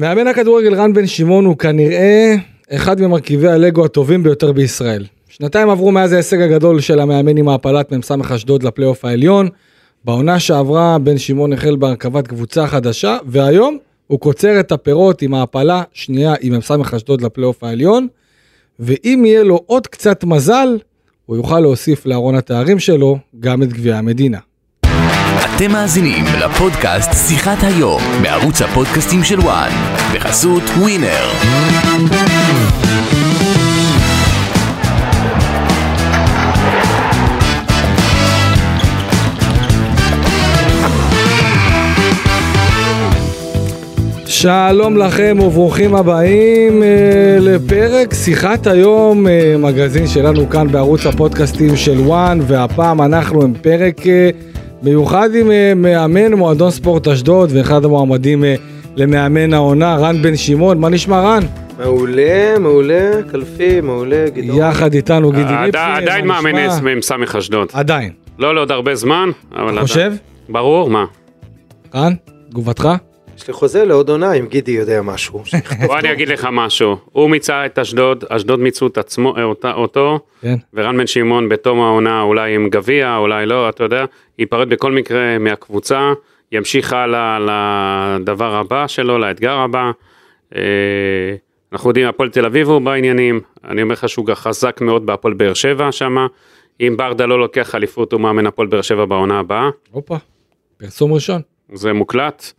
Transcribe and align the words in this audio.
מאמן 0.00 0.26
הכדורגל 0.26 0.74
רן 0.74 0.92
בן 0.92 1.06
שמעון 1.06 1.44
הוא 1.44 1.56
כנראה 1.56 2.34
אחד 2.70 3.00
ממרכיבי 3.00 3.48
הלגו 3.48 3.84
הטובים 3.84 4.22
ביותר 4.22 4.52
בישראל. 4.52 5.06
שנתיים 5.28 5.70
עברו 5.70 5.92
מאז 5.92 6.12
ההישג 6.12 6.40
הגדול 6.40 6.80
של 6.80 7.00
המאמן 7.00 7.36
עם 7.36 7.48
העפלת 7.48 7.92
מ"ס 7.92 8.10
אשדוד 8.10 8.62
לפלייאוף 8.62 9.04
העליון. 9.04 9.48
בעונה 10.04 10.40
שעברה 10.40 10.98
בן 10.98 11.18
שמעון 11.18 11.52
החל 11.52 11.76
בהרכבת 11.76 12.26
קבוצה 12.26 12.66
חדשה, 12.66 13.18
והיום 13.26 13.78
הוא 14.06 14.20
קוצר 14.20 14.60
את 14.60 14.72
הפירות 14.72 15.22
עם 15.22 15.34
העפלה 15.34 15.82
שנייה 15.92 16.34
עם 16.40 16.54
מ"ס 16.54 16.70
אשדוד 16.70 17.20
לפלייאוף 17.20 17.64
העליון. 17.64 18.06
ואם 18.78 19.22
יהיה 19.26 19.42
לו 19.42 19.60
עוד 19.66 19.86
קצת 19.86 20.24
מזל, 20.24 20.78
הוא 21.26 21.36
יוכל 21.36 21.60
להוסיף 21.60 22.06
לארון 22.06 22.34
התארים 22.34 22.78
שלו 22.78 23.18
גם 23.40 23.62
את 23.62 23.72
גביע 23.72 23.96
המדינה. 23.96 24.38
אתם 25.62 25.72
מאזינים 25.72 26.24
לפודקאסט 26.44 27.10
שיחת 27.28 27.58
היום 27.62 28.00
בערוץ 28.22 28.62
הפודקאסטים 28.62 29.24
של 29.24 29.40
וואן 29.40 29.70
בחסות 30.14 30.62
ווינר. 30.62 31.30
שלום 44.26 44.96
לכם 44.96 45.36
וברוכים 45.40 45.94
הבאים 45.94 46.82
אה, 46.82 47.36
לפרק 47.40 48.14
שיחת 48.14 48.66
היום, 48.66 49.28
אה, 49.28 49.54
מגזין 49.58 50.06
שלנו 50.06 50.50
כאן 50.50 50.72
בערוץ 50.72 51.06
הפודקאסטים 51.06 51.76
של 51.76 52.00
וואן, 52.00 52.38
והפעם 52.46 53.02
אנחנו 53.02 53.42
עם 53.42 53.54
פרק 53.62 54.06
אה, 54.06 54.30
מיוחד 54.82 55.30
עם 55.34 55.50
אה, 55.50 55.72
מאמן 55.76 56.32
מועדון 56.34 56.70
ספורט 56.70 57.08
אשדוד 57.08 57.50
ואחד 57.54 57.84
המועמדים 57.84 58.44
אה, 58.44 58.54
למאמן 58.96 59.54
העונה, 59.54 59.96
רן 59.96 60.22
בן 60.22 60.36
שמעון, 60.36 60.78
מה 60.78 60.88
נשמע 60.88 61.20
רן? 61.20 61.42
מעולה, 61.78 62.58
מעולה, 62.58 63.10
קלפי, 63.30 63.80
מעולה, 63.80 64.24
גדעון. 64.34 64.58
יחד 64.58 64.94
איתנו 64.94 65.30
גידי 65.30 65.42
עד- 65.54 65.64
ליפסי, 65.64 65.78
עדיין 65.78 66.26
מאמן? 66.26 66.52
מ"ס 66.98 67.12
אשדוד. 67.38 67.68
עדיין. 67.72 68.12
לא 68.38 68.54
לעוד 68.54 68.70
הרבה 68.70 68.94
זמן, 68.94 69.30
אבל 69.56 69.68
עדיין. 69.68 69.86
חושב? 69.86 70.12
ברור, 70.48 70.90
מה? 70.90 71.04
רן, 71.94 72.12
תגובתך? 72.50 72.88
יש 73.40 73.48
לי 73.48 73.54
חוזה 73.54 73.84
לעוד 73.84 74.08
עונה 74.10 74.32
אם 74.32 74.46
גידי 74.46 74.72
יודע 74.72 75.02
משהו. 75.02 75.42
בוא 75.86 75.98
אני. 75.98 76.12
אגיד 76.12 76.28
לך 76.28 76.48
משהו. 76.52 76.96
הוא 77.04 77.30
מיצה 77.30 77.66
את 77.66 77.78
אשדוד, 77.78 78.24
אשדוד 78.28 78.60
מיצו 78.60 78.86
את 78.86 78.98
עצמו, 78.98 79.36
אה, 79.36 79.42
אותה- 79.44 79.72
אותו, 79.72 80.18
כן. 80.40 80.54
ורן 80.74 80.96
בן 80.98 81.06
שמעון 81.06 81.48
בתום 81.48 81.80
העונה 81.80 82.22
אולי 82.22 82.54
עם 82.54 82.68
גביע, 82.68 83.16
אולי 83.16 83.46
לא, 83.46 83.68
אתה 83.68 83.84
יודע, 83.84 84.04
ייפרד 84.38 84.68
בכל 84.68 84.92
מקרה 84.92 85.38
מהקבוצה, 85.38 86.12
ימשיך 86.52 86.92
הלאה 86.92 87.38
לדבר 88.20 88.54
הבא 88.54 88.86
שלו, 88.86 89.18
לאתגר 89.18 89.52
הבא. 89.58 89.90
אה, 90.56 90.60
אנחנו 91.72 91.90
יודעים, 91.90 92.06
הפועל 92.08 92.28
תל 92.30 92.44
אביב 92.46 92.68
הוא 92.68 92.78
בעניינים, 92.80 93.40
אני 93.64 93.82
אומר 93.82 93.92
לך 93.92 94.08
שהוא 94.08 94.26
גם 94.26 94.34
חזק 94.34 94.80
מאוד 94.80 95.06
בהפועל 95.06 95.34
באר 95.34 95.54
שבע 95.54 95.92
שמה. 95.92 96.26
אם 96.80 96.94
ברדה 96.96 97.26
לא 97.26 97.38
לוקח 97.38 97.74
אליפות, 97.74 98.12
הוא 98.12 98.20
מאמן 98.20 98.46
הפועל 98.46 98.68
באר 98.68 98.82
שבע 98.82 99.04
בעונה 99.04 99.38
הבאה. 99.38 99.70
הופה, 99.90 100.16
פרסום 100.78 101.12
ראשון. 101.12 101.40
זה 101.72 101.92
מוקלט. 101.92 102.52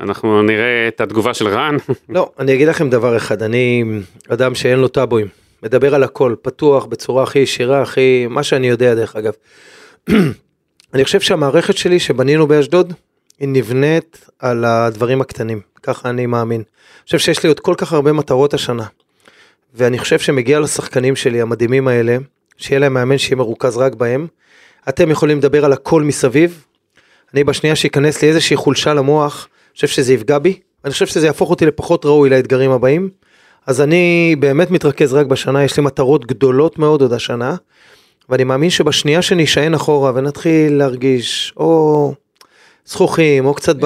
אנחנו 0.00 0.42
נראה 0.42 0.88
את 0.88 1.00
התגובה 1.00 1.34
של 1.34 1.48
רן. 1.48 1.76
לא, 2.08 2.30
אני 2.38 2.54
אגיד 2.54 2.68
לכם 2.68 2.90
דבר 2.90 3.16
אחד, 3.16 3.42
אני 3.42 3.84
אדם 4.28 4.54
שאין 4.54 4.78
לו 4.78 4.88
טאבואים. 4.88 5.26
מדבר 5.62 5.94
על 5.94 6.02
הכל, 6.02 6.34
פתוח, 6.42 6.84
בצורה 6.84 7.22
הכי 7.22 7.38
ישירה, 7.38 7.82
הכי... 7.82 8.26
מה 8.30 8.42
שאני 8.42 8.68
יודע 8.68 8.94
דרך 8.94 9.16
אגב. 9.16 9.32
אני 10.94 11.04
חושב 11.04 11.20
שהמערכת 11.20 11.76
שלי 11.76 12.00
שבנינו 12.00 12.46
באשדוד, 12.46 12.92
היא 13.38 13.48
נבנית 13.48 14.30
על 14.38 14.64
הדברים 14.64 15.20
הקטנים. 15.20 15.60
ככה 15.82 16.10
אני 16.10 16.26
מאמין. 16.26 16.60
אני 16.60 17.04
חושב 17.04 17.18
שיש 17.18 17.42
לי 17.42 17.48
עוד 17.48 17.60
כל 17.60 17.74
כך 17.78 17.92
הרבה 17.92 18.12
מטרות 18.12 18.54
השנה. 18.54 18.84
ואני 19.74 19.98
חושב 19.98 20.18
שמגיע 20.18 20.60
לשחקנים 20.60 21.16
שלי, 21.16 21.40
המדהימים 21.40 21.88
האלה, 21.88 22.16
שיהיה 22.56 22.78
להם 22.78 22.94
מאמן 22.94 23.18
שיהיה 23.18 23.36
מרוכז 23.36 23.76
רק 23.76 23.94
בהם. 23.94 24.26
אתם 24.88 25.10
יכולים 25.10 25.38
לדבר 25.38 25.64
על 25.64 25.72
הכל 25.72 26.02
מסביב. 26.02 26.64
אני 27.34 27.44
בשנייה 27.44 27.76
שייכנס 27.76 28.22
לי 28.22 28.28
איזושהי 28.28 28.56
חולשה 28.56 28.94
למוח, 28.94 29.48
חושב 29.78 29.88
שזה 29.88 30.14
יפגע 30.14 30.38
בי. 30.38 30.58
אני 30.84 30.92
חושב 30.92 31.06
שזה 31.06 31.26
יהפוך 31.26 31.50
אותי 31.50 31.66
לפחות 31.66 32.04
ראוי 32.04 32.30
לאתגרים 32.30 32.70
הבאים. 32.70 33.10
אז 33.66 33.80
אני 33.80 34.36
באמת 34.38 34.70
מתרכז 34.70 35.14
רק 35.14 35.26
בשנה, 35.26 35.64
יש 35.64 35.76
לי 35.76 35.82
מטרות 35.82 36.26
גדולות 36.26 36.78
מאוד 36.78 37.02
עוד 37.02 37.12
השנה. 37.12 37.56
ואני 38.28 38.44
מאמין 38.44 38.70
שבשנייה 38.70 39.22
שנישען 39.22 39.74
אחורה 39.74 40.12
ונתחיל 40.14 40.72
להרגיש 40.72 41.52
או 41.56 42.14
זכוכים 42.86 43.46
או 43.46 43.54
קצת 43.54 43.76
ב... 43.76 43.84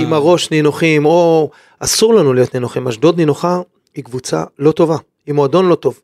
עם 0.00 0.12
הראש 0.12 0.50
נינוחים 0.50 1.06
או 1.06 1.50
אסור 1.78 2.14
לנו 2.14 2.32
להיות 2.32 2.54
נינוחים. 2.54 2.88
אשדוד 2.88 3.16
נינוחה 3.16 3.60
היא 3.94 4.04
קבוצה 4.04 4.44
לא 4.58 4.72
טובה, 4.72 4.96
היא 5.26 5.34
מועדון 5.34 5.68
לא 5.68 5.74
טוב. 5.74 6.00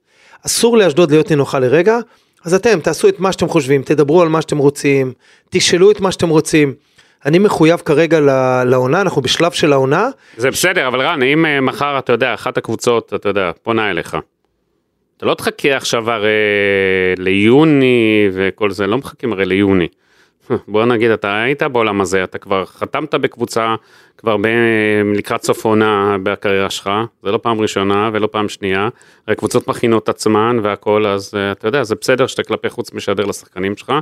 אסור 0.47 0.77
לאשדוד 0.77 1.11
להיות 1.11 1.31
נינוחה 1.31 1.59
לרגע, 1.59 1.99
אז 2.45 2.55
אתם 2.55 2.81
תעשו 2.81 3.09
את 3.09 3.21
מה 3.21 3.33
שאתם 3.33 3.49
חושבים, 3.49 3.83
תדברו 3.83 4.23
על 4.23 4.29
מה 4.29 4.41
שאתם 4.41 4.59
רוצים, 4.59 5.13
תשאלו 5.51 5.91
את 5.91 6.01
מה 6.01 6.13
שאתם 6.13 6.29
רוצים. 6.29 6.75
אני 7.27 7.39
מחויב 7.39 7.81
כרגע 7.81 8.21
לעונה, 8.65 9.01
אנחנו 9.01 9.23
בשלב 9.23 9.53
של 9.53 9.73
העונה, 9.73 10.09
זה 10.37 10.51
בסדר, 10.51 10.89
אבל 10.89 11.01
רן, 11.01 11.23
אם 11.23 11.47
אה, 11.47 11.61
מחר, 11.61 11.99
אתה 11.99 12.13
יודע, 12.13 12.35
אחת 12.35 12.59
הקבוצות, 12.59 13.15
אתה 13.15 13.29
יודע, 13.29 13.51
פונה 13.63 13.91
אליך. 13.91 14.17
אתה 15.17 15.27
לא 15.27 15.35
תחכה 15.35 15.77
עכשיו 15.77 16.11
הרי 16.11 16.31
ליוני 17.19 18.29
וכל 18.33 18.71
זה, 18.71 18.87
לא 18.87 18.99
מחכים 18.99 19.33
הרי 19.33 19.47
ליוני. 19.47 19.89
בוא 20.69 20.85
נגיד, 20.85 21.11
אתה 21.11 21.43
היית 21.43 21.63
בעולם 21.63 22.01
הזה, 22.01 22.25
אתה 22.25 22.39
כבר 22.39 22.65
חתמת 22.65 23.15
בקבוצה, 23.15 23.75
כבר 24.19 24.37
ב... 24.37 24.47
לקראת 25.15 25.43
סוף 25.43 25.65
עונה 25.65 26.17
בקריירה 26.23 26.71
שלך, 26.71 26.91
זה 27.23 27.31
לא 27.31 27.39
פעם 27.39 27.61
ראשונה 27.61 28.11
ולא 28.13 28.29
פעם 28.33 28.49
שנייה, 28.49 28.89
הרי 29.27 29.37
קבוצות 29.37 29.69
מכינות 29.69 30.09
עצמן 30.09 30.59
והכל, 30.63 31.07
אז 31.07 31.35
אה, 31.37 31.53
אתה 31.53 31.69
יודע, 31.69 31.83
זה 31.83 31.95
בסדר 32.01 32.27
שאתה 32.27 32.43
כלפי 32.43 32.69
חוץ 32.69 32.93
משדר 32.93 33.25
לשחקנים 33.25 33.77
שלך, 33.77 33.93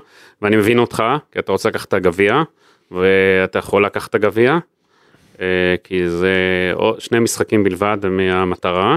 ואני 0.43 0.57
מבין 0.57 0.79
אותך, 0.79 1.03
כי 1.33 1.39
אתה 1.39 1.53
רוצה 1.53 1.69
לקחת 1.69 1.89
את 1.89 1.95
הגביע, 1.95 2.43
ואתה 2.91 3.59
יכול 3.59 3.85
לקחת 3.85 4.11
את 4.11 4.15
הגביע, 4.15 4.59
אה, 5.41 5.47
כי 5.85 6.09
זה 6.09 6.35
שני 6.99 7.19
משחקים 7.19 7.65
בלבד 7.65 7.99
מהמטרה, 8.11 8.97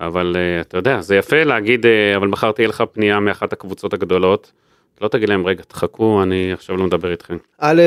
אבל 0.00 0.36
אה, 0.38 0.60
אתה 0.60 0.78
יודע, 0.78 1.00
זה 1.00 1.16
יפה 1.16 1.44
להגיד, 1.44 1.86
אה, 1.86 2.16
אבל 2.16 2.28
מחר 2.28 2.52
תהיה 2.52 2.68
לך 2.68 2.84
פנייה 2.92 3.20
מאחת 3.20 3.52
הקבוצות 3.52 3.94
הגדולות, 3.94 4.52
לא 5.00 5.08
תגיד 5.08 5.28
להם, 5.28 5.46
רגע, 5.46 5.62
תחכו, 5.68 6.22
אני 6.22 6.52
עכשיו 6.52 6.76
לא 6.76 6.84
מדבר 6.84 7.10
איתכם. 7.10 7.36
א', 7.58 7.82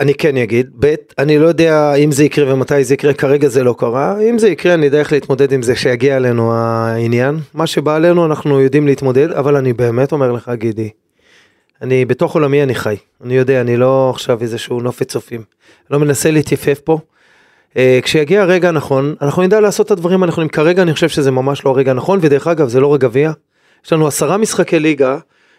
אני 0.00 0.14
כן 0.14 0.36
אגיד, 0.36 0.70
ב', 0.78 0.94
אני 1.18 1.38
לא 1.38 1.46
יודע 1.46 1.94
אם 1.94 2.12
זה 2.12 2.24
יקרה 2.24 2.54
ומתי 2.54 2.84
זה 2.84 2.94
יקרה, 2.94 3.14
כרגע 3.14 3.48
זה 3.48 3.64
לא 3.64 3.74
קרה, 3.78 4.20
אם 4.30 4.38
זה 4.38 4.48
יקרה 4.48 4.74
אני 4.74 4.86
יודע 4.86 4.98
איך 4.98 5.12
להתמודד 5.12 5.52
עם 5.52 5.62
זה 5.62 5.74
כשיגיע 5.74 6.16
אלינו 6.16 6.52
העניין, 6.54 7.36
מה 7.54 7.66
שבא 7.66 7.96
עלינו 7.96 8.26
אנחנו 8.26 8.60
יודעים 8.60 8.86
להתמודד, 8.86 9.30
אבל 9.30 9.56
אני 9.56 9.72
באמת 9.72 10.12
אומר 10.12 10.32
לך 10.32 10.50
גידי, 10.54 10.90
אני 11.82 12.04
בתוך 12.04 12.34
עולמי 12.34 12.62
אני 12.62 12.74
חי, 12.74 12.96
אני 13.24 13.36
יודע, 13.36 13.60
אני 13.60 13.76
לא 13.76 14.10
עכשיו 14.10 14.42
איזשהו 14.42 14.80
נופת 14.80 15.08
צופים, 15.08 15.42
לא 15.90 15.98
מנסה 15.98 16.30
להתייפף 16.30 16.80
פה. 16.84 16.98
אה, 17.76 17.98
כשיגיע 18.02 18.42
הרגע 18.42 18.68
הנכון, 18.68 19.14
אנחנו 19.22 19.42
נדע 19.42 19.60
לעשות 19.60 19.86
את 19.86 19.90
הדברים 19.90 20.22
הנכונים, 20.22 20.48
כרגע 20.48 20.82
אני 20.82 20.94
חושב 20.94 21.08
שזה 21.08 21.30
ממש 21.30 21.64
לא 21.64 21.70
הרגע 21.70 21.90
הנכון, 21.90 22.18
ודרך 22.22 22.46
אגב 22.46 22.68
זה 22.68 22.80
לא 22.80 22.86
רק 22.86 23.00
גביע, 23.00 23.32
יש 23.84 23.92
לנו 23.92 24.06
עשרה 24.06 24.36
משחקי 24.36 24.78
ליגה, 24.78 25.18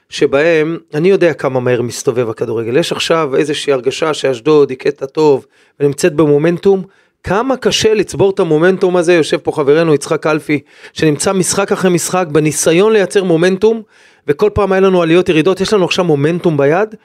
שבהם 0.09 0.77
אני 0.93 1.09
יודע 1.09 1.33
כמה 1.33 1.59
מהר 1.59 1.81
מסתובב 1.81 2.29
הכדורגל. 2.29 2.77
יש 2.77 2.91
עכשיו 2.91 3.35
איזושהי 3.35 3.73
הרגשה 3.73 4.13
שאשדוד 4.13 4.69
היא 4.69 4.77
קטע 4.77 5.05
טוב 5.05 5.45
ונמצאת 5.79 6.13
במומנטום. 6.13 6.83
כמה 7.23 7.57
קשה 7.57 7.93
לצבור 7.93 8.29
את 8.31 8.39
המומנטום 8.39 8.97
הזה, 8.97 9.13
יושב 9.13 9.37
פה 9.37 9.51
חברנו 9.51 9.93
יצחק 9.93 10.27
אלפי, 10.27 10.59
שנמצא 10.93 11.33
משחק 11.33 11.71
אחרי 11.71 11.91
משחק 11.91 12.25
בניסיון 12.31 12.93
לייצר 12.93 13.23
מומנטום, 13.23 13.81
וכל 14.27 14.49
פעם 14.53 14.71
היה 14.71 14.81
לנו 14.81 15.01
עליות 15.01 15.29
ירידות, 15.29 15.61
יש 15.61 15.73
לנו 15.73 15.85
עכשיו 15.85 16.05
מומנטום 16.05 16.57
ביד. 16.57 16.95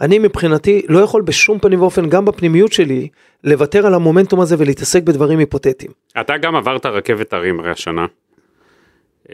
אני 0.00 0.18
מבחינתי 0.18 0.82
לא 0.88 0.98
יכול 0.98 1.22
בשום 1.22 1.58
פנים 1.58 1.80
ואופן, 1.80 2.08
גם 2.08 2.24
בפנימיות 2.24 2.72
שלי, 2.72 3.08
לוותר 3.44 3.86
על 3.86 3.94
המומנטום 3.94 4.40
הזה 4.40 4.56
ולהתעסק 4.58 5.02
בדברים 5.02 5.38
היפותטיים. 5.38 5.90
אתה 6.20 6.36
גם 6.36 6.56
עברת 6.56 6.86
רכבת 6.86 7.32
הרים 7.32 7.60
הרי 7.60 7.70
השנה. 7.70 8.06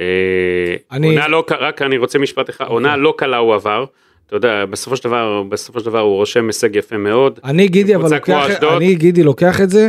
אה, 0.01 0.05
אני- 0.93 1.07
עונה 1.07 1.29
לא, 1.29 1.45
ק- 1.47 1.53
רק 1.53 1.83
אני 1.83 1.99
רוצה 1.99 2.19
משפט 2.19 2.51
אחד, 2.51 2.65
עונה 2.69 2.97
לא 2.97 3.15
קלה 3.17 3.37
הוא 3.37 3.55
עבר. 3.55 3.85
אתה 4.27 4.37
יודע, 4.37 4.65
בסופו 4.71 4.97
של 4.97 5.05
דבר, 5.05 5.43
בסופו 5.49 5.81
של 5.81 5.87
דבר 5.87 6.01
הוא 6.01 6.17
רושם 6.17 6.47
הישג 6.47 6.77
יפה 6.77 6.97
מאוד. 6.97 7.41
אני 7.45 7.69
גידי 7.69 7.95
אבל 7.97 8.15
לוקח. 8.15 8.47
אני 8.77 8.95
גידי 8.95 9.23
לוקח 9.23 9.61
את 9.61 9.71
זה 9.71 9.89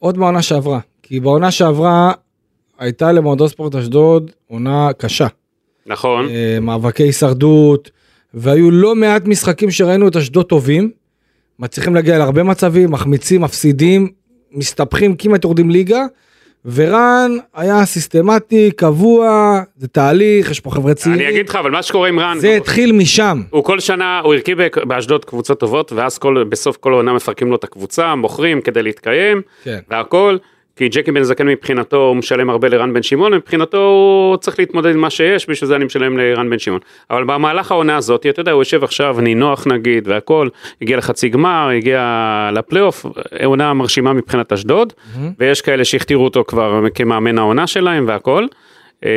עוד 0.00 0.18
בעונה 0.18 0.42
שעברה. 0.42 0.80
כי 1.02 1.20
בעונה 1.20 1.50
שעברה 1.50 2.12
הייתה 2.78 3.12
למועדון 3.12 3.48
ספורט 3.48 3.74
אשדוד 3.74 4.30
עונה 4.46 4.88
קשה. 4.98 5.26
נכון, 5.86 6.28
אה, 6.28 6.58
מאבקי 6.60 7.02
הישרדות, 7.02 7.90
והיו 8.34 8.70
לא 8.70 8.94
מעט 8.94 9.24
משחקים 9.24 9.70
שראינו 9.70 10.08
את 10.08 10.16
אשדוד 10.16 10.46
טובים, 10.46 10.90
מצליחים 11.58 11.94
להגיע 11.94 12.18
להרבה 12.18 12.42
מצבים, 12.42 12.90
מחמיצים, 12.90 13.40
מפסידים, 13.40 14.08
מסתבכים, 14.52 15.16
כמעט 15.16 15.44
יורדים 15.44 15.70
ליגה, 15.70 16.06
ורן 16.64 17.36
היה 17.54 17.84
סיסטמטי, 17.84 18.70
קבוע, 18.76 19.60
זה 19.76 19.88
תהליך, 19.88 20.50
יש 20.50 20.60
פה 20.60 20.70
חבר'ה 20.70 20.94
צעירים. 20.94 21.20
אני 21.20 21.28
אגיד 21.28 21.48
לך, 21.48 21.56
אבל 21.56 21.70
מה 21.70 21.82
שקורה 21.82 22.08
עם 22.08 22.20
רן, 22.20 22.38
זה 22.38 22.56
התחיל 22.56 22.92
משם. 22.92 23.42
הוא 23.50 23.64
כל 23.64 23.80
שנה, 23.80 24.20
הוא 24.24 24.34
הרכיב 24.34 24.58
באשדוד 24.84 25.24
קבוצות 25.24 25.60
טובות, 25.60 25.92
ואז 25.92 26.18
כל, 26.18 26.44
בסוף 26.48 26.76
כל 26.76 26.92
עונה 26.92 27.12
מפרקים 27.12 27.50
לו 27.50 27.56
את 27.56 27.64
הקבוצה, 27.64 28.14
מוכרים 28.14 28.60
כדי 28.60 28.82
להתקיים, 28.82 29.42
כן. 29.64 29.78
והכל, 29.90 30.36
כי 30.80 30.88
ג'קי 30.88 31.12
בן 31.12 31.22
זקן 31.22 31.46
מבחינתו 31.46 31.96
הוא 31.96 32.16
משלם 32.16 32.50
הרבה 32.50 32.68
לרן 32.68 32.92
בן 32.92 33.02
שמעון, 33.02 33.34
מבחינתו 33.34 33.78
הוא 33.78 34.36
צריך 34.36 34.58
להתמודד 34.58 34.90
עם 34.90 35.00
מה 35.00 35.10
שיש, 35.10 35.50
בשביל 35.50 35.68
זה 35.68 35.76
אני 35.76 35.84
משלם 35.84 36.18
לרן 36.18 36.50
בן 36.50 36.58
שמעון. 36.58 36.80
אבל 37.10 37.24
במהלך 37.24 37.70
העונה 37.70 37.96
הזאת, 37.96 38.26
אתה 38.26 38.40
יודע, 38.40 38.52
הוא 38.52 38.60
יושב 38.60 38.84
עכשיו 38.84 39.16
נינוח 39.20 39.66
נגיד 39.66 40.08
והכל, 40.08 40.48
הגיע 40.82 40.96
לחצי 40.96 41.28
גמר, 41.28 41.68
הגיע 41.76 42.50
לפלייאוף, 42.52 43.06
עונה 43.44 43.74
מרשימה 43.74 44.12
מבחינת 44.12 44.52
אשדוד, 44.52 44.92
ויש 45.38 45.62
כאלה 45.62 45.84
שהכתירו 45.84 46.24
אותו 46.24 46.44
כבר 46.46 46.82
כמאמן 46.94 47.38
העונה 47.38 47.66
שלהם 47.66 48.04
והכל. 48.08 48.46
אה, 49.04 49.10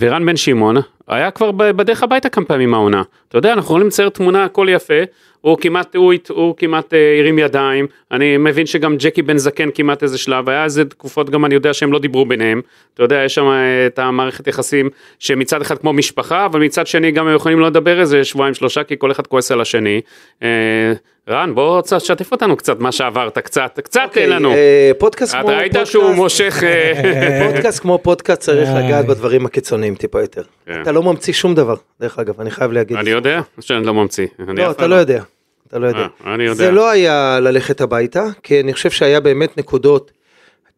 ורן 0.00 0.26
בן 0.26 0.36
שמעון 0.36 0.76
היה 1.08 1.30
כבר 1.30 1.50
בדרך 1.50 2.02
הביתה 2.02 2.28
כמה 2.28 2.44
פעמים 2.44 2.74
העונה. 2.74 3.02
אתה 3.28 3.38
יודע, 3.38 3.52
אנחנו 3.52 3.66
יכולים 3.66 3.86
לצייר 3.86 4.08
תמונה, 4.08 4.44
הכל 4.44 4.66
יפה, 4.70 5.02
הוא 5.40 5.58
כמעט, 5.60 5.96
הוא, 5.96 6.14
הוא 6.28 6.54
כמעט 6.56 6.94
אה, 6.94 7.18
הרים 7.18 7.38
ידיים, 7.38 7.86
אני 8.12 8.36
מבין 8.36 8.66
שגם 8.66 8.96
ג'קי 8.96 9.22
בן 9.22 9.38
זקן 9.38 9.68
כמעט 9.74 10.02
איזה 10.02 10.18
שלב, 10.18 10.48
היה 10.48 10.64
איזה 10.64 10.84
תקופות 10.84 11.30
גם 11.30 11.44
אני 11.44 11.54
יודע 11.54 11.74
שהם 11.74 11.92
לא 11.92 11.98
דיברו 11.98 12.26
ביניהם, 12.26 12.60
אתה 12.94 13.02
יודע, 13.02 13.22
יש 13.24 13.34
שם 13.34 13.46
אה, 13.46 13.86
את 13.86 13.98
המערכת 13.98 14.46
יחסים 14.46 14.90
שמצד 15.18 15.60
אחד 15.60 15.78
כמו 15.78 15.92
משפחה, 15.92 16.46
אבל 16.46 16.60
מצד 16.60 16.86
שני 16.86 17.10
גם 17.10 17.28
הם 17.28 17.34
יכולים 17.34 17.60
לא 17.60 17.66
לדבר 17.66 18.00
איזה 18.00 18.24
שבועיים 18.24 18.54
שלושה, 18.54 18.84
כי 18.84 18.94
כל 18.98 19.10
אחד 19.10 19.26
כועס 19.26 19.52
על 19.52 19.60
השני. 19.60 20.00
אה, 20.42 20.92
רן, 21.28 21.54
בוא 21.54 21.82
תשתף 21.82 22.32
אותנו 22.32 22.56
קצת 22.56 22.80
מה 22.80 22.92
שעברת, 22.92 23.38
קצת, 23.38 23.80
קצת 23.84 24.08
תן 24.12 24.30
לנו. 24.30 24.52
אה, 24.52 24.90
פודקאסט 24.98 25.34
כמו 25.34 25.40
אתה 25.40 25.58
ראית 25.58 25.72
פודקאסט, 25.72 25.92
שהוא 25.92 26.14
מושך... 26.14 26.62
אה, 26.62 27.42
פודקאסט 27.52 27.82
כמו 27.82 27.98
פודקאסט 28.02 28.40
צריך. 28.40 28.68
לגעת 28.76 29.06
בדברים 29.06 29.46
הקיצוניים 29.46 29.94
טיפה 29.94 30.20
יותר. 30.20 30.42
כן. 30.66 30.82
אתה 30.82 30.92
לא 30.92 31.02
ממציא 31.02 31.32
שום 31.32 31.54
דבר, 31.54 31.74
דרך 32.00 32.18
אגב, 32.18 32.40
אני 32.40 32.50
חייב 32.50 32.72
להגיד. 32.72 32.96
אני 32.96 33.10
יודע 33.10 33.40
שאני 33.60 33.86
לא 33.86 33.94
ממציא. 33.94 34.26
לא, 34.38 34.70
אתה 34.70 34.74
פעם 34.74 34.90
לא 34.90 34.94
יודע. 34.94 35.22
אתה 35.68 35.78
לא 35.78 35.86
יודע. 35.86 36.06
אה, 36.26 36.34
אני 36.34 36.44
יודע. 36.44 36.54
זה 36.54 36.70
לא 36.70 36.90
היה 36.90 37.40
ללכת 37.40 37.80
הביתה, 37.80 38.24
כי 38.42 38.60
אני 38.60 38.72
חושב 38.72 38.90
שהיה 38.90 39.20
באמת 39.20 39.58
נקודות 39.58 40.10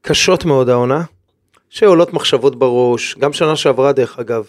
קשות 0.03 0.45
מאוד 0.45 0.69
העונה, 0.69 1.03
שעולות 1.71 2.13
מחשבות 2.13 2.59
בראש, 2.59 3.17
גם 3.19 3.33
שנה 3.33 3.57
שעברה 3.57 3.93
דרך 3.93 4.19
אגב, 4.19 4.45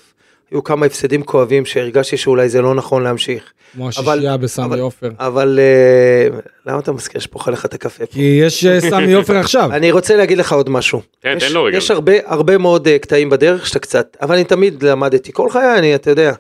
היו 0.51 0.63
כמה 0.63 0.85
הפסדים 0.85 1.23
כואבים 1.23 1.65
שהרגשתי 1.65 2.17
שאולי 2.17 2.49
זה 2.49 2.61
לא 2.61 2.75
נכון 2.75 3.03
להמשיך. 3.03 3.43
כמו 3.73 3.89
אבל- 3.97 4.11
השישייה 4.13 4.37
בסמי 4.37 4.79
עופר. 4.79 5.09
אבל 5.19 5.59
אה, 5.61 6.37
למה 6.65 6.79
אתה 6.79 6.91
מזכיר 6.91 7.21
שפוך 7.21 7.47
עליך 7.47 7.65
את 7.65 7.73
הקפה 7.73 8.05
פה? 8.05 8.11
כי 8.13 8.39
יש 8.43 8.65
אה, 8.65 8.81
סמי 8.81 9.13
עופר 9.13 9.37
עכשיו. 9.43 9.71
אני 9.71 9.91
רוצה 9.91 10.15
להגיד 10.15 10.37
לך 10.37 10.53
עוד 10.53 10.69
משהו. 10.69 11.01
תן, 11.19 11.33
יש, 11.37 11.43
תן 11.47 11.53
לו 11.53 11.63
רגע. 11.63 11.77
יש 11.77 11.91
הרבה, 11.91 12.13
הרבה 12.25 12.57
מאוד 12.57 12.87
קטעים 13.01 13.29
בדרך 13.29 13.67
שאתה 13.67 13.79
קצת, 13.79 14.17
אבל 14.21 14.35
אני 14.35 14.43
תמיד 14.43 14.83
למדתי, 14.83 15.31
כל 15.33 15.49
חיי 15.49 15.77
אני, 15.79 15.95
אתה 15.95 16.09
יודע, 16.09 16.33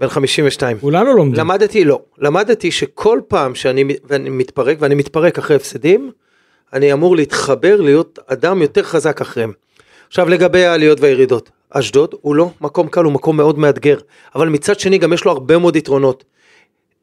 בן 0.00 0.08
52. 0.08 0.78
כולנו 0.78 1.12
לומדים. 1.12 1.40
למדתי, 1.40 1.84
לא, 1.84 2.00
למדתי 2.18 2.70
שכל 2.70 3.20
פעם 3.28 3.54
שאני 3.54 3.84
ואני 4.04 4.30
מתפרק, 4.30 4.76
ואני 4.80 4.94
מתפרק 4.94 5.38
אחרי 5.38 5.56
הפסדים, 5.56 6.10
אני 6.72 6.92
אמור 6.92 7.16
להתחבר 7.16 7.80
להיות 7.80 8.18
אדם 8.26 8.62
יותר 8.62 8.82
חזק 8.82 9.20
אחריהם. 9.20 9.52
עכשיו 10.08 10.28
לגבי 10.28 10.64
העליות 10.64 11.00
והירידות, 11.00 11.50
אשדוד 11.70 12.14
הוא 12.20 12.34
לא 12.34 12.50
מקום 12.60 12.88
קל, 12.88 13.04
הוא 13.04 13.12
מקום 13.12 13.36
מאוד 13.36 13.58
מאתגר, 13.58 13.98
אבל 14.34 14.48
מצד 14.48 14.80
שני 14.80 14.98
גם 14.98 15.12
יש 15.12 15.24
לו 15.24 15.30
הרבה 15.30 15.58
מאוד 15.58 15.76
יתרונות. 15.76 16.24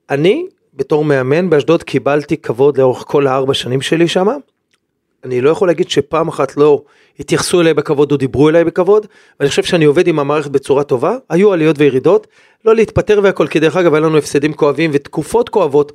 אני, 0.10 0.46
בתור 0.74 1.06
מאמן 1.06 1.50
באשדוד, 1.50 1.84
קיבלתי 1.84 2.38
כבוד 2.38 2.78
לאורך 2.78 3.04
כל 3.08 3.28
הארבע 3.28 3.54
שנים 3.54 3.82
שלי 3.82 4.08
שם. 4.08 4.28
אני 5.26 5.42
לא 5.42 5.50
יכול 5.50 5.68
להגיד 5.68 5.90
שפעם 5.90 6.28
אחת 6.28 6.58
לא 6.58 6.84
התייחסו 7.20 7.62
אליי 7.62 7.74
בכבוד 7.74 8.12
או 8.12 8.18
דיברו 8.18 8.50
אליי 8.50 8.64
בכבוד, 8.64 9.08
ואני 9.40 9.50
חושב 9.50 9.64
שאני 9.64 9.86
עובד 9.86 10.08
עם 10.08 10.20
המערכת 10.20 10.52
בצורה 10.52 10.84
טובה, 10.84 11.18
היו 11.30 11.54
עליות 11.54 11.76
וירידות, 11.80 12.28
לא 12.66 12.76
להתפטר 12.76 13.20
והכל, 13.24 13.48
כי 13.48 13.60
דרך 13.60 13.76
אגב 13.78 13.94
היה 13.94 14.02
לנו 14.02 14.18
הפסדים 14.18 14.54
כואבים 14.54 14.92
ותקופות 14.94 15.50
כואבות, 15.50 15.92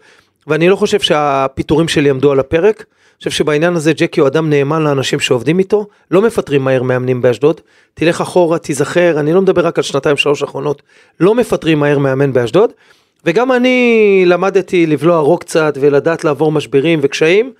ואני 0.46 0.68
לא 0.68 0.76
חושב 0.76 1.00
שהפיטורים 1.00 1.88
שלי 1.88 2.10
עמדו 2.10 2.32
על 2.32 2.40
הפרק, 2.40 2.76
אני 2.76 3.18
חושב 3.18 3.30
שבעניין 3.30 3.76
הזה 3.76 3.92
ג'קי 3.92 4.20
הוא 4.20 4.28
אדם 4.28 4.50
נאמן 4.50 4.82
לאנשים 4.82 5.20
שעובדים 5.20 5.58
איתו, 5.58 5.86
לא 6.10 6.22
מפטרים 6.22 6.64
מהר 6.64 6.82
מאמנים 6.82 7.22
באשדוד, 7.22 7.60
תלך 7.94 8.20
אחורה, 8.20 8.58
תיזכר, 8.58 9.20
אני 9.20 9.32
לא 9.32 9.42
מדבר 9.42 9.66
רק 9.66 9.78
על 9.78 9.84
שנתיים 9.84 10.16
שלוש 10.16 10.42
האחרונות, 10.42 10.82
לא 11.20 11.34
מפטרים 11.34 11.78
מהר 11.78 11.98
מאמן 11.98 12.32
באשדוד, 12.32 12.72
וגם 13.24 13.52
אני 13.52 14.22
למדתי 14.26 14.86
לבלוע 14.86 15.18
רוק 15.18 15.40
קצת 15.40 15.78
ולדעת 15.80 16.24
לעבור 16.24 16.52
משברים 16.52 16.98
וקשיים. 17.02 17.52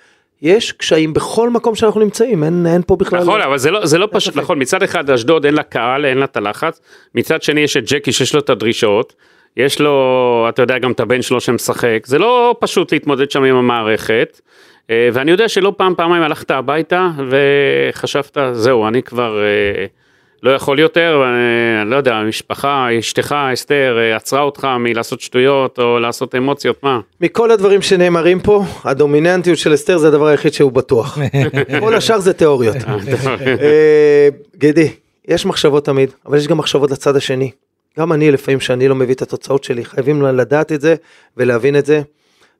יש 0.43 0.73
קשיים 0.73 1.13
בכל 1.13 1.51
מקום 1.51 1.75
שאנחנו 1.75 2.01
נמצאים, 2.01 2.45
אין, 2.45 2.67
אין 2.67 2.83
פה 2.87 2.97
בכלל... 2.97 3.21
נכון, 3.21 3.41
אבל 3.41 3.59
זה 3.59 3.71
לא, 3.71 3.87
זה 3.87 3.99
לא 3.99 4.09
פשוט. 4.11 4.37
נכון, 4.37 4.59
מצד 4.59 4.83
אחד 4.83 5.11
אשדוד 5.11 5.45
אין 5.47 5.55
לה 5.55 5.63
קהל, 5.63 6.05
אין 6.05 6.19
לה 6.19 6.25
את 6.25 6.37
הלחץ, 6.37 6.81
מצד 7.15 7.43
שני 7.43 7.61
יש 7.61 7.77
את 7.77 7.85
ג'קי 7.93 8.13
שיש 8.13 8.35
לו 8.35 8.41
את 8.41 8.51
הדרישות, 8.51 9.15
יש 9.57 9.81
לו, 9.81 10.47
אתה 10.49 10.63
יודע, 10.63 10.79
גם 10.79 10.93
את 10.93 11.01
הבן 11.01 11.23
שלו 11.23 11.41
שמשחק, 11.41 12.03
זה 12.07 12.19
לא 12.19 12.57
פשוט 12.61 12.93
להתמודד 12.93 13.31
שם 13.31 13.45
עם 13.45 13.57
המערכת, 13.57 14.41
אה, 14.91 15.09
ואני 15.13 15.31
יודע 15.31 15.49
שלא 15.49 15.73
פעם, 15.77 15.95
פעמיים 15.95 16.23
הלכת 16.23 16.51
הביתה 16.51 17.11
וחשבת, 17.29 18.39
זהו, 18.53 18.89
אני 18.89 19.03
כבר 19.03 19.39
אה, 19.43 19.87
לא 20.43 20.51
יכול 20.51 20.79
יותר, 20.79 21.23
אה, 21.25 21.83
אני 21.83 21.91
לא 21.91 21.97
יודע, 21.97 22.15
המשפחה, 22.15 22.89
אשתך, 22.99 23.37
אסתר, 23.53 23.97
אה, 23.99 24.17
עצרה 24.17 24.43
אותך 24.43 24.69
מלעשות 24.81 25.21
שטויות 25.21 25.79
או 25.79 25.99
לעשות 25.99 26.35
אמוציות, 26.35 26.83
מה? 26.83 27.01
מכל 27.21 27.51
הדברים 27.51 27.83
שנאמרים 27.83 28.41
פה, 28.41 28.65
הדומיננטיות 28.85 29.59
של 29.59 29.75
אסתר 29.75 29.99
זה 29.99 30.09
הדבר 30.09 30.27
היחיד 30.27 30.53
שהוא 30.53 30.73
בטוח. 30.73 31.19
כל 31.81 31.95
השאר 31.95 32.19
זה 32.19 32.33
תיאוריות. 32.33 32.77
אה, 33.61 34.29
גידי, 34.57 34.89
יש 35.29 35.47
מחשבות 35.47 35.85
תמיד, 35.85 36.11
אבל 36.27 36.39
יש 36.39 36.49
גם 36.49 36.59
מחשבות 36.59 36.91
לצד 36.91 37.17
השני. 37.17 37.51
גם 37.99 38.13
אני 38.13 38.31
לפעמים 38.31 38.61
שאני 38.61 38.89
לא 38.89 38.95
מביא 38.95 39.15
את 39.15 39.23
התוצאות 39.23 39.65
שלי, 39.65 39.85
חייבים 39.85 40.23
לדעת 40.23 40.73
את 40.73 40.81
זה 40.81 40.95
ולהבין 41.37 41.77
את 41.77 41.87
זה. 41.87 42.03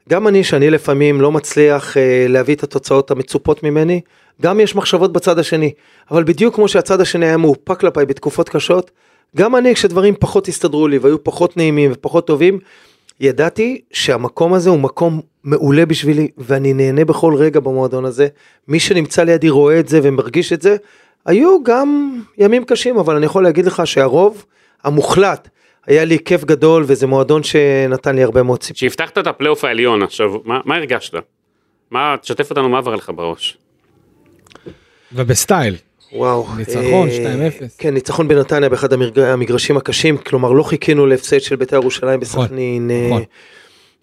גם 0.09 0.29
אני 0.29 0.45
שאני 0.45 0.71
לפעמים 0.71 1.21
לא 1.21 1.33
מצליח 1.33 1.97
להביא 2.29 2.55
את 2.55 2.63
התוצאות 2.63 3.11
המצופות 3.11 3.63
ממני, 3.63 4.01
גם 4.43 4.61
יש 4.61 4.77
מחשבות 4.77 5.13
בצד 5.13 5.39
השני. 5.39 5.73
אבל 6.11 6.25
בדיוק 6.25 6.55
כמו 6.55 6.69
שהצד 6.69 7.01
השני 7.01 7.27
היה 7.27 7.37
מאופק 7.37 7.81
כלפיי 7.81 8.07
בתקופות 8.07 8.49
קשות, 8.49 8.91
גם 9.37 9.57
אני 9.57 9.75
כשדברים 9.75 10.15
פחות 10.21 10.49
הסתדרו 10.49 10.89
לי 10.89 10.99
והיו 10.99 11.25
פחות 11.25 11.57
נעימים 11.57 11.91
ופחות 11.95 12.27
טובים, 12.27 12.59
ידעתי 13.21 13.81
שהמקום 13.93 14.55
הזה 14.55 14.71
הוא 14.71 14.81
מקום 14.81 15.21
מעולה 15.45 15.87
בשבילי 15.87 16.29
ואני 16.39 16.73
נהנה 16.73 17.05
בכל 17.05 17.35
רגע 17.35 17.61
במועדון 17.61 18.05
הזה. 18.05 18.29
מי 18.69 18.81
שנמצא 18.81 19.23
לידי 19.23 19.51
רואה 19.51 19.81
את 19.81 19.89
זה 19.89 20.01
ומרגיש 20.03 20.53
את 20.53 20.63
זה. 20.63 20.77
היו 21.27 21.63
גם 21.63 22.21
ימים 22.39 22.65
קשים 22.65 22.99
אבל 22.99 23.17
אני 23.17 23.27
יכול 23.27 23.43
להגיד 23.45 23.67
לך 23.67 23.87
שהרוב 23.87 24.45
המוחלט 24.85 25.49
היה 25.87 26.05
לי 26.05 26.19
כיף 26.25 26.45
גדול 26.45 26.85
וזה 26.87 27.07
מועדון 27.07 27.43
שנתן 27.43 28.17
לי 28.17 28.23
הרבה 28.23 28.43
מאוד 28.43 28.61
ציפור. 28.61 28.77
כשהבטחת 28.77 29.19
את 29.19 29.27
הפלייאוף 29.27 29.65
העליון 29.65 30.03
עכשיו, 30.03 30.31
מה, 30.45 30.61
מה 30.65 30.77
הרגשת? 30.77 31.15
מה, 31.91 32.17
תשתף 32.21 32.51
אותנו 32.51 32.69
מה 32.69 32.79
עבר 32.79 32.95
לך 32.95 33.11
בראש? 33.15 33.59
ובסטייל. 35.13 35.77
וואו. 36.13 36.47
ניצחון, 36.57 37.09
אה, 37.09 37.49
2-0. 37.49 37.75
כן, 37.79 37.95
ניצחון 37.95 38.29
בנתניה 38.29 38.69
באחד 38.69 38.89
המגרשים 39.17 39.77
הקשים, 39.77 40.17
כלומר 40.17 40.53
לא 40.53 40.63
חיכינו 40.63 41.07
להפסד 41.07 41.41
של 41.41 41.57
בית"ר 41.57 41.77
ירושלים 41.77 42.21
נכון, 42.21 42.45
בסכנין. 42.45 42.91
אה, 42.91 43.07
נכון. 43.07 43.23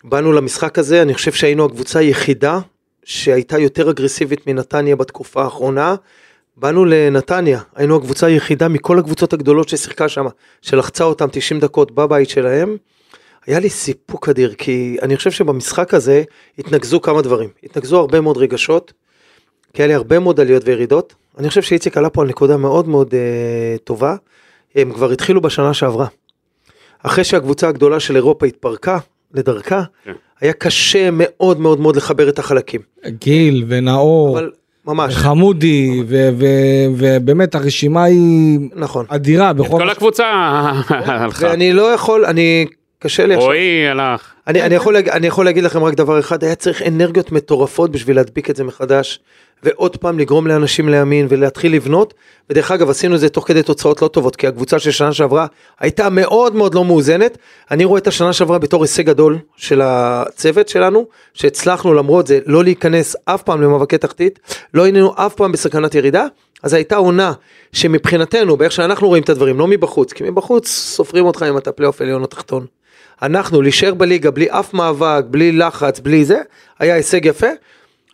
באנו 0.03 0.33
למשחק 0.33 0.79
הזה, 0.79 1.01
אני 1.01 1.13
חושב 1.13 1.31
שהיינו 1.31 1.65
הקבוצה 1.65 1.99
היחידה 1.99 2.59
שהייתה 3.03 3.59
יותר 3.59 3.89
אגרסיבית 3.89 4.47
מנתניה 4.47 4.95
בתקופה 4.95 5.43
האחרונה. 5.43 5.95
באנו 6.57 6.85
לנתניה, 6.85 7.59
היינו 7.75 7.95
הקבוצה 7.95 8.27
היחידה 8.27 8.67
מכל 8.67 8.99
הקבוצות 8.99 9.33
הגדולות 9.33 9.69
ששיחקה 9.69 10.09
שם, 10.09 10.25
שלחצה 10.61 11.03
אותם 11.03 11.27
90 11.31 11.59
דקות 11.59 11.91
בבית 11.91 12.29
שלהם. 12.29 12.77
היה 13.47 13.59
לי 13.59 13.69
סיפוק 13.69 14.29
אדיר, 14.29 14.53
כי 14.57 14.97
אני 15.01 15.17
חושב 15.17 15.31
שבמשחק 15.31 15.93
הזה 15.93 16.23
התנקזו 16.59 17.01
כמה 17.01 17.21
דברים. 17.21 17.49
התנקזו 17.63 17.99
הרבה 17.99 18.21
מאוד 18.21 18.37
רגשות, 18.37 18.93
כי 19.75 19.81
היה 19.81 19.87
לי 19.87 19.93
הרבה 19.93 20.19
מאוד 20.19 20.39
עליות 20.39 20.63
וירידות. 20.65 21.15
אני 21.37 21.49
חושב 21.49 21.61
שאיציק 21.61 21.97
עלה 21.97 22.09
פה 22.09 22.21
על 22.21 22.27
נקודה 22.27 22.57
מאוד 22.57 22.87
מאוד 22.87 23.07
uh, 23.07 23.79
טובה. 23.83 24.15
הם 24.75 24.93
כבר 24.93 25.11
התחילו 25.11 25.41
בשנה 25.41 25.73
שעברה. 25.73 26.07
אחרי 27.03 27.23
שהקבוצה 27.23 27.67
הגדולה 27.67 27.99
של 27.99 28.15
אירופה 28.15 28.45
התפרקה 28.45 28.97
לדרכה, 29.33 29.83
כן. 30.03 30.11
היה 30.41 30.53
קשה 30.53 31.09
מאוד 31.11 31.59
מאוד 31.59 31.79
מאוד 31.79 31.95
לחבר 31.95 32.29
את 32.29 32.39
החלקים. 32.39 32.81
גיל 33.07 33.65
ונאור 33.67 34.39
אבל 34.39 34.51
ממש, 34.85 35.15
חמודי 35.15 36.03
ובאמת 36.97 37.55
הרשימה 37.55 38.03
היא 38.03 38.59
נכון. 38.75 39.05
אדירה 39.09 39.53
בכל 39.53 39.77
כל 39.77 39.89
הקבוצה 39.89 40.25
הלכה. 40.89 41.47
ואני 41.47 41.73
לא 41.73 41.83
יכול, 41.93 42.25
אני, 42.25 42.65
קשה 43.05 43.25
לי 43.25 43.33
עכשיו. 43.33 43.47
רועי 43.47 43.87
הלך. 43.87 44.33
אני, 44.47 44.61
אני, 44.61 44.75
יכול, 44.75 44.95
אני 44.97 45.27
יכול 45.27 45.45
להגיד 45.45 45.63
לכם 45.63 45.83
רק 45.83 45.93
דבר 45.93 46.19
אחד, 46.19 46.43
היה 46.43 46.55
צריך 46.55 46.81
אנרגיות 46.81 47.31
מטורפות 47.31 47.91
בשביל 47.91 48.15
להדביק 48.15 48.49
את 48.49 48.55
זה 48.55 48.63
מחדש, 48.63 49.19
ועוד 49.63 49.97
פעם 49.97 50.19
לגרום 50.19 50.47
לאנשים 50.47 50.89
להאמין 50.89 51.27
ולהתחיל 51.29 51.75
לבנות, 51.75 52.13
ודרך 52.49 52.71
אגב 52.71 52.89
עשינו 52.89 53.15
את 53.15 53.19
זה 53.19 53.29
תוך 53.29 53.47
כדי 53.47 53.63
תוצאות 53.63 54.01
לא 54.01 54.07
טובות, 54.07 54.35
כי 54.35 54.47
הקבוצה 54.47 54.79
של 54.79 54.91
שנה 54.91 55.13
שעברה 55.13 55.45
הייתה 55.79 56.09
מאוד 56.09 56.55
מאוד 56.55 56.75
לא 56.75 56.85
מאוזנת, 56.85 57.37
אני 57.71 57.85
רואה 57.85 57.99
את 57.99 58.07
השנה 58.07 58.33
שעברה 58.33 58.59
בתור 58.59 58.83
הישג 58.83 59.05
גדול 59.05 59.37
של 59.57 59.81
הצוות 59.83 60.69
שלנו, 60.69 61.05
שהצלחנו 61.33 61.93
למרות 61.93 62.27
זה 62.27 62.39
לא 62.45 62.63
להיכנס 62.63 63.15
אף 63.25 63.43
פעם 63.43 63.61
למאבקי 63.61 63.97
תחתית, 63.97 64.39
לא 64.73 64.83
היינו 64.83 65.13
אף 65.15 65.35
פעם 65.35 65.51
בסכנת 65.51 65.95
ירידה, 65.95 66.25
אז 66.63 66.73
הייתה 66.73 66.95
עונה 66.95 67.33
שמבחינתנו, 67.71 68.57
באיך 68.57 68.71
שאנחנו 68.71 69.07
רואים 69.07 69.23
את 69.23 69.29
הדברים, 69.29 69.59
לא 69.59 69.67
מבחוץ, 69.67 70.13
כי 70.13 70.23
מבחוץ 70.23 70.67
סופרים 70.67 71.25
אותך 71.25 71.45
אם 71.49 71.57
אתה 71.57 71.71
פלייאוף 71.71 72.01
עליון 72.01 72.21
או 72.21 72.27
תחתון. 72.27 72.65
אנחנו 73.21 73.61
להישאר 73.61 73.93
בליגה 73.93 74.31
בלי 74.31 74.47
אף 74.49 74.73
מאבק, 74.73 75.23
בלי 75.29 75.51
לחץ, 75.51 75.99
בלי 75.99 76.25
זה, 76.25 76.41
היה 76.79 76.95
הישג 76.95 77.25
יפה. 77.25 77.47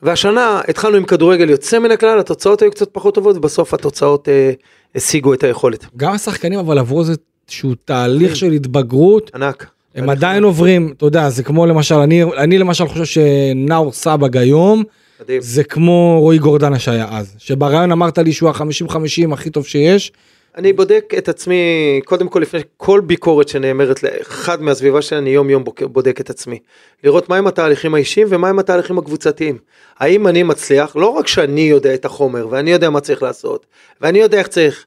והשנה 0.02 0.62
התחלנו 0.68 0.98
עם 0.98 1.04
כדורגל 1.04 1.50
יוצא 1.50 1.80
מן 1.80 1.92
הכלל, 1.92 2.20
התוצאות 2.20 2.62
היו 2.62 2.72
קצת 2.72 2.90
פחות 2.92 3.16
טובות, 3.16 3.38
ובסוף 3.38 3.74
התוצאות 3.74 4.30
אה, 4.30 4.52
השיגו 4.96 5.34
את 5.34 5.44
היכולת. 5.44 5.86
גם 5.98 6.14
השחקנים 6.14 6.60
אבל 6.60 6.78
עברו 6.78 7.02
איזשהו 7.02 7.76
תהליך 7.86 8.36
של 8.36 8.52
התבגרות, 8.52 9.32
ענק. 9.36 9.66
הם 9.96 10.10
עדיין 10.10 10.44
עוברים, 10.44 10.94
אתה 10.98 11.06
יודע, 11.06 11.30
זה 11.30 11.44
כמו 11.44 11.66
למשל, 11.66 11.96
אני, 11.96 12.24
אני 12.24 12.58
למשל 12.58 12.88
חושב 12.88 13.06
שנאור 13.06 13.92
סבג 13.92 14.38
היום, 14.38 14.84
מדהים. 15.22 15.42
זה 15.42 15.64
כמו 15.64 16.18
רועי 16.22 16.40
גורדנה 16.40 16.80
שהיה 16.80 17.08
אז, 17.10 17.36
שבריאיון 17.38 17.92
אמרת 17.92 18.18
לי 18.18 18.34
שהוא 18.34 18.50
ה-50-50 18.50 19.34
הכי 19.34 19.50
טוב 19.50 19.66
שיש, 19.66 20.12
אני 20.58 20.74
בודק 20.74 21.14
את 21.18 21.30
עצמי, 21.30 22.02
קודם 22.06 22.30
כל 22.30 22.40
לפני 22.40 22.60
כל 22.78 23.00
ביקורת 23.00 23.48
שנאמרת 23.48 24.04
לאחד 24.04 24.62
מהסביבה 24.62 25.02
שלי, 25.02 25.18
אני 25.18 25.30
יום 25.30 25.50
יום 25.50 25.64
בודק 25.82 26.22
את 26.22 26.30
עצמי. 26.30 26.60
לראות 27.04 27.30
מהם 27.30 27.48
התהליכים 27.48 27.96
האישיים 27.96 28.28
ומהם 28.30 28.60
התהליכים 28.60 28.98
הקבוצתיים. 28.98 29.58
האם 30.00 30.28
אני 30.28 30.44
מצליח, 30.44 30.96
לא 30.96 31.08
רק 31.08 31.28
שאני 31.28 31.62
יודע 31.62 31.94
את 31.94 32.06
החומר 32.06 32.48
ואני 32.50 32.72
יודע 32.72 32.90
מה 32.90 33.00
צריך 33.00 33.24
לעשות, 33.24 33.66
ואני 34.02 34.20
יודע 34.20 34.40
איך 34.40 34.48
צריך, 34.48 34.86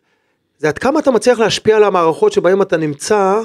זה 0.59 0.68
עד 0.68 0.78
כמה 0.78 1.00
אתה 1.00 1.11
מצליח 1.11 1.38
להשפיע 1.38 1.76
על 1.76 1.85
המערכות 1.85 2.33
שבהם 2.33 2.62
אתה 2.62 2.76
נמצא, 2.76 3.40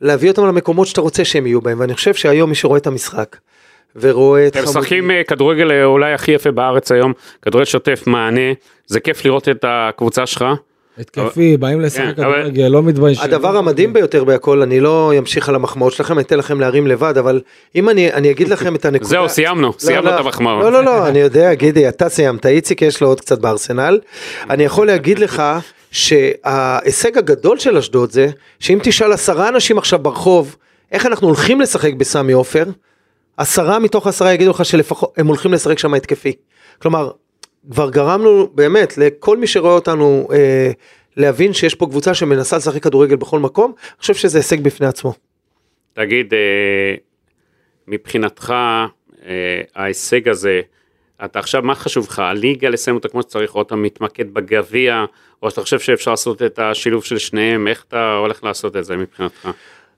להביא 0.00 0.30
אותם 0.30 0.46
למקומות 0.46 0.86
שאתה 0.86 1.00
רוצה 1.00 1.24
שהם 1.24 1.46
יהיו 1.46 1.60
בהם, 1.60 1.80
ואני 1.80 1.94
חושב 1.94 2.14
שהיום 2.14 2.48
מי 2.50 2.54
שרואה 2.54 2.78
את 2.78 2.86
המשחק, 2.86 3.36
ורואה 3.96 4.46
את 4.46 4.56
הם 4.56 4.64
משחקים 4.64 5.10
אה, 5.10 5.24
כדורגל 5.24 5.70
אה, 5.70 5.84
אולי 5.84 6.12
הכי 6.12 6.32
יפה 6.32 6.50
בארץ 6.50 6.92
היום, 6.92 7.12
כדורגל 7.42 7.64
שוטף 7.64 8.02
מענה, 8.06 8.52
זה 8.86 9.00
כיף 9.00 9.24
לראות 9.24 9.48
את 9.48 9.64
הקבוצה 9.68 10.26
שלך. 10.26 10.44
התקפי, 10.98 11.56
באים 11.56 11.80
לשחק 11.80 12.16
כן, 12.16 12.22
אבל- 12.24 12.40
כדורגל, 12.40 12.68
לא 12.68 12.82
מתביישים. 12.82 13.24
הדבר 13.24 13.56
המדהים 13.56 13.92
ביותר 13.92 14.24
בהכל, 14.24 14.62
אני 14.62 14.80
לא 14.80 15.12
אמשיך 15.18 15.48
על 15.48 15.54
המחמאות 15.54 15.92
שלכם, 15.92 16.14
אני 16.14 16.22
אתן 16.22 16.38
לכם 16.38 16.60
להרים 16.60 16.86
לבד, 16.86 17.18
אבל 17.18 17.40
אם 17.74 17.88
אני, 17.88 18.12
אני 18.12 18.30
אגיד 18.30 18.48
לכם 18.48 18.74
את 18.74 18.84
הנקודה... 18.84 19.08
זהו, 19.10 19.28
סיימנו, 19.28 19.72
סיימנו 19.78 20.10
לא, 20.10 20.14
את 20.14 20.20
המחמאות. 20.20 20.62
לא, 20.62 20.72
לא, 20.72 20.84
לא, 20.84 21.08
אני 21.08 21.18
יודע, 21.18 21.54
גידי, 21.54 21.88
אתה 21.88 22.08
סיימת, 22.08 22.46
איציק 22.46 22.82
יש 22.82 23.00
לו 23.00 23.08
עוד 23.08 23.20
קצת 23.20 23.38
בארסנל. 23.38 24.00
אני 24.50 24.64
יכול 24.64 24.86
להגיד 24.86 25.18
לך 25.18 25.42
שההישג 25.90 27.18
הגדול 27.18 27.58
של 27.58 27.76
אשדוד 27.76 28.10
זה, 28.10 28.28
שאם 28.60 28.78
תשאל 28.82 29.12
עשרה 29.12 29.48
אנשים 29.48 29.78
עכשיו 29.78 29.98
ברחוב, 29.98 30.56
איך 30.92 31.06
אנחנו 31.06 31.26
הולכים 31.26 31.60
לשחק 31.60 31.94
בסמי 31.94 32.32
עופר, 32.32 32.64
עשרה 33.36 33.78
מתוך 33.78 34.06
עשרה 34.06 34.32
יגידו 34.32 34.50
לך 34.50 34.64
שלפחות, 34.64 35.12
הם 35.16 35.26
הולכים 35.26 35.52
לשחק 35.52 35.78
שם 35.78 35.94
התקפי. 35.94 36.32
כלומר, 36.82 37.10
כבר 37.70 37.90
גרמנו 37.90 38.48
באמת 38.54 38.98
לכל 38.98 39.36
מי 39.36 39.46
שרואה 39.46 39.72
אותנו 39.72 40.28
אה, 40.32 40.70
להבין 41.16 41.52
שיש 41.52 41.74
פה 41.74 41.86
קבוצה 41.86 42.14
שמנסה 42.14 42.56
לשחק 42.56 42.82
כדורגל 42.82 43.16
בכל 43.16 43.38
מקום, 43.38 43.72
אני 43.76 44.00
חושב 44.00 44.14
שזה 44.14 44.38
הישג 44.38 44.60
בפני 44.60 44.86
עצמו. 44.86 45.12
תגיד, 45.92 46.34
אה, 46.34 46.94
מבחינתך, 47.88 48.54
אה, 49.26 49.60
ההישג 49.74 50.28
הזה, 50.28 50.60
אתה 51.24 51.38
עכשיו, 51.38 51.62
מה 51.62 51.74
חשוב 51.74 52.06
לך, 52.08 52.18
הליגה 52.18 52.68
לסיים 52.68 52.96
אותה 52.96 53.08
כמו 53.08 53.22
שצריך, 53.22 53.54
או 53.54 53.62
אתה 53.62 53.76
מתמקד 53.76 54.34
בגביע, 54.34 55.04
או 55.42 55.50
שאתה 55.50 55.60
חושב 55.60 55.78
שאפשר 55.78 56.10
לעשות 56.10 56.42
את 56.42 56.58
השילוב 56.58 57.04
של 57.04 57.18
שניהם, 57.18 57.68
איך 57.68 57.84
אתה 57.88 58.14
הולך 58.16 58.44
לעשות 58.44 58.76
את 58.76 58.84
זה 58.84 58.96
מבחינתך? 58.96 59.48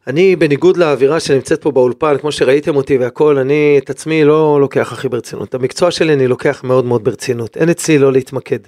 אני 0.06 0.36
בניגוד 0.36 0.76
לאווירה 0.76 1.20
שנמצאת 1.20 1.62
פה 1.62 1.70
באולפן, 1.70 2.18
כמו 2.18 2.32
שראיתם 2.32 2.76
אותי 2.76 2.98
והכל, 2.98 3.38
אני 3.38 3.80
את 3.84 3.90
עצמי 3.90 4.24
לא 4.24 4.60
לוקח 4.60 4.92
הכי 4.92 5.08
ברצינות. 5.08 5.54
המקצוע 5.54 5.90
שלי 5.90 6.12
אני 6.12 6.26
לוקח 6.26 6.64
מאוד 6.64 6.84
מאוד 6.84 7.04
ברצינות. 7.04 7.56
אין 7.56 7.68
אצלי 7.68 7.98
לא 7.98 8.12
להתמקד. 8.12 8.58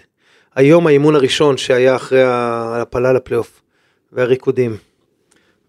היום 0.54 0.86
האימון 0.86 1.14
הראשון 1.14 1.56
שהיה 1.56 1.96
אחרי 1.96 2.22
ההעפלה 2.22 3.12
לפלייאוף, 3.12 3.60
והריקודים, 4.12 4.76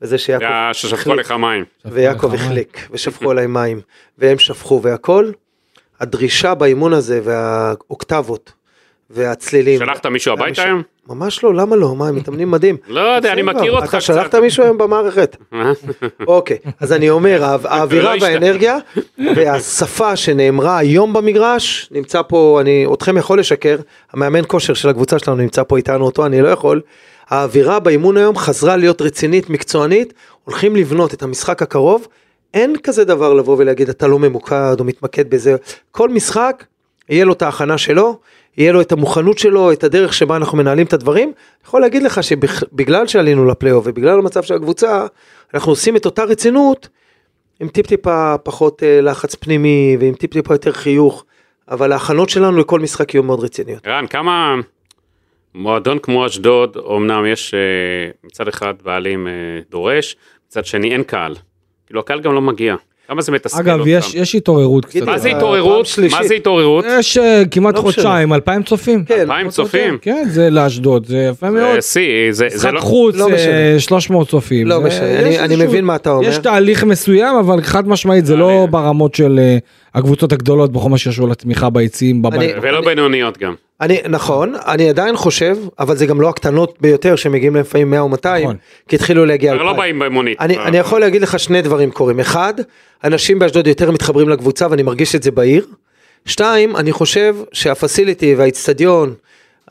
וזה 0.01 0.17
שיעקב 0.17 0.45
ששפכו 0.73 1.15
לך 1.15 1.31
מים. 1.31 1.65
ויעקב 1.85 2.33
החליק, 2.33 2.87
ושפכו 2.91 3.31
עליי 3.31 3.47
מים, 3.47 3.81
והם 4.17 4.37
שפכו 4.37 4.81
והכל, 4.83 5.31
הדרישה 5.99 6.55
באימון 6.55 6.93
הזה, 6.93 7.21
והאוקטבות, 7.23 8.51
והצלילים. 9.09 9.79
שלחת 9.79 10.05
מישהו 10.05 10.33
הביתה 10.33 10.63
היום? 10.63 10.81
ממש 11.09 11.43
לא, 11.43 11.53
למה 11.53 11.75
לא? 11.75 11.95
מה, 11.95 12.07
הם 12.07 12.15
מתאמנים 12.15 12.51
מדהים. 12.51 12.77
לא 12.87 12.99
יודע, 12.99 13.33
אני 13.33 13.41
מכיר 13.41 13.71
אותך 13.71 13.89
אתה 13.89 13.97
קצת. 13.97 14.01
שלחת 14.01 14.35
מישהו 14.35 14.63
היום 14.63 14.77
במערכת? 14.77 15.37
אוקיי, 16.27 16.57
אז 16.79 16.93
אני 16.93 17.09
אומר, 17.09 17.43
האווירה 17.63 18.03
לא 18.03 18.15
השתנה. 18.15 18.29
והאנרגיה 18.29 18.77
והשפה 19.35 20.15
שנאמרה 20.15 20.77
היום 20.77 21.13
במגרש, 21.13 21.89
נמצא 21.91 22.21
פה, 22.21 22.57
אני, 22.61 22.85
אתכם 22.93 23.17
יכול 23.17 23.39
לשקר, 23.39 23.77
המאמן 24.13 24.41
כושר 24.47 24.73
של 24.73 24.89
הקבוצה 24.89 25.19
שלנו 25.19 25.37
נמצא 25.37 25.63
פה 25.63 25.77
איתנו 25.77 26.05
אותו, 26.05 26.25
אני 26.25 26.41
לא 26.41 26.47
יכול. 26.47 26.81
האווירה 27.29 27.79
באימון 27.79 28.17
היום 28.17 28.37
חזרה 28.37 28.77
להיות 28.77 29.01
רצינית, 29.01 29.49
מקצוענית, 29.49 30.13
הולכים 30.43 30.75
לבנות 30.75 31.13
את 31.13 31.23
המשחק 31.23 31.61
הקרוב, 31.61 32.07
אין 32.53 32.75
כזה 32.83 33.05
דבר 33.05 33.33
לבוא 33.33 33.55
ולהגיד 33.59 33.89
אתה 33.89 34.07
לא 34.07 34.19
ממוקד 34.19 34.75
או 34.79 34.83
מתמקד 34.83 35.29
בזה, 35.29 35.55
כל 35.91 36.09
משחק 36.09 36.63
יהיה 37.09 37.25
לו 37.25 37.33
את 37.33 37.41
ההכנה 37.41 37.77
שלו, 37.77 38.19
יהיה 38.57 38.71
לו 38.71 38.81
את 38.81 38.91
המוכנות 38.91 39.37
שלו, 39.37 39.71
את 39.71 39.83
הדרך 39.83 40.13
שבה 40.13 40.35
אנחנו 40.35 40.57
מנהלים 40.57 40.85
את 40.85 40.93
הדברים. 40.93 41.27
אני 41.27 41.65
יכול 41.65 41.81
להגיד 41.81 42.03
לך 42.03 42.23
שבגלל 42.23 43.07
שעלינו 43.07 43.45
לפלייאוף 43.45 43.85
ובגלל 43.87 44.19
המצב 44.19 44.43
של 44.43 44.53
הקבוצה, 44.53 45.05
אנחנו 45.53 45.71
עושים 45.71 45.95
את 45.95 46.05
אותה 46.05 46.23
רצינות 46.23 46.89
עם 47.59 47.67
טיפ 47.67 47.87
טיפה 47.87 48.35
פחות 48.43 48.83
אה, 48.83 49.01
לחץ 49.01 49.35
פנימי 49.35 49.97
ועם 49.99 50.13
טיפ 50.13 50.33
טיפה 50.33 50.53
יותר 50.53 50.71
חיוך, 50.71 51.25
אבל 51.71 51.91
ההכנות 51.91 52.29
שלנו 52.29 52.57
לכל 52.57 52.79
משחק 52.79 53.13
יהיו 53.13 53.23
מאוד 53.23 53.39
רציניות. 53.39 53.87
ערן, 53.87 54.07
כמה 54.07 54.55
מועדון 55.55 55.99
כמו 55.99 56.25
אשדוד, 56.25 56.77
אמנם 56.95 57.25
יש 57.25 57.53
אה, 57.53 57.59
מצד 58.23 58.47
אחד 58.47 58.73
בעלים 58.83 59.27
אה, 59.27 59.33
דורש, 59.69 60.15
מצד 60.47 60.65
שני 60.65 60.93
אין 60.93 61.03
קהל. 61.03 61.35
כאילו 61.85 61.99
הקהל 61.99 62.19
גם 62.21 62.33
לא 62.33 62.41
מגיע. 62.41 62.75
כמה 63.09 63.21
זה 63.21 63.31
מתסכל 63.31 63.59
אגב, 63.59 63.79
אותם? 63.79 63.89
יש, 63.89 64.15
יש 64.15 64.35
התעוררות 64.35 64.85
קצת. 64.85 65.01
מה 65.01 65.17
זה 65.17 65.29
פעם 65.29 65.37
התעוררות? 65.37 65.85
שלישית. 65.85 66.19
מה 66.19 66.27
זה 66.27 66.33
התעוררות? 66.33 66.85
יש 66.99 67.17
אה, 67.17 67.43
כמעט 67.51 67.75
לא. 67.75 67.81
חודשיים, 67.81 68.33
אלפיים 68.33 68.63
צופים. 68.63 69.03
כן. 69.05 69.19
אלפיים 69.19 69.49
צופים? 69.49 69.97
כן, 70.01 70.27
זה 70.31 70.49
לאשדוד, 70.49 71.05
זה 71.05 71.17
יפה 71.31 71.49
מאוד. 71.49 71.75
זה 71.75 71.81
שיא, 71.81 72.01
זה 72.31 72.47
זה 72.49 72.71
לא... 72.71 72.79
חוץ, 72.79 73.15
לא 73.15 73.27
אה, 73.29 73.33
משנה. 73.33 73.79
300 73.79 74.27
צופים. 74.29 74.67
לא 74.67 74.81
משנה, 74.81 75.19
אני- 75.19 75.39
אני 75.39 75.55
מבין 75.55 75.85
מה 75.85 75.95
אתה 75.95 76.09
אומר. 76.11 76.27
יש 76.29 76.37
תהליך 76.37 76.83
מסוים, 76.83 77.35
אבל 77.35 77.61
חד 77.61 77.87
משמעית 77.87 78.25
זה 78.25 78.35
לא 78.35 78.67
ברמות 78.71 79.15
של 79.15 79.39
אה, 79.39 79.57
הקבוצות 79.95 80.33
הגדולות 80.33 80.71
בכל 80.71 80.89
מה 80.89 80.97
שקשור 80.97 81.27
לתמיכה 81.27 81.69
ביציעים 81.69 82.21
בבית. 82.21 82.55
ולא 82.61 82.81
בינוניות 82.81 83.37
גם. 83.37 83.53
אני, 83.81 83.97
נכון, 84.09 84.55
אני 84.67 84.89
עדיין 84.89 85.15
חושב, 85.15 85.57
אבל 85.79 85.95
זה 85.95 86.05
גם 86.05 86.21
לא 86.21 86.29
הקטנות 86.29 86.77
ביותר 86.81 87.15
שמגיעים 87.15 87.55
לפעמים 87.55 87.89
100 87.89 87.99
או 87.99 88.09
200, 88.09 88.43
נכון. 88.43 88.55
כי 88.87 88.95
התחילו 88.95 89.25
להגיע 89.25 89.51
אבל 89.51 89.59
לא 89.59 89.69
2,000. 89.69 89.79
באים 89.79 89.99
במונית. 89.99 90.41
אני, 90.41 90.57
אני 90.57 90.77
יכול 90.77 90.99
להגיד 90.99 91.21
לך 91.21 91.39
שני 91.39 91.61
דברים 91.61 91.91
קורים. 91.91 92.19
אחד, 92.19 92.53
אנשים 93.03 93.39
באשדוד 93.39 93.67
יותר 93.67 93.91
מתחברים 93.91 94.29
לקבוצה 94.29 94.67
ואני 94.69 94.83
מרגיש 94.83 95.15
את 95.15 95.23
זה 95.23 95.31
בעיר. 95.31 95.65
שתיים, 96.25 96.75
אני 96.75 96.91
חושב 96.91 97.35
שהפסיליטי 97.51 98.35
והאיצטדיון, 98.35 99.13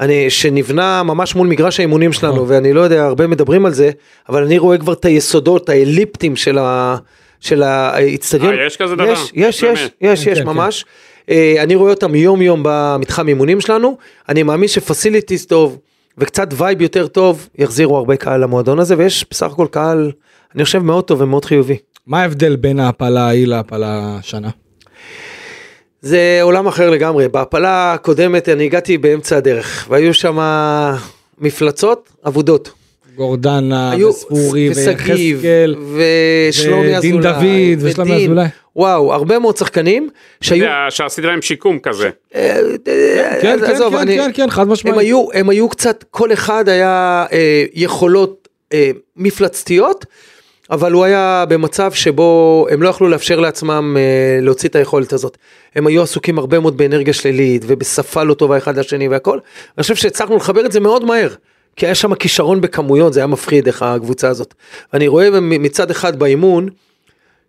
אני, 0.01 0.31
שנבנה 0.31 1.03
ממש 1.03 1.35
מול 1.35 1.49
מגרש 1.49 1.81
האימונים 1.81 2.13
שלנו, 2.13 2.49
ואני 2.49 2.73
לא 2.73 2.81
יודע, 2.81 3.05
הרבה 3.05 3.27
מדברים 3.27 3.67
על 3.67 3.73
זה, 3.73 3.91
אבל 4.29 4.45
אני 4.45 4.59
רואה 4.59 4.79
כבר 4.79 4.93
את 4.93 5.05
היסודות, 5.05 5.69
האליפטיים 5.69 6.37
של 6.37 6.59
ה... 6.59 6.97
של 7.41 7.63
האיצטדיון. 7.63 8.59
אה, 8.59 8.67
יש 8.67 8.77
כזה 8.77 8.97
דבר? 8.97 9.13
יש, 9.13 9.31
יש? 9.35 9.63
יש, 9.63 9.63
יש, 10.01 10.25
כן, 10.25 10.31
יש 10.31 10.39
כן, 10.39 10.47
ממש. 10.47 10.85
אה, 11.31 11.55
אני 11.63 11.75
רואה 11.75 11.91
אותם 11.91 12.15
יום 12.15 12.43
יום 12.43 12.61
במתחם 12.65 13.29
אימונים 13.29 13.61
שלנו, 13.61 13.97
אני 14.29 14.43
מאמין 14.43 14.69
ש 14.69 14.82
facilities 14.82 15.47
טוב 15.47 15.79
וקצת 16.19 16.49
וייב 16.57 16.83
יותר 16.83 17.07
טוב 17.07 17.49
יחזירו 17.59 17.97
הרבה 17.97 18.17
קהל 18.17 18.41
למועדון 18.41 18.79
הזה 18.79 18.95
ויש 18.99 19.27
בסך 19.31 19.53
הכל 19.53 19.67
קהל 19.71 20.13
אני 20.55 20.65
חושב 20.65 20.79
מאוד 20.79 21.05
טוב 21.05 21.21
ומאוד 21.21 21.45
חיובי. 21.45 21.77
מה 22.07 22.23
ההבדל 22.23 22.57
בין 22.57 22.81
ההעפלה 22.81 23.27
ההיא 23.27 23.47
להעפלה 23.47 24.17
השנה? 24.19 24.51
זה 26.01 26.39
עולם 26.43 26.67
אחר 26.67 26.91
לגמרי, 26.91 27.29
בהעפלה 27.29 27.93
הקודמת 27.93 28.49
אני 28.49 28.65
הגעתי 28.65 28.99
באמצע 28.99 29.37
הדרך 29.37 29.87
והיו 29.91 30.15
שם 30.15 30.39
מפלצות 31.39 32.09
אבודות. 32.27 32.71
גורדנה 33.19 33.91
היו 33.91 34.09
וספורי 34.09 34.71
ושגיב 34.71 35.39
ויחזקאל. 35.43 35.75
ושלומי 36.51 36.97
אזולאי. 36.97 36.99
ודין 36.99 37.21
דוד 37.21 37.79
ושלומי. 37.79 38.25
אזולאי. 38.25 38.47
וואו, 38.77 39.13
הרבה 39.15 39.39
מאוד 39.39 39.57
שחקנים 39.57 40.09
שהיו... 40.41 40.61
זה 40.65 40.71
שעשיתי 40.91 41.27
להם 41.27 41.43
שיקום 41.43 41.79
כזה. 41.79 42.11
אה, 42.35 42.61
כן, 43.43 43.55
אז 43.55 43.61
כן, 43.61 43.75
עזוב, 43.75 43.95
כן, 43.95 44.01
אני- 44.01 44.17
כן, 44.17 44.31
כן, 44.35 44.51
חד 44.51 44.63
הם 44.63 44.69
משמעית. 44.73 44.99
היו, 44.99 45.27
הם 45.35 45.49
היו 45.49 45.69
קצת, 45.69 46.05
כל 46.11 46.33
אחד 46.33 46.69
היה 46.69 47.27
אה, 47.33 47.65
יכולות 47.75 48.49
אה, 48.73 48.91
מפלצתיות, 49.17 50.07
אבל 50.71 50.93
הוא 50.93 51.05
היה 51.05 51.45
במצב 51.49 51.93
שבו 51.93 52.67
הם 52.71 52.83
לא 52.83 52.89
יכלו 52.89 53.09
לאפשר 53.09 53.41
לעצמם 53.41 53.97
אה, 53.99 54.39
להוציא 54.43 54.69
את 54.69 54.77
היכולת 54.77 55.13
הזאת. 55.13 55.37
הם 55.77 55.87
היו 55.87 56.03
עסוקים 56.03 56.39
הרבה 56.39 56.61
מאוד 56.61 56.77
באנרגיה 56.77 57.15
שלילית 57.15 57.63
ובשפה 57.67 58.23
לא 58.23 58.35
טובה 58.35 58.57
אחד 58.59 58.79
לשני 58.79 59.09
והכל. 59.09 59.39
אני 59.79 59.83
חושב 59.83 59.95
שהצלחנו 59.95 60.37
לחבר 60.37 60.67
את 60.67 60.73
זה 60.73 60.81
מאוד 60.81 61.05
מהר. 61.05 61.29
כי 61.77 61.87
היה 61.87 61.95
שם 61.95 62.15
כישרון 62.15 62.61
בכמויות, 62.61 63.13
זה 63.13 63.21
היה 63.21 63.27
מפחיד 63.27 63.67
איך 63.67 63.83
הקבוצה 63.83 64.29
הזאת. 64.29 64.55
אני 64.95 65.09
רואה 65.09 65.41
מצד 65.41 65.91
אחד 65.91 66.19
באימון, 66.19 66.69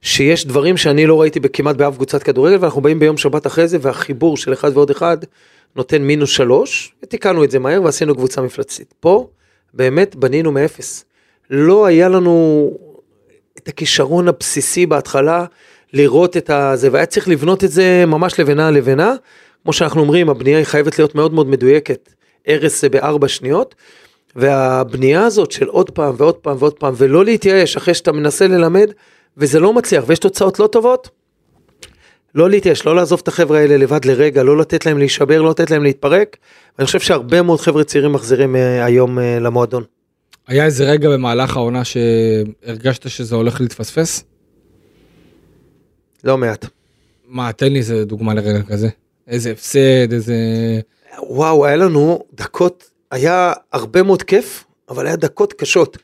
שיש 0.02 0.48
דברים 0.48 0.78
שאני 0.78 1.08
לא 1.08 1.22
ראיתי 1.22 1.40
כמעט 1.54 1.76
באף 1.76 1.96
קבוצת 1.96 2.24
כדורגל, 2.24 2.58
ואנחנו 2.60 2.82
באים 2.82 3.00
ביום 3.00 3.18
שבת 3.18 3.48
אחרי 3.48 3.68
זה, 3.68 3.78
והחיבור 3.82 4.38
של 4.38 4.54
אחד 4.54 4.72
ועוד 4.74 4.90
אחד 4.90 5.18
נותן 5.76 6.02
מינוס 6.02 6.30
שלוש, 6.30 6.94
ותיקנו 7.04 7.44
את 7.44 7.52
זה 7.52 7.60
מהר 7.60 7.84
ועשינו 7.84 8.16
קבוצה 8.16 8.42
מפלצתית. 8.42 8.94
פה 9.00 9.28
באמת 9.74 10.16
בנינו 10.16 10.52
מאפס. 10.52 11.06
לא 11.50 11.86
היה 11.86 12.10
לנו 12.10 12.72
את 13.58 13.68
הכישרון 13.68 14.28
הבסיסי 14.28 14.86
בהתחלה 14.86 15.46
לראות 15.94 16.38
את 16.38 16.50
הזה, 16.50 16.90
והיה 16.92 17.06
צריך 17.06 17.28
לבנות 17.28 17.64
את 17.64 17.72
זה 17.72 18.04
ממש 18.08 18.40
לבנה 18.40 18.72
לבנה. 18.72 19.14
כמו 19.64 19.74
שאנחנו 19.74 20.02
אומרים, 20.02 20.30
הבנייה 20.30 20.58
היא 20.58 20.66
חייבת 20.66 21.00
להיות 21.00 21.16
מאוד 21.16 21.34
מאוד 21.34 21.48
מדויקת. 21.48 22.10
הרס 22.48 22.82
זה 22.82 22.90
בארבע 22.90 23.28
שניות, 23.28 23.76
והבנייה 24.36 25.26
הזאת 25.26 25.52
של 25.52 25.68
עוד 25.68 25.90
פעם 25.90 26.16
ועוד 26.18 26.36
פעם 26.36 26.58
ועוד 26.60 26.74
פעם, 26.74 26.94
ולא 26.98 27.26
להתייאש 27.26 27.78
אחרי 27.78 27.94
שאתה 27.94 28.12
מנסה 28.12 28.48
ללמד, 28.48 28.92
וזה 29.38 29.60
לא 29.60 29.74
מצליח, 29.74 30.04
ויש 30.08 30.20
תוצאות 30.20 30.60
לא 30.60 30.68
טובות, 30.68 31.10
לא 32.36 32.50
להתייאש, 32.50 32.86
לא 32.86 32.96
לעזוב 32.96 33.20
את 33.24 33.28
החבר'ה 33.28 33.60
האלה 33.60 33.78
לבד 33.78 34.06
לרגע, 34.06 34.44
לא 34.44 34.58
לתת 34.58 34.86
להם 34.86 34.98
להישבר, 34.98 35.42
לא 35.42 35.50
לתת 35.50 35.72
להם 35.72 35.84
להתפרק. 35.84 36.38
ואני 36.78 36.86
חושב 36.86 37.00
שהרבה 37.00 37.42
מאוד 37.42 37.62
חבר'ה 37.62 37.84
צעירים 37.84 38.12
מחזירים 38.12 38.56
אה, 38.56 38.86
היום 38.86 39.20
אה, 39.20 39.40
למועדון. 39.40 39.84
היה 40.48 40.66
איזה 40.66 40.84
רגע 40.84 41.10
במהלך 41.10 41.58
העונה 41.58 41.82
שהרגשת 41.86 43.10
שזה 43.10 43.36
הולך 43.36 43.62
להתפספס? 43.62 44.24
לא 46.24 46.38
מעט. 46.38 46.66
מה, 47.28 47.52
תן 47.54 47.74
לי 47.74 47.80
איזה 47.80 48.06
דוגמה 48.06 48.34
לרגע 48.34 48.62
כזה. 48.62 48.90
איזה 49.28 49.52
הפסד, 49.52 50.14
איזה... 50.14 50.36
וואו, 51.30 51.66
היה 51.66 51.76
לנו 51.76 52.24
דקות, 52.34 52.90
היה 53.12 53.54
הרבה 53.72 54.04
מאוד 54.04 54.24
כיף, 54.24 54.64
אבל 54.90 55.08
היה 55.08 55.16
דקות 55.16 55.54
קשות. 55.54 55.98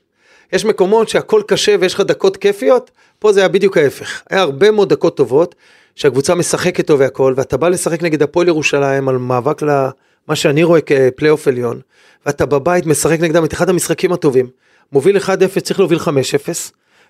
יש 0.54 0.66
מקומות 0.66 1.10
שהכל 1.10 1.42
קשה 1.48 1.76
ויש 1.80 1.94
לך 1.94 2.00
דקות 2.00 2.38
כיפיות, 2.38 2.92
פה 3.20 3.34
זה 3.34 3.40
היה 3.40 3.50
בדיוק 3.50 3.78
ההפך. 3.78 4.22
היה 4.30 4.42
הרבה 4.42 4.72
מאוד 4.72 4.90
דקות 4.90 5.18
טובות, 5.18 5.56
שהקבוצה 5.96 6.36
משחקת 6.36 6.88
טוב 6.88 7.00
והכל, 7.00 7.34
ואתה 7.38 7.58
בא 7.58 7.70
לשחק 7.70 8.04
נגד 8.04 8.24
הפועל 8.24 8.48
ירושלים 8.48 9.10
על 9.10 9.18
מאבק 9.18 9.62
למה 9.62 10.36
שאני 10.36 10.64
רואה 10.64 10.82
כפלייאוף 10.82 11.48
עליון, 11.48 11.80
ואתה 12.26 12.46
בבית 12.46 12.86
משחק 12.86 13.20
נגדם 13.20 13.46
את 13.46 13.54
אחד 13.54 13.70
המשחקים 13.70 14.14
הטובים, 14.14 14.50
מוביל 14.92 15.18
1-0, 15.18 15.60
צריך 15.60 15.80
להוביל 15.80 16.00
5-0, 16.00 16.10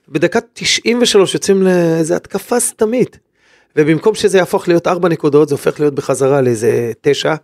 בדקה 0.10 0.40
93 0.54 1.34
יוצאים 1.34 1.64
לאיזה 1.64 2.16
התקפה 2.16 2.60
סתמית. 2.60 3.18
ובמקום 3.76 4.16
שזה 4.16 4.38
יהפוך 4.38 4.68
להיות 4.68 4.88
4 4.88 5.10
נקודות, 5.10 5.50
זה 5.50 5.56
הופך 5.56 5.80
להיות 5.80 5.96
בחזרה 5.96 6.42
לאיזה 6.42 6.92
9. 7.02 7.36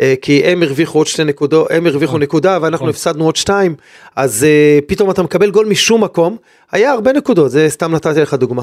אה, 0.00 0.14
כי 0.22 0.44
הם 0.44 0.62
הרוויחו 0.62 0.98
עוד 0.98 1.06
שתי 1.06 1.24
נקודות, 1.24 1.70
הם 1.70 1.86
הרוויחו 1.86 2.12
נכון. 2.12 2.22
נקודה 2.22 2.58
ואנחנו 2.62 2.76
נכון. 2.76 2.88
הפסדנו 2.88 3.24
עוד 3.24 3.36
שתיים, 3.36 3.74
אז 4.16 4.44
אה, 4.44 4.78
פתאום 4.86 5.10
אתה 5.10 5.22
מקבל 5.22 5.50
גול 5.50 5.66
משום 5.66 6.04
מקום, 6.04 6.36
היה 6.72 6.92
הרבה 6.92 7.12
נקודות, 7.12 7.50
זה 7.50 7.68
סתם 7.68 7.94
נתתי 7.94 8.20
לך 8.20 8.34
דוגמה. 8.34 8.62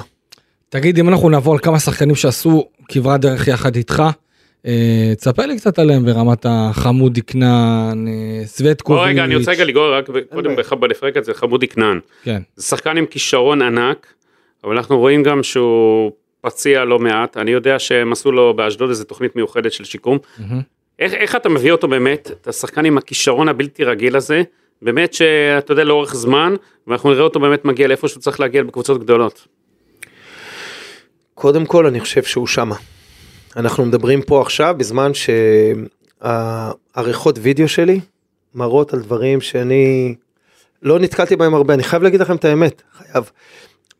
תגיד, 0.70 1.00
אם 1.00 1.10
אנחנו 1.10 1.30
נעבור 1.30 1.54
על 1.54 1.60
כמה 1.60 1.80
שחקנים 1.80 2.16
שעשו 2.16 2.68
כברת 2.90 3.22
דרך 3.22 3.48
יחד 3.48 3.76
איתך, 3.76 4.04
אה, 4.66 5.14
תספר 5.18 5.46
לי 5.46 5.58
קצת 5.58 5.80
עליהם 5.80 6.06
ברמת 6.06 6.46
החמודי 6.50 7.22
כנען, 7.22 8.08
סווטקוביץ'. 8.46 9.02
רגע, 9.04 9.24
אני 9.24 9.36
רוצה 9.36 9.52
רגע 9.52 9.66
לגרור 9.66 9.94
רק 9.94 10.10
קודם 10.34 10.56
בלפרק 10.80 11.18
את 11.18 11.26
זה, 11.26 11.34
חמודי 11.34 11.68
כנען. 11.68 12.00
כן. 12.24 12.42
זה 12.56 12.64
שחקן 12.64 12.98
עם 12.98 13.06
כישרון 13.06 13.62
ענק, 13.62 14.14
אבל 14.64 14.78
אנחנו 14.78 15.00
רואים 15.00 15.24
גם 15.24 15.44
שהוא 15.44 16.12
פציע 16.42 16.86
לא 16.86 17.00
מעט. 17.00 17.38
אני 17.38 17.52
יודע 17.52 17.80
שהם 17.80 18.12
עשו 18.12 18.32
לו 18.32 18.54
באשדוד 18.54 18.90
איזה 18.90 19.06
תוכנית 19.06 19.36
מיוחדת 19.36 19.72
של 19.72 19.84
שיקום. 19.84 20.18
איך, 21.00 21.14
איך 21.14 21.36
אתה 21.36 21.50
מביא 21.50 21.72
אותו 21.72 21.88
באמת, 21.88 22.32
את 22.42 22.48
השחקן 22.48 22.86
עם 22.86 22.98
הכישרון 22.98 23.50
הבלתי 23.50 23.84
רגיל 23.84 24.16
הזה, 24.16 24.44
באמת 24.82 25.14
שאתה 25.14 25.72
יודע 25.72 25.84
לאורך 25.84 26.16
זמן, 26.16 26.56
ואנחנו 26.88 27.10
נראה 27.10 27.24
אותו 27.24 27.40
באמת 27.40 27.66
מגיע 27.66 27.88
לאיפה 27.88 28.08
שהוא 28.08 28.22
צריך 28.22 28.40
להגיע 28.40 28.64
בקבוצות 28.64 29.02
גדולות. 29.04 29.48
קודם 31.34 31.66
כל 31.66 31.86
אני 31.86 32.00
חושב 32.00 32.24
שהוא 32.24 32.48
שמה. 32.48 32.76
אנחנו 33.56 33.86
מדברים 33.86 34.22
פה 34.22 34.42
עכשיו 34.42 34.76
בזמן 34.78 35.12
שהעריכות 36.22 37.40
וידאו 37.42 37.68
שלי 37.68 38.00
מראות 38.56 38.94
על 38.94 39.00
דברים 39.00 39.42
שאני 39.42 40.16
לא 40.82 41.00
נתקלתי 41.00 41.36
בהם 41.36 41.56
הרבה, 41.56 41.74
אני 41.74 41.84
חייב 41.84 42.04
להגיד 42.04 42.22
לכם 42.22 42.36
את 42.36 42.46
האמת, 42.46 42.82
חייב. 42.98 43.32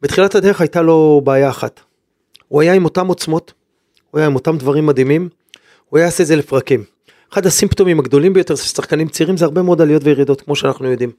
בתחילת 0.02 0.36
הדרך 0.36 0.62
הייתה 0.62 0.82
לו 0.82 1.22
בעיה 1.24 1.50
אחת. 1.50 1.80
הוא 2.48 2.62
היה 2.62 2.74
עם 2.74 2.86
אותם 2.86 3.08
עוצמות, 3.08 3.54
הוא 4.12 4.20
היה 4.20 4.28
עם 4.28 4.36
אותם 4.36 4.58
דברים 4.58 4.86
מדהימים, 4.86 5.30
הוא 5.90 5.98
היה 5.98 6.06
יעשה 6.06 6.24
את 6.24 6.28
זה 6.28 6.36
לפרקים. 6.36 6.84
אחד 7.34 7.46
הסימפטומים 7.46 8.00
הגדולים 8.00 8.34
ביותר 8.34 8.56
של 8.56 8.64
שחקנים 8.64 9.08
צעירים 9.08 9.38
זה 9.38 9.46
הרבה 9.46 9.62
מאוד 9.62 9.82
עליות 9.82 10.04
וירידות 10.06 10.42
כמו 10.42 10.56
שאנחנו 10.56 10.92
יודעים. 10.92 11.12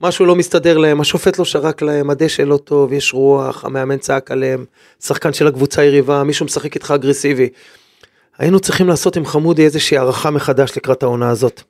משהו 0.00 0.26
לא 0.26 0.36
מסתדר 0.36 0.78
להם, 0.78 1.00
השופט 1.00 1.38
לא 1.38 1.44
שרק 1.44 1.82
להם, 1.82 2.10
הדשא 2.10 2.42
לא 2.42 2.56
טוב, 2.56 2.92
יש 2.92 3.14
רוח, 3.14 3.64
המאמן 3.64 3.98
צעק 3.98 4.30
עליהם, 4.30 4.64
שחקן 5.04 5.32
של 5.32 5.46
הקבוצה 5.46 5.82
היריבה, 5.82 6.22
מישהו 6.24 6.46
משחק 6.46 6.74
איתך 6.74 6.90
אגרסיבי. 6.90 7.48
היינו 8.38 8.60
צריכים 8.60 8.88
לעשות 8.88 9.16
עם 9.16 9.26
חמודי 9.26 9.64
איזושהי 9.64 9.96
הערכה 9.98 10.30
מחדש 10.30 10.76
לקראת 10.76 11.02
העונה 11.02 11.30
הזאת. 11.30 11.62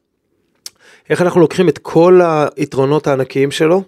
איך 1.11 1.23
אנחנו 1.23 1.41
לוקחים 1.41 1.69
את 1.69 1.79
כל 1.79 2.21
היתרונות 2.57 3.07
הענקיים 3.07 3.51
שלו, 3.51 3.83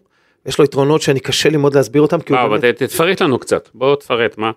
יש 0.47 0.59
לו 0.59 0.65
יתרונות 0.65 1.03
שאני 1.03 1.21
קשה 1.21 1.49
לי 1.49 1.57
מאוד 1.57 1.75
להסביר 1.75 2.03
אותם, 2.03 2.21
כי 2.21 2.33
הוא 2.33 2.41
אבל 2.43 2.59
באמת, 2.59 2.77
ת- 2.77 2.83
תפרט 2.83 3.21
לנו 3.23 3.39
קצת, 3.39 3.69
בוא 3.75 3.97
תפרט, 3.97 4.39
מה? 4.39 4.51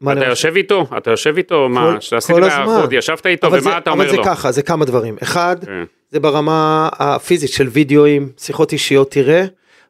מה 0.00 0.12
אתה? 0.12 0.24
יושב 0.26 0.52
איתו? 0.56 0.86
אתה 0.96 1.10
יושב 1.10 1.34
איתו? 1.36 1.68
מה? 1.68 1.96
שעשית 2.00 2.36
כל 2.36 2.44
הזמן. 2.44 2.84
ישבת 2.92 3.26
איתו, 3.26 3.46
ומה 3.46 3.60
זה- 3.60 3.78
אתה 3.78 3.90
אומר 3.90 4.02
אבל 4.04 4.10
זה 4.10 4.16
לו? 4.16 4.24
ככה, 4.24 4.52
זה 4.52 4.62
כמה 4.62 4.84
דברים. 4.84 5.16
אחד, 5.22 5.56
כן. 5.64 5.84
זה 6.10 6.20
ברמה 6.20 6.88
הפיזית 6.92 7.50
של 7.50 7.68
וידאוים, 7.68 8.28
שיחות 8.38 8.72
אישיות, 8.72 9.10
תראה 9.10 9.44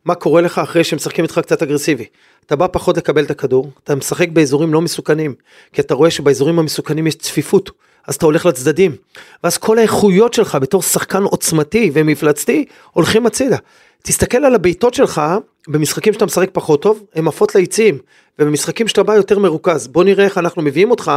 מה 0.05 0.14
קורה 0.14 0.40
לך 0.40 0.59
אחרי 0.59 0.85
שמשחקים 0.85 1.25
איתך 1.25 1.38
קצת 1.42 1.62
אגרסיבי. 1.62 2.05
אתה 2.46 2.57
בא 2.57 2.66
פחות 2.73 2.96
לקבל 2.96 3.25
את 3.25 3.31
הכדור, 3.31 3.70
אתה 3.85 3.94
משחק 3.94 4.29
באזורים 4.29 4.73
לא 4.73 4.81
מסוכנים, 4.81 5.35
כי 5.73 5.81
אתה 5.81 5.94
רואה 5.94 6.11
שבאזורים 6.11 6.59
המסוכנים 6.59 7.07
יש 7.07 7.14
צפיפות, 7.14 7.70
אז 8.07 8.14
אתה 8.14 8.27
הולך 8.27 8.46
לצדדים, 8.46 8.92
ואז 9.44 9.59
כל 9.59 9.79
האיכויות 9.79 10.35
שלך 10.35 10.59
בתור 10.61 10.83
שחקן 10.83 11.23
עוצמתי 11.23 11.90
ומפלצתי 11.94 12.64
הולכים 12.92 13.27
הצידה. 13.27 13.57
תסתכל 14.03 14.38
על 14.44 14.55
הבעיטות 14.55 14.94
שלך 14.94 15.23
במשחקים 15.68 16.12
שאתה 16.12 16.27
משחק 16.27 16.49
פחות 16.53 16.83
טוב, 16.83 17.05
הן 17.14 17.29
עפות 17.29 17.55
ליציעים, 17.55 17.99
ובמשחקים 18.38 18.88
שאתה 18.88 19.03
בא 19.03 19.14
יותר 19.14 19.38
מרוכז. 19.38 19.87
בוא 19.87 20.05
נראה 20.05 20.25
איך 20.25 20.38
אנחנו 20.38 20.62
מביאים 20.62 20.90
אותך 20.90 21.12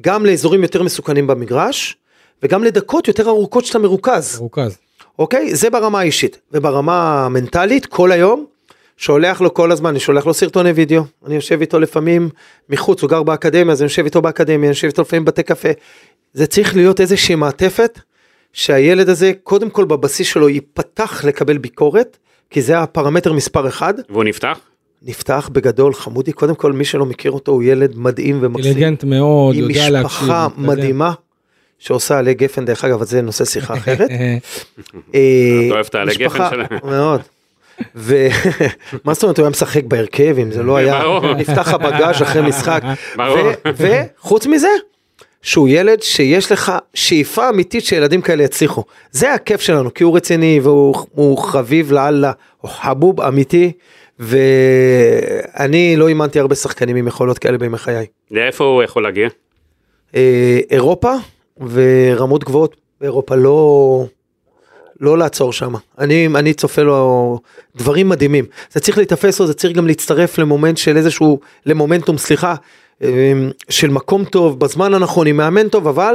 גם 0.00 0.26
לאזורים 0.26 0.62
יותר 0.62 0.82
מסוכנים 0.82 1.26
במגרש, 1.26 1.96
וגם 2.42 2.64
לדקות 2.64 3.08
יותר 3.08 3.28
ארוכות 3.28 3.64
שאתה 3.64 3.78
מרוכז. 3.78 4.38
מרוכז. 4.38 4.76
אוקיי? 5.18 5.54
זה 5.54 5.70
ברמה 5.70 6.00
האישית. 6.00 6.40
וברמה 6.52 7.24
המנטלית, 7.24 7.86
כל 7.86 8.12
היום, 8.12 8.46
שולח 8.96 9.40
לו 9.40 9.54
כל 9.54 9.72
הזמן, 9.72 9.90
אני 9.90 10.00
שולח 10.00 10.26
לו 10.26 10.34
סרטוני 10.34 10.70
וידאו, 10.70 11.02
אני 11.26 11.34
יושב 11.34 11.60
איתו 11.60 11.80
לפעמים 11.80 12.28
מחוץ, 12.68 13.02
הוא 13.02 13.10
גר 13.10 13.22
באקדמיה, 13.22 13.72
אז 13.72 13.82
אני 13.82 13.86
יושב 13.86 14.04
איתו 14.04 14.22
באקדמיה, 14.22 14.56
אני 14.56 14.68
יושב 14.68 14.86
איתו 14.86 15.02
לפעמים 15.02 15.24
בתי 15.24 15.42
קפה. 15.42 15.68
זה 16.32 16.46
צריך 16.46 16.76
להיות 16.76 17.00
איזושהי 17.00 17.34
מעטפת, 17.34 17.98
שהילד 18.52 19.08
הזה, 19.08 19.32
קודם 19.42 19.70
כל 19.70 19.84
בבסיס 19.84 20.26
שלו 20.26 20.48
ייפתח 20.48 21.24
לקבל 21.24 21.58
ביקורת, 21.58 22.16
כי 22.50 22.62
זה 22.62 22.78
הפרמטר 22.78 23.32
מספר 23.32 23.68
אחד. 23.68 23.94
והוא 24.08 24.24
נפתח? 24.24 24.58
נפתח 25.02 25.50
בגדול, 25.52 25.94
חמודי, 25.94 26.32
קודם 26.32 26.54
כל 26.54 26.72
מי 26.72 26.84
שלא 26.84 27.06
מכיר 27.06 27.30
אותו 27.32 27.52
הוא 27.52 27.62
ילד 27.62 27.92
מדהים 27.98 28.38
ומקסים. 28.40 28.64
אינטליגנט 28.66 29.04
מאוד, 29.04 29.54
עם 29.56 29.60
יודע 29.70 29.90
להקשיב. 29.90 30.06
משפחה 30.06 30.48
מתקדם. 30.48 30.66
מדהימה, 30.66 31.12
שעושה 31.78 32.18
עלי 32.18 32.34
גפן, 32.34 32.64
דרך 32.64 32.84
אגב, 32.84 32.94
אבל 32.94 33.04
זה 33.06 33.22
נושא 33.22 33.44
שיחה 33.44 33.74
אחרת. 33.74 34.10
אה, 34.10 34.36
אה, 35.14 35.68
אוהב 35.70 35.86
את 35.88 35.94
העלי 35.94 36.14
גפן 36.14 36.24
משפחה- 36.26 36.50
שלהם. 36.50 36.66
מאוד. 36.84 37.20
ומה 37.94 38.22
זאת 39.14 39.22
אומרת 39.22 39.38
הוא 39.38 39.44
היה 39.44 39.50
משחק 39.50 39.84
בהרכב 39.84 40.36
אם 40.38 40.52
זה 40.52 40.62
לא 40.62 40.76
היה. 40.76 41.02
נפתח 41.36 41.74
הבגאז' 41.74 42.22
אחרי 42.22 42.42
משחק 42.42 42.82
וחוץ 43.76 44.46
מזה 44.46 44.68
שהוא 45.42 45.68
ילד 45.68 46.02
שיש 46.02 46.52
לך 46.52 46.72
שאיפה 46.94 47.48
אמיתית 47.48 47.84
שילדים 47.84 48.22
כאלה 48.22 48.42
יצליחו 48.42 48.84
זה 49.10 49.34
הכיף 49.34 49.60
שלנו 49.60 49.94
כי 49.94 50.04
הוא 50.04 50.16
רציני 50.16 50.60
והוא 50.62 50.94
הוא 51.14 51.38
חביב 51.38 51.92
לאללה 51.92 52.32
הוא 52.60 52.70
חבוב 52.70 53.20
אמיתי 53.20 53.72
ואני 54.18 55.96
לא 55.96 56.08
אימנתי 56.08 56.40
הרבה 56.40 56.54
שחקנים 56.54 56.96
עם 56.96 57.08
יכולות 57.08 57.38
כאלה 57.38 57.58
בימי 57.58 57.78
חיי. 57.78 58.06
לאיפה 58.30 58.64
הוא 58.64 58.82
יכול 58.82 59.02
להגיע? 59.02 59.28
אה, 60.14 60.58
אירופה 60.70 61.12
ורמות 61.70 62.44
גבוהות 62.44 62.76
באירופה 63.00 63.34
לא 63.34 64.04
לא 65.00 65.18
לעצור 65.18 65.52
שם 65.52 65.72
אני 65.98 66.28
אני 66.34 66.54
צופה 66.54 66.82
לו 66.82 67.38
דברים 67.76 68.08
מדהימים 68.08 68.44
זה 68.70 68.80
צריך 68.80 68.98
להיתפס 68.98 69.40
לו 69.40 69.46
זה 69.46 69.54
צריך 69.54 69.76
גם 69.76 69.86
להצטרף 69.86 70.38
למומנט 70.38 70.76
של 70.76 70.96
איזשהו 70.96 71.40
למומנטום 71.66 72.18
סליחה 72.18 72.54
של 73.68 73.90
מקום 73.90 74.24
טוב 74.24 74.60
בזמן 74.60 74.94
הנכון 74.94 75.26
עם 75.26 75.36
מאמן 75.36 75.68
טוב 75.68 75.88
אבל. 75.88 76.14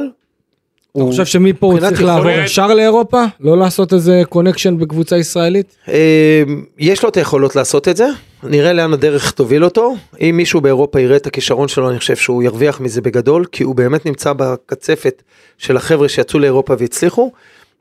אתה 0.92 1.04
חושב 1.04 1.26
שמפה 1.26 1.68
הוא 1.68 1.80
צריך 1.80 2.04
לעבור 2.04 2.30
ישר 2.30 2.74
לאירופה? 2.74 3.24
לא 3.40 3.58
לעשות 3.58 3.94
איזה 3.94 4.22
connection 4.30 4.78
בקבוצה 4.78 5.18
ישראלית? 5.18 5.76
אה, 5.90 6.44
יש 6.78 7.04
לו 7.04 7.10
את 7.10 7.18
היכולות 7.18 7.56
לעשות 7.56 7.88
את 7.88 7.98
זה, 7.98 8.08
נראה 8.44 8.74
לאן 8.74 8.94
הדרך 8.94 9.32
תוביל 9.32 9.66
אותו. 9.66 9.96
אם 10.22 10.34
מישהו 10.38 10.62
באירופה 10.62 11.00
יראה 11.00 11.18
את 11.18 11.28
הכישרון 11.28 11.68
שלו, 11.68 11.90
אני 11.90 12.00
חושב 12.00 12.16
שהוא 12.16 12.44
ירוויח 12.44 12.80
מזה 12.80 13.02
בגדול, 13.02 13.46
כי 13.46 13.64
הוא 13.64 13.76
באמת 13.76 14.06
נמצא 14.06 14.34
בקצפת 14.34 15.24
של 15.58 15.78
החבר'ה 15.78 16.10
שיצאו 16.10 16.40
לאירופה 16.40 16.74
והצליחו, 16.80 17.32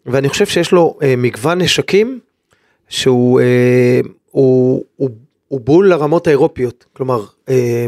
ואני 0.06 0.28
חושב 0.28 0.46
שיש 0.46 0.72
לו 0.72 0.98
אה, 1.02 1.14
מגוון 1.16 1.60
נשקים 1.60 2.18
שהוא 2.88 3.40
אה, 3.40 4.00
הוא, 4.30 4.84
הוא, 4.96 5.10
הוא 5.48 5.60
בול 5.60 5.88
לרמות 5.88 6.26
האירופיות, 6.26 6.84
כלומר 6.92 7.24
אה, 7.48 7.86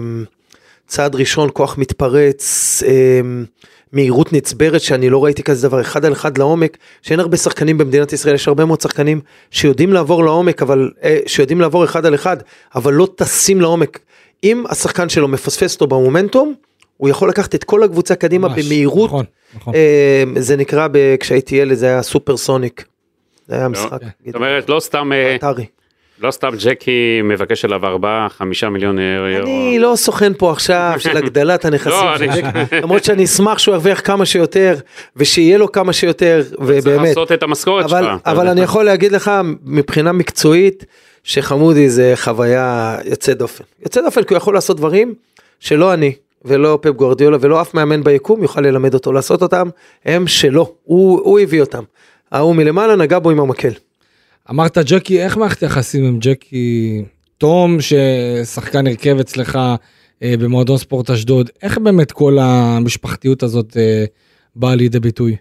צעד 0.86 1.14
ראשון 1.14 1.48
כוח 1.52 1.78
מתפרץ, 1.78 2.82
אה, 2.86 3.20
מהירות 3.92 4.32
נצברת 4.32 4.80
שאני 4.80 5.10
לא 5.10 5.24
ראיתי 5.24 5.42
כזה 5.42 5.68
דבר 5.68 5.80
אחד 5.80 6.04
על 6.04 6.12
אחד 6.12 6.38
לעומק 6.38 6.76
שאין 7.02 7.20
הרבה 7.20 7.36
שחקנים 7.36 7.78
במדינת 7.78 8.12
ישראל 8.12 8.34
יש 8.34 8.48
הרבה 8.48 8.64
מאוד 8.64 8.80
שחקנים 8.80 9.20
שיודעים 9.50 9.92
לעבור 9.92 10.24
לעומק 10.24 10.62
אבל 10.62 10.90
אה, 11.02 11.18
שיודעים 11.26 11.60
לעבור 11.60 11.84
אחד 11.84 12.06
על 12.06 12.14
אחד 12.14 12.36
אבל 12.74 12.92
לא 12.92 13.08
טסים 13.16 13.60
לעומק 13.60 13.98
אם 14.44 14.64
השחקן 14.68 15.08
שלו 15.08 15.28
מפספס 15.28 15.74
אותו 15.74 15.86
במומנטום, 15.86 16.54
הוא 16.96 17.08
יכול 17.08 17.28
לקחת 17.28 17.54
את 17.54 17.64
כל 17.64 17.82
הקבוצה 17.82 18.14
קדימה 18.14 18.48
ממש, 18.48 18.64
במהירות. 18.64 19.08
נכון, 19.08 19.24
נכון. 19.54 19.74
אה, 19.74 20.24
זה 20.36 20.56
נקרא, 20.56 20.88
כשהייתי 21.20 21.56
ילד 21.56 21.74
זה 21.74 21.86
היה 21.86 22.02
סופר 22.02 22.36
סוניק. 22.36 22.84
זה 23.48 23.54
היה 23.54 23.68
משחק. 23.68 24.00
זאת 24.26 24.34
אומרת, 24.34 24.68
לא 24.68 24.80
סתם, 24.80 25.12
אה, 25.12 25.34
אתרי. 25.34 25.66
לא 26.20 26.30
סתם 26.30 26.50
ג'קי 26.64 26.90
מבקש 27.24 27.64
עליו 27.64 27.80
4-5 28.34 28.42
מיליון 28.70 28.98
אירו. 28.98 29.46
אני 29.46 29.78
לא 29.78 29.92
סוכן 29.96 30.32
פה 30.38 30.52
עכשיו 30.52 30.94
של 30.98 31.16
הגדלת 31.18 31.64
הנכסים 31.64 31.90
לא, 31.92 32.18
של 32.18 32.24
אני- 32.30 32.42
ג'קי, 32.42 32.76
למרות 32.82 33.04
שאני 33.04 33.24
אשמח 33.24 33.58
שהוא 33.58 33.74
ירוויח 33.74 34.00
כמה 34.04 34.26
שיותר, 34.26 34.74
ושיהיה 35.16 35.58
לו 35.58 35.72
כמה 35.72 35.92
שיותר, 35.92 36.42
צריך 36.48 36.60
ובאמת. 36.60 37.08
לעשות 37.08 37.32
את 37.32 37.42
המשכורת 37.42 37.88
שלך. 37.88 38.06
אבל. 38.26 38.48
אני 38.48 38.60
יכול 38.60 38.84
להגיד 38.84 39.12
לך 39.12 39.30
מבחינה 39.64 40.12
מקצועית 40.12 40.84
שחמודי 41.24 41.88
זה 41.90 42.12
חוויה 42.16 42.96
יוצאת 43.04 43.38
דופן. 43.38 43.64
יוצאת 43.82 44.04
דופן 44.04 44.22
כי 44.22 44.34
הוא 44.34 44.38
יכול 44.38 44.54
לעשות 44.54 44.76
דברים 44.76 45.14
שלא 45.60 45.92
אני 45.94 46.12
ולא 46.44 46.78
פפ 46.82 46.90
גורדיולה 46.90 47.36
ולא 47.40 47.60
אף 47.60 47.74
מאמן 47.74 48.02
ביקום 48.04 48.42
יוכל 48.42 48.60
ללמד 48.60 48.94
אותו 48.94 49.12
לעשות 49.12 49.42
אותם, 49.42 49.68
הם 50.04 50.26
שלו, 50.26 50.72
הוא, 50.84 51.20
הוא 51.24 51.40
הביא 51.40 51.60
אותם. 51.60 51.82
ההוא 52.32 52.54
מלמעלה 52.54 52.96
נגע 52.96 53.18
בו 53.18 53.30
עם 53.30 53.40
המקל. 53.40 53.70
אמרת 54.50 54.78
ג'קי, 54.78 55.22
איך 55.22 55.36
מערכת 55.36 55.62
היחסים 55.62 56.04
עם 56.04 56.18
ג'קי 56.18 57.02
תום, 57.38 57.76
ששחקן 57.80 58.86
הרכב 58.86 59.16
אצלך 59.20 59.58
אה, 60.22 60.34
במועדון 60.38 60.78
ספורט 60.78 61.10
אשדוד, 61.10 61.50
איך 61.62 61.78
באמת 61.78 62.12
כל 62.12 62.38
המשפחתיות 62.40 63.42
הזאת 63.42 63.76
אה, 63.76 64.04
באה 64.56 64.74
לידי 64.74 65.00
ביטוי? 65.00 65.36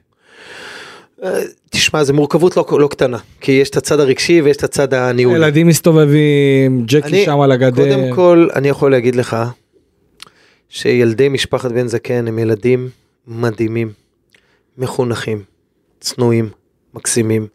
אה, 1.24 1.42
תשמע, 1.70 2.04
זו 2.04 2.14
מורכבות 2.14 2.58
לא, 2.58 2.66
לא 2.80 2.88
קטנה, 2.88 3.18
כי 3.42 3.52
יש 3.52 3.70
את 3.70 3.78
הצד 3.78 4.00
הרגשי 4.00 4.42
ויש 4.42 4.58
את 4.58 4.64
הצד 4.64 4.94
הניהולי. 4.94 5.38
ילדים 5.38 5.68
מסתובבים, 5.68 6.84
ג'קי 6.86 7.08
אני- 7.08 7.26
שם 7.26 7.40
על 7.42 7.52
הגדר. 7.52 7.84
קודם 7.84 8.14
כל, 8.16 8.48
אני 8.56 8.68
יכול 8.68 8.92
להגיד 8.92 9.16
לך 9.16 9.38
שילדי 10.70 11.30
משפחת 11.30 11.72
בן 11.72 11.88
זקן 11.88 12.28
הם 12.28 12.40
ילדים 12.40 12.90
מדהימים, 13.28 13.92
מחונכים, 14.78 15.42
צנועים, 16.00 16.50
מקסימים, 16.94 17.48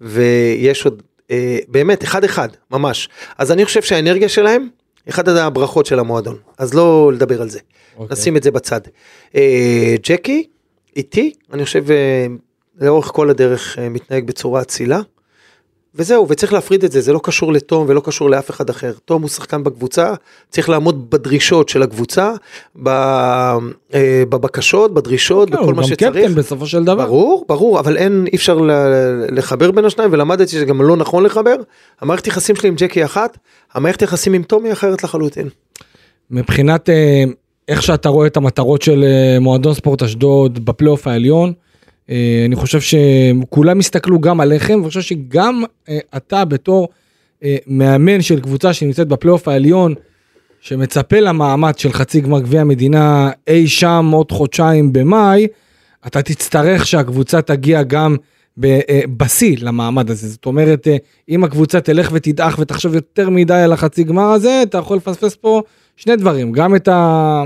ויש 0.00 0.84
עוד, 0.84 1.02
אה, 1.30 1.58
באמת, 1.68 2.04
אחד-אחד, 2.04 2.48
ממש. 2.70 3.08
אז 3.38 3.52
אני 3.52 3.64
חושב 3.64 3.82
שהאנרגיה 3.82 4.28
שלהם, 4.28 4.68
אחת 5.08 5.28
הברכות 5.28 5.86
של 5.86 5.98
המועדון, 5.98 6.36
אז 6.58 6.74
לא 6.74 7.10
לדבר 7.14 7.42
על 7.42 7.48
זה, 7.48 7.58
אוקיי. 7.96 8.12
נשים 8.12 8.36
את 8.36 8.42
זה 8.42 8.50
בצד. 8.50 8.80
אה, 9.34 9.94
ג'קי, 10.02 10.46
איתי, 10.96 11.32
אני 11.52 11.64
חושב, 11.64 11.90
אה, 11.90 12.26
לאורך 12.80 13.06
כל 13.06 13.30
הדרך 13.30 13.78
אה, 13.78 13.88
מתנהג 13.88 14.26
בצורה 14.26 14.62
אצילה. 14.62 15.00
וזהו, 15.98 16.26
וצריך 16.28 16.52
להפריד 16.52 16.84
את 16.84 16.92
זה, 16.92 17.00
זה 17.00 17.12
לא 17.12 17.20
קשור 17.22 17.52
לתום 17.52 17.84
ולא 17.88 18.00
קשור 18.00 18.30
לאף 18.30 18.50
אחד 18.50 18.70
אחר. 18.70 18.92
תום 19.04 19.22
הוא 19.22 19.28
שחקן 19.28 19.64
בקבוצה, 19.64 20.14
צריך 20.50 20.68
לעמוד 20.68 21.10
בדרישות 21.10 21.68
של 21.68 21.82
הקבוצה, 21.82 22.32
אה, 22.86 23.58
בבקשות, 24.28 24.94
בדרישות, 24.94 25.50
כן, 25.50 25.56
בכל 25.56 25.64
הוא 25.64 25.72
מה 25.72 25.82
גם 25.82 25.88
שצריך. 25.88 26.24
קפטן 26.24 26.34
בסופו 26.34 26.66
של 26.66 26.84
דבר. 26.84 27.06
ברור, 27.06 27.44
ברור, 27.48 27.80
אבל 27.80 27.96
אין, 27.96 28.26
אי 28.32 28.36
אפשר 28.36 28.58
לחבר 29.30 29.70
בין 29.70 29.84
השניים, 29.84 30.12
ולמדתי 30.12 30.50
שזה 30.50 30.64
גם 30.64 30.82
לא 30.82 30.96
נכון 30.96 31.24
לחבר. 31.24 31.56
המערכת 32.00 32.26
יחסים 32.26 32.56
שלי 32.56 32.68
עם 32.68 32.74
ג'קי 32.74 33.04
אחת, 33.04 33.38
המערכת 33.74 34.02
יחסים 34.02 34.32
עם 34.32 34.42
תום 34.42 34.64
היא 34.64 34.72
אחרת 34.72 35.04
לחלוטין. 35.04 35.48
מבחינת 36.30 36.90
אה, 36.90 37.24
איך 37.68 37.82
שאתה 37.82 38.08
רואה 38.08 38.26
את 38.26 38.36
המטרות 38.36 38.82
של 38.82 39.04
אה, 39.04 39.40
מועדון 39.40 39.74
ספורט 39.74 40.02
אשדוד 40.02 40.64
בפלייאוף 40.64 41.06
העליון, 41.06 41.52
אני 42.08 42.56
חושב 42.56 42.78
שכולם 42.80 43.78
הסתכלו 43.78 44.20
גם 44.20 44.40
עליכם, 44.40 44.74
ואני 44.74 44.88
חושב 44.88 45.00
שגם 45.00 45.62
אה, 45.88 45.98
אתה 46.16 46.44
בתור 46.44 46.88
אה, 47.44 47.56
מאמן 47.66 48.22
של 48.22 48.40
קבוצה 48.40 48.72
שנמצאת 48.72 49.08
בפלייאוף 49.08 49.48
העליון, 49.48 49.94
שמצפה 50.60 51.20
למעמד 51.20 51.78
של 51.78 51.92
חצי 51.92 52.20
גמר 52.20 52.40
גביע 52.40 52.60
המדינה 52.60 53.30
אי 53.48 53.68
שם 53.68 54.10
עוד 54.12 54.32
חודשיים 54.32 54.92
במאי, 54.92 55.46
אתה 56.06 56.22
תצטרך 56.22 56.86
שהקבוצה 56.86 57.42
תגיע 57.42 57.82
גם 57.82 58.16
אה, 58.64 59.00
בשיא 59.16 59.56
למעמד 59.60 60.10
הזה. 60.10 60.28
זאת 60.28 60.46
אומרת, 60.46 60.88
אה, 60.88 60.96
אם 61.28 61.44
הקבוצה 61.44 61.80
תלך 61.80 62.10
ותדעך 62.12 62.58
ותחשוב 62.58 62.94
יותר 62.94 63.30
מדי 63.30 63.54
על 63.54 63.72
החצי 63.72 64.04
גמר 64.04 64.30
הזה, 64.30 64.62
אתה 64.62 64.78
יכול 64.78 64.96
לפספס 64.96 65.36
פה 65.36 65.62
שני 65.96 66.16
דברים, 66.16 66.52
גם 66.52 66.76
את, 66.76 66.88
ה... 66.88 67.42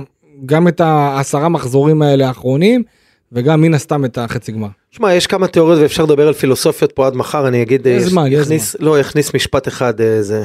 גם 0.46 0.68
את 0.68 0.80
העשרה 0.80 1.48
מחזורים 1.48 2.02
האלה 2.02 2.28
האחרונים, 2.28 2.82
וגם 3.32 3.60
מן 3.60 3.74
הסתם 3.74 4.04
את 4.04 4.18
החצי 4.18 4.52
גמר. 4.52 4.68
שמע, 4.90 5.14
יש 5.14 5.26
כמה 5.26 5.48
תיאוריות 5.48 5.80
ואפשר 5.82 6.04
לדבר 6.04 6.28
על 6.28 6.34
פילוסופיות 6.34 6.92
פה 6.92 7.06
עד 7.06 7.14
מחר, 7.14 7.48
אני 7.48 7.62
אגיד, 7.62 7.86
יש 7.86 8.02
אה, 8.02 8.08
זמן, 8.08 8.26
יש 8.26 8.42
אכניס, 8.42 8.76
לא, 8.80 9.00
אכניס 9.00 9.34
משפט 9.34 9.68
אחד, 9.68 10.00
אה, 10.00 10.22
זה, 10.22 10.44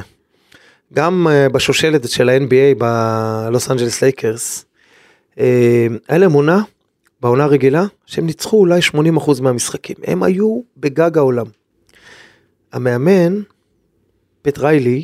גם 0.93 1.27
אה, 1.29 1.49
בשושלת 1.49 2.09
של 2.09 2.29
ה-NBA 2.29 2.77
בלוס 2.77 3.71
אנג'לס 3.71 4.01
לייקרס, 4.01 4.65
היה 6.07 6.17
להם 6.17 6.31
עונה, 6.31 6.61
בעונה 7.21 7.43
הרגילה, 7.43 7.85
שהם 8.05 8.25
ניצחו 8.25 8.57
אולי 8.57 8.79
80% 8.93 9.41
מהמשחקים, 9.41 9.95
הם 10.03 10.23
היו 10.23 10.61
בגג 10.77 11.17
העולם. 11.17 11.45
המאמן, 12.73 13.41
פט 14.41 14.59
ריילי, 14.59 15.03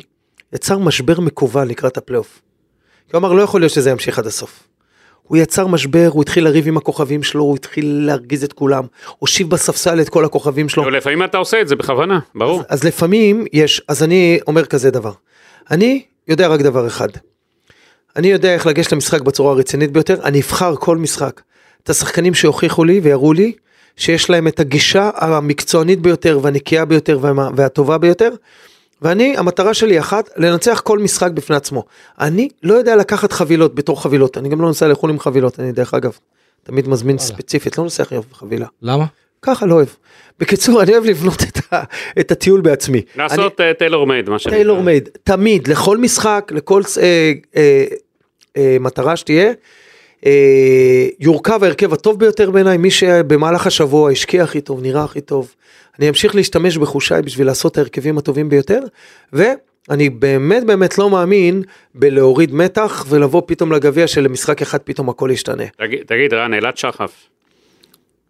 יצר 0.52 0.78
משבר 0.78 1.20
מקוון 1.20 1.68
לקראת 1.68 1.96
הפלייאוף. 1.96 2.42
הוא 3.12 3.18
אמר, 3.18 3.32
לא 3.32 3.42
יכול 3.42 3.60
להיות 3.60 3.72
שזה 3.72 3.90
ימשיך 3.90 4.18
עד 4.18 4.26
הסוף. 4.26 4.68
הוא 5.32 5.38
יצר 5.38 5.66
משבר, 5.66 6.08
הוא 6.12 6.22
התחיל 6.22 6.44
לריב 6.44 6.68
עם 6.68 6.76
הכוכבים 6.76 7.22
שלו, 7.22 7.42
הוא 7.42 7.56
התחיל 7.56 8.02
להרגיז 8.06 8.44
את 8.44 8.52
כולם, 8.52 8.84
הושיב 9.18 9.50
בספסל 9.50 10.00
את 10.00 10.08
כל 10.08 10.24
הכוכבים 10.24 10.68
שלו. 10.68 10.82
אבל 10.82 10.96
לפעמים 10.96 11.24
אתה 11.24 11.38
עושה 11.38 11.60
את 11.60 11.68
זה 11.68 11.76
בכוונה, 11.76 12.18
ברור. 12.34 12.60
אז, 12.60 12.66
אז 12.68 12.84
לפעמים 12.84 13.44
יש, 13.52 13.82
אז 13.88 14.02
אני 14.02 14.38
אומר 14.46 14.64
כזה 14.64 14.90
דבר. 14.90 15.12
אני 15.70 16.02
יודע 16.28 16.48
רק 16.48 16.60
דבר 16.60 16.86
אחד. 16.86 17.08
אני 18.16 18.28
יודע 18.28 18.54
איך 18.54 18.66
לגשת 18.66 18.92
למשחק 18.92 19.20
בצורה 19.20 19.52
הרצינית 19.52 19.92
ביותר, 19.92 20.16
אני 20.24 20.40
אבחר 20.40 20.76
כל 20.76 20.96
משחק. 20.96 21.40
את 21.82 21.90
השחקנים 21.90 22.34
שיוכיחו 22.34 22.84
לי 22.84 23.00
ויראו 23.00 23.32
לי 23.32 23.52
שיש 23.96 24.30
להם 24.30 24.48
את 24.48 24.60
הגישה 24.60 25.10
המקצוענית 25.14 26.00
ביותר 26.00 26.38
והנקייה 26.42 26.84
ביותר 26.84 27.18
והטובה 27.56 27.98
ביותר. 27.98 28.30
ואני, 29.02 29.36
המטרה 29.36 29.74
שלי 29.74 30.00
אחת, 30.00 30.30
לנצח 30.36 30.80
כל 30.84 30.98
משחק 30.98 31.30
בפני 31.30 31.56
עצמו. 31.56 31.84
אני 32.20 32.48
לא 32.62 32.74
יודע 32.74 32.96
לקחת 32.96 33.32
חבילות 33.32 33.74
בתור 33.74 34.02
חבילות, 34.02 34.38
אני 34.38 34.48
גם 34.48 34.60
לא 34.60 34.66
נוסע 34.66 34.88
לחו"ל 34.88 35.10
עם 35.10 35.18
חבילות, 35.18 35.60
אני 35.60 35.72
דרך 35.72 35.94
אגב, 35.94 36.18
תמיד 36.62 36.88
מזמין 36.88 37.18
ספציפית, 37.18 37.78
לא 37.78 37.84
נוסע 37.84 38.04
היום 38.10 38.24
בחבילה. 38.30 38.66
למה? 38.82 39.04
ככה 39.42 39.66
לא 39.66 39.74
אוהב. 39.74 39.88
בקיצור, 40.38 40.82
אני 40.82 40.92
אוהב 40.92 41.04
לבנות 41.04 41.42
את, 41.42 41.72
ה, 41.72 41.82
את 42.20 42.30
הטיול 42.30 42.60
בעצמי. 42.60 43.02
לעשות 43.16 43.60
טיילור 43.78 44.06
מייד, 44.06 44.30
מה 44.30 44.38
שנקרא. 44.38 44.58
טיילור 44.58 44.82
מייד, 44.82 45.08
תמיד, 45.24 45.68
לכל 45.68 45.98
משחק, 45.98 46.52
לכל 46.54 46.82
אה, 47.02 47.32
אה, 47.56 47.84
אה, 48.56 48.76
מטרה 48.80 49.16
שתהיה, 49.16 49.46
אה, 49.46 49.52
יורכב 51.20 51.64
ההרכב 51.64 51.92
הטוב 51.92 52.18
ביותר 52.18 52.50
בעיניי, 52.50 52.76
מי 52.76 52.90
שבמהלך 52.90 53.66
השבוע 53.66 54.10
השקיע 54.10 54.42
הכי 54.44 54.60
טוב, 54.60 54.82
נראה 54.82 55.04
הכי 55.04 55.20
טוב. 55.20 55.54
אני 55.98 56.08
אמשיך 56.08 56.34
להשתמש 56.34 56.76
בחושיי 56.76 57.22
בשביל 57.22 57.46
לעשות 57.46 57.72
את 57.72 57.78
ההרכבים 57.78 58.18
הטובים 58.18 58.48
ביותר, 58.48 58.80
ואני 59.32 60.10
באמת 60.10 60.64
באמת 60.64 60.98
לא 60.98 61.10
מאמין 61.10 61.62
בלהוריד 61.94 62.54
מתח 62.54 63.04
ולבוא 63.08 63.42
פתאום 63.46 63.72
לגביע 63.72 64.06
שלמשחק 64.06 64.62
אחד 64.62 64.78
פתאום 64.78 65.08
הכל 65.08 65.30
ישתנה. 65.32 65.64
תגיד, 65.78 66.02
תגיד, 66.06 66.34
רן, 66.34 66.54
אלעד 66.54 66.76
שחף, 66.76 67.12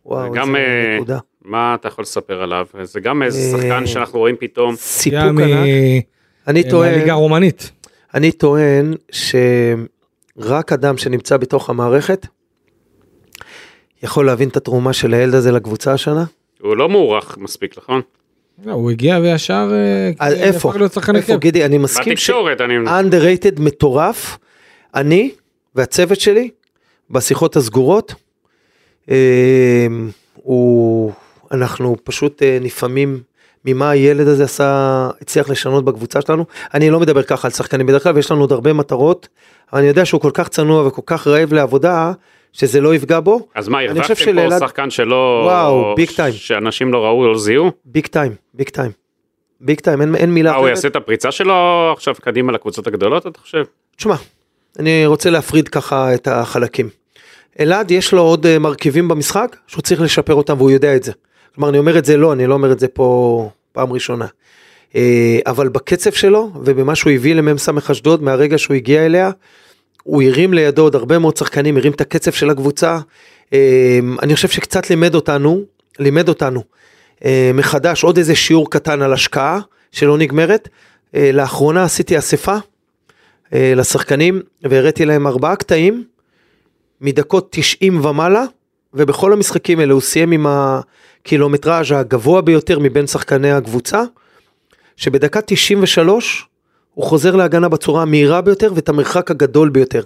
וואו, 0.07 0.33
גם, 0.33 0.57
איזה 0.57 0.67
אה, 0.67 0.97
נקודה. 0.97 1.19
מה 1.45 1.75
אתה 1.75 1.89
יכול 1.89 2.03
לספר 2.03 2.43
עליו? 2.43 2.67
זה 2.83 3.01
גם 3.01 3.23
איזה 3.23 3.57
אה, 3.57 3.61
שחקן 3.61 3.87
שאנחנו 3.87 4.19
רואים 4.19 4.37
פתאום. 4.41 4.77
סיפוק 4.77 5.19
גם 5.21 5.39
ענק. 5.39 6.05
אני 6.49 6.61
מ- 6.67 6.71
טוען... 6.71 6.93
מהליגה 6.93 7.13
הרומנית. 7.13 7.71
אני 8.15 8.33
טוען 8.33 8.95
שרק 10.41 10.73
אדם 10.73 10.97
שנמצא 10.97 11.37
בתוך 11.37 11.71
המערכת 11.71 12.27
יכול 14.03 14.27
להבין 14.27 14.49
את 14.49 14.57
התרומה 14.57 14.93
של 14.93 15.15
הילד 15.15 15.35
הזה 15.35 15.53
לקבוצה 15.53 15.93
השנה. 15.93 16.25
הוא 16.61 16.77
לא 16.77 16.89
מוערך 16.89 17.39
מספיק, 17.39 17.79
נכון? 17.79 18.01
לא, 18.65 18.73
הוא 18.73 18.91
הגיע 18.91 19.19
וישר 19.23 19.71
אה, 19.73 20.27
אז 20.27 20.33
איפה? 20.35 20.73
איפה 20.75 21.01
הרכב. 21.09 21.39
גידי? 21.39 21.65
אני 21.65 21.79
מסכים 21.79 22.13
בתקשורת, 22.13 22.61
אני... 22.61 22.75
ש-underrated 22.87 23.61
מטורף. 23.61 24.39
אני 24.95 25.31
והצוות 25.75 26.21
שלי 26.21 26.51
בשיחות 27.11 27.57
הסגורות, 27.57 28.15
אה, 29.11 29.87
הוא, 30.35 31.13
אנחנו 31.53 31.97
פשוט 32.05 32.43
אה, 32.43 32.59
נפעמים 32.61 33.21
ממה 33.65 33.91
הילד 33.91 34.29
הזה 34.29 34.45
עשה, 34.45 35.09
הצליח 35.21 35.49
לשנות 35.49 35.85
בקבוצה 35.85 36.21
שלנו. 36.21 36.45
אני 36.75 36.91
לא 36.91 37.01
מדבר 37.01 37.23
ככה 37.23 37.49
על 37.49 37.53
שחקנים 37.53 37.87
בדרך 37.87 38.03
כלל, 38.03 38.15
ויש 38.15 38.31
לנו 38.31 38.41
עוד 38.41 38.53
הרבה 38.53 38.73
מטרות, 38.73 39.29
אבל 39.73 39.81
אני 39.81 39.89
יודע 39.89 40.05
שהוא 40.05 40.21
כל 40.21 40.31
כך 40.35 40.49
צנוע 40.49 40.87
וכל 40.87 41.03
כך 41.07 41.27
רעב 41.27 41.53
לעבודה, 41.53 42.13
שזה 42.53 42.81
לא 42.81 42.95
יפגע 42.95 43.21
בו. 43.21 43.49
אז 43.55 43.69
מה, 43.69 43.81
הרווחתם 43.81 44.15
פה 44.15 44.21
שלאלעד- 44.21 44.61
שחקן 44.61 44.91
שלא... 44.91 45.43
וואו, 45.45 45.95
big 45.97 46.11
time. 46.17 46.35
שאנשים 46.35 46.93
לא 46.93 47.05
ראו, 47.05 47.33
לא 47.33 47.39
זיהו? 47.39 47.71
ביג 47.85 48.07
טיים, 48.07 48.33
ביג 48.55 48.69
טיים. 48.69 48.91
ביג 49.61 49.81
טיים, 49.81 50.01
אין, 50.01 50.15
אין 50.15 50.31
מילה 50.35 50.51
אה, 50.51 50.57
הוא 50.57 50.63
אחרת. 50.65 50.77
יעשה 50.77 50.89
את 50.89 50.97
הפריצה 50.97 51.33
שלו 51.33 51.55
עכשיו 51.93 52.15
קדימה 52.21 52.53
לקבוצות 52.53 52.87
הגדולות, 52.87 53.27
אתה 53.27 53.39
חושב? 53.41 53.65
תשמע, 53.97 54.15
אני 54.79 55.07
רוצה 55.07 55.31
להפריד 55.31 55.69
ככה 55.69 56.15
את 56.15 56.29
החלקים. 56.29 56.89
אלעד 57.61 57.91
יש 57.91 58.13
לו 58.13 58.23
עוד 58.23 58.47
אה, 58.47 58.59
מרכיבים 58.59 59.09
במשחק 59.09 59.57
שהוא 59.67 59.83
צריך 59.83 60.01
לשפר 60.01 60.35
אותם 60.35 60.55
והוא 60.59 60.71
יודע 60.71 60.97
את 60.97 61.03
זה. 61.03 61.13
כלומר 61.55 61.69
אני 61.69 61.79
אומר 61.79 61.99
את 61.99 62.05
זה 62.05 62.17
לא, 62.17 62.33
אני 62.33 62.47
לא 62.47 62.55
אומר 62.55 62.73
את 62.73 62.79
זה 62.81 62.89
פה 62.89 63.49
פעם 63.73 63.93
ראשונה. 63.93 64.27
אה, 64.97 65.39
אבל 65.47 65.69
בקצב 65.69 66.13
שלו 66.13 66.51
ובמה 66.65 66.95
שהוא 66.95 67.13
הביא 67.13 67.35
למ"ס 67.35 67.69
אשדוד 67.91 68.23
מהרגע 68.23 68.59
שהוא 68.59 68.75
הגיע 68.75 69.07
אליה, 69.07 69.31
הוא 70.03 70.23
הרים 70.23 70.55
לידו 70.55 70.83
עוד 70.83 70.95
הרבה 70.95 71.19
מאוד 71.19 71.37
שחקנים, 71.37 71.77
הרים 71.77 71.93
את 71.93 72.01
הקצב 72.01 72.33
של 72.33 72.51
הקבוצה. 72.51 72.99
אה, 73.53 73.99
אני 74.23 74.35
חושב 74.35 74.49
שקצת 74.49 74.91
לימד 74.91 75.15
אותנו, 75.15 75.63
לימד 75.99 76.29
אותנו 76.29 76.63
אה, 77.25 77.51
מחדש 77.55 78.05
עוד 78.05 78.19
איזה 78.19 78.35
שיעור 78.35 78.71
קטן 78.71 79.03
על 79.03 79.13
השקעה 79.13 79.61
שלא 79.93 80.19
נגמרת. 80.19 80.69
לאחרונה 81.33 81.85
עשיתי 81.85 82.19
אספה 82.19 82.57
לשחקנים 83.53 84.41
והראיתי 84.63 85.05
להם 85.05 85.27
ארבעה 85.27 85.57
קטעים 85.57 86.05
מדקות 87.01 87.49
90 87.51 88.05
ומעלה, 88.05 88.45
ובכל 88.95 89.33
המשחקים 89.33 89.79
האלה 89.81 89.93
הוא 89.93 90.01
סיים 90.01 90.33
עם 90.33 90.47
הקילומטראז' 90.49 91.93
הגבוה 91.93 92.41
ביותר 92.41 92.79
מבין 92.79 93.07
שחקני 93.07 93.53
הקבוצה, 93.53 94.03
שבדקה 94.97 95.41
93 95.41 96.47
הוא 96.95 97.05
חוזר 97.05 97.37
להגנה 97.37 97.69
בצורה 97.69 98.03
המהירה 98.03 98.41
ביותר 98.41 98.73
ואת 98.75 98.89
המרחק 98.89 99.31
הגדול 99.31 99.69
ביותר. 99.69 100.03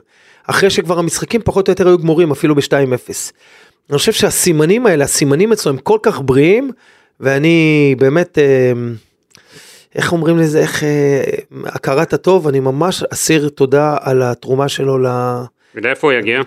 אחרי 0.46 0.70
שכבר 0.70 0.98
המשחקים 0.98 1.40
פחות 1.44 1.68
או 1.68 1.72
יותר 1.72 1.88
היו 1.88 1.98
גמורים 1.98 2.30
אפילו 2.30 2.54
ב-2-0. 2.54 3.32
אני 3.90 3.98
חושב 3.98 4.12
שהסימנים 4.12 4.86
האלה, 4.86 5.04
הסימנים 5.04 5.52
אצלו 5.52 5.72
הם 5.72 5.78
כל 5.78 5.98
כך 6.02 6.20
בריאים, 6.20 6.70
ואני 7.20 7.94
באמת, 7.98 8.38
אה, 8.38 8.72
איך 9.94 10.12
אומרים 10.12 10.38
לזה, 10.38 10.60
איך, 10.60 10.84
אה, 10.84 11.22
הכרת 11.64 12.12
הטוב, 12.12 12.48
אני 12.48 12.60
ממש 12.60 13.02
אסיר 13.02 13.48
תודה 13.48 13.96
על 14.00 14.22
התרומה 14.22 14.68
שלו 14.68 14.98
ולאיפה 15.74 16.06
הוא 16.06 16.12
יגיע? 16.12 16.40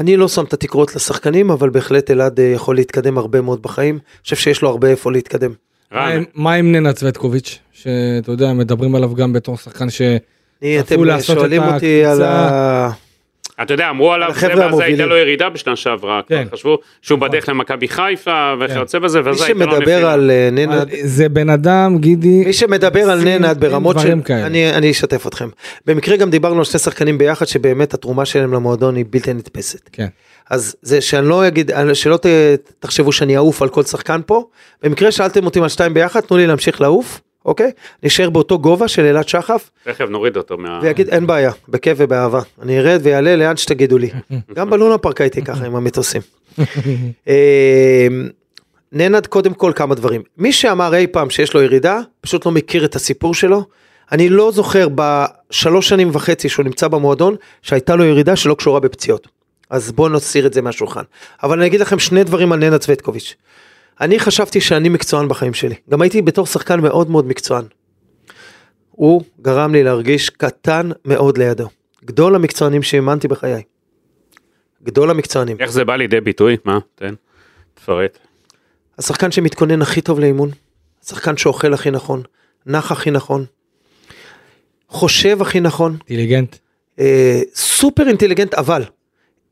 אני 0.00 0.16
לא 0.16 0.28
שם 0.28 0.44
את 0.44 0.52
התקרות 0.52 0.96
לשחקנים, 0.96 1.50
אבל 1.50 1.70
בהחלט 1.70 2.10
אלעד 2.10 2.40
אה, 2.40 2.44
יכול 2.46 2.76
להתקדם 2.76 3.18
הרבה 3.18 3.40
מאוד 3.40 3.62
בחיים. 3.62 3.94
אני 3.94 4.22
חושב 4.22 4.36
שיש 4.36 4.62
לו 4.62 4.68
הרבה 4.68 4.88
איפה 4.88 5.12
להתקדם. 5.12 5.50
מה 5.92 6.00
רן, 6.06 6.16
עם- 6.16 6.24
מה 6.34 6.52
עם 6.54 6.72
ננה 6.72 6.92
צווטקוביץ', 6.92 7.58
שאתה 7.72 7.92
יודע, 8.32 8.52
מדברים 8.52 8.94
עליו 8.94 9.14
גם 9.14 9.32
בתור 9.32 9.56
שחקן 9.56 9.90
ש... 9.90 10.02
אתם 10.80 10.96
שואלים 11.20 11.62
אותי 11.62 12.04
על. 12.04 12.22
ה... 12.22 12.90
אתה 13.62 13.74
יודע, 13.74 13.90
אמרו 13.90 14.12
עליו, 14.12 14.30
החבר'ה 14.30 14.56
זה 14.56 14.66
ואז 14.66 14.80
הייתה. 14.80 15.06
לו 15.06 15.16
ירידה 15.16 15.48
בשנה 15.48 15.76
שעברה, 15.76 16.20
כן. 16.28 16.44
חשבו 16.52 16.78
שהוא 17.02 17.18
בדרך 17.18 17.48
למכבי 17.48 17.88
חיפה 17.88 18.54
וכיוצא 18.60 18.98
בזה, 18.98 19.20
מי 19.20 19.26
ואז 19.26 19.42
הייתה 19.42 19.54
לו 19.54 19.70
שמדבר 19.70 19.80
נפילה. 19.80 20.12
על 20.12 20.30
אה, 20.30 20.48
ננד, 20.52 20.88
זה 21.02 21.28
בן 21.28 21.50
אדם, 21.50 21.98
גידי, 21.98 22.44
מי 22.44 22.52
שמדבר 22.52 23.10
על 23.10 23.24
ננד 23.24 23.60
ברמות 23.60 23.96
של... 23.98 24.14
כאלה. 24.24 24.46
אני, 24.46 24.70
אני 24.70 24.90
אשתף 24.90 25.26
אתכם. 25.26 25.48
במקרה 25.86 26.16
גם 26.16 26.30
דיברנו 26.30 26.58
על 26.58 26.64
שני 26.64 26.80
שחקנים 26.80 27.18
ביחד, 27.18 27.46
שבאמת 27.46 27.94
התרומה 27.94 28.24
שלהם 28.24 28.52
למועדון 28.52 28.96
היא 28.96 29.04
בלתי 29.10 29.32
נתפסת. 29.32 29.88
כן. 29.92 30.06
אז 30.50 30.76
זה 30.82 31.00
שאני 31.00 31.28
לא 31.28 31.48
אגיד, 31.48 31.70
שלא 31.92 32.16
ת, 32.16 32.26
תחשבו 32.78 33.12
שאני 33.12 33.36
אעוף 33.36 33.62
על 33.62 33.68
כל 33.68 33.82
שחקן 33.82 34.20
פה. 34.26 34.44
במקרה 34.82 35.12
שאלתם 35.12 35.44
אותי 35.44 35.60
על 35.60 35.68
שתיים 35.68 35.94
ביחד, 35.94 36.20
תנו 36.20 36.36
לי 36.36 36.46
להמשיך 36.46 36.80
לעוף, 36.80 37.20
אוקיי? 37.44 37.70
נשאר 38.02 38.30
באותו 38.30 38.58
גובה 38.58 38.88
של 38.88 39.04
אלעד 39.04 39.28
שחף, 39.28 39.70
תכף 39.84 40.04
נוריד 40.08 40.36
אותו 40.36 40.58
מה... 40.58 40.80
ויגיד 40.82 41.08
אין 41.08 41.26
בעיה, 41.26 41.52
בכיף 41.68 41.98
ובאהבה. 42.00 42.40
אני 42.62 42.78
ארד 42.78 43.00
ויעלה 43.02 43.36
לאן 43.36 43.56
שתגידו 43.56 43.98
לי. 43.98 44.10
גם 44.56 44.70
בלונה 44.70 44.98
פארק 44.98 45.20
הייתי 45.20 45.42
ככה 45.42 45.66
עם 45.66 45.76
המטוסים. 45.76 46.22
אה, 47.28 48.08
ננד 48.92 49.26
קודם 49.26 49.54
כל 49.54 49.72
כמה 49.74 49.94
דברים. 49.94 50.22
מי 50.38 50.52
שאמר 50.52 50.94
אי 50.94 51.06
פעם 51.06 51.30
שיש 51.30 51.54
לו 51.54 51.62
ירידה, 51.62 52.00
פשוט 52.20 52.46
לא 52.46 52.52
מכיר 52.52 52.84
את 52.84 52.96
הסיפור 52.96 53.34
שלו. 53.34 53.64
אני 54.12 54.28
לא 54.28 54.52
זוכר 54.52 54.88
בשלוש 54.94 55.88
שנים 55.88 56.10
וחצי 56.12 56.48
שהוא 56.48 56.64
נמצא 56.64 56.88
במועדון, 56.88 57.36
שהייתה 57.62 57.96
לו 57.96 58.04
ירידה 58.04 58.36
שלא 58.36 58.54
קשורה 58.54 58.80
בפציעות. 58.80 59.28
אז 59.70 59.92
בואו 59.92 60.08
נסיר 60.08 60.46
את 60.46 60.52
זה 60.52 60.62
מהשולחן. 60.62 61.02
אבל 61.42 61.58
אני 61.58 61.66
אגיד 61.66 61.80
לכם 61.80 61.98
שני 61.98 62.24
דברים 62.24 62.52
על 62.52 62.58
ננד 62.58 62.76
צווטקוביץ'. 62.76 63.34
אני 64.00 64.18
חשבתי 64.20 64.60
שאני 64.60 64.88
מקצוען 64.88 65.28
בחיים 65.28 65.54
שלי. 65.54 65.74
גם 65.90 66.02
הייתי 66.02 66.22
בתור 66.22 66.46
שחקן 66.46 66.80
מאוד 66.80 67.10
מאוד 67.10 67.26
מקצוען. 67.26 67.64
הוא 68.90 69.22
גרם 69.40 69.72
לי 69.72 69.82
להרגיש 69.82 70.30
קטן 70.30 70.90
מאוד 71.04 71.38
לידו. 71.38 71.68
גדול 72.04 72.34
המקצוענים 72.34 72.82
שהאמנתי 72.82 73.28
בחיי. 73.28 73.62
גדול 74.82 75.10
המקצוענים. 75.10 75.56
איך 75.60 75.70
זה 75.70 75.84
בא 75.84 75.96
לידי 75.96 76.20
ביטוי? 76.20 76.56
מה? 76.64 76.78
תן. 76.94 77.14
תפרט. 77.74 78.18
השחקן 78.98 79.30
שמתכונן 79.30 79.82
הכי 79.82 80.00
טוב 80.00 80.20
לאימון, 80.20 80.50
השחקן 81.04 81.36
שאוכל 81.36 81.74
הכי 81.74 81.90
נכון, 81.90 82.22
נח 82.66 82.92
הכי 82.92 83.10
נכון, 83.10 83.44
חושב 84.88 85.42
הכי 85.42 85.60
נכון, 85.60 85.92
אינטליגנט. 85.92 86.56
אה, 86.98 87.40
סופר 87.54 88.08
אינטליגנט, 88.08 88.54
אבל 88.54 88.82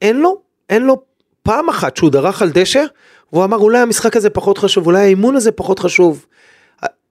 אין 0.02 0.20
לו, 0.20 0.42
אין 0.68 0.82
לו 0.82 1.02
פעם 1.42 1.68
אחת 1.68 1.96
שהוא 1.96 2.10
דרך 2.10 2.42
על 2.42 2.50
דשא, 2.50 2.84
והוא 3.32 3.44
אמר 3.44 3.56
אולי 3.56 3.78
המשחק 3.78 4.16
הזה 4.16 4.30
פחות 4.30 4.58
חשוב, 4.58 4.86
אולי 4.86 5.00
האימון 5.00 5.36
הזה 5.36 5.52
פחות 5.52 5.78
חשוב. 5.78 6.26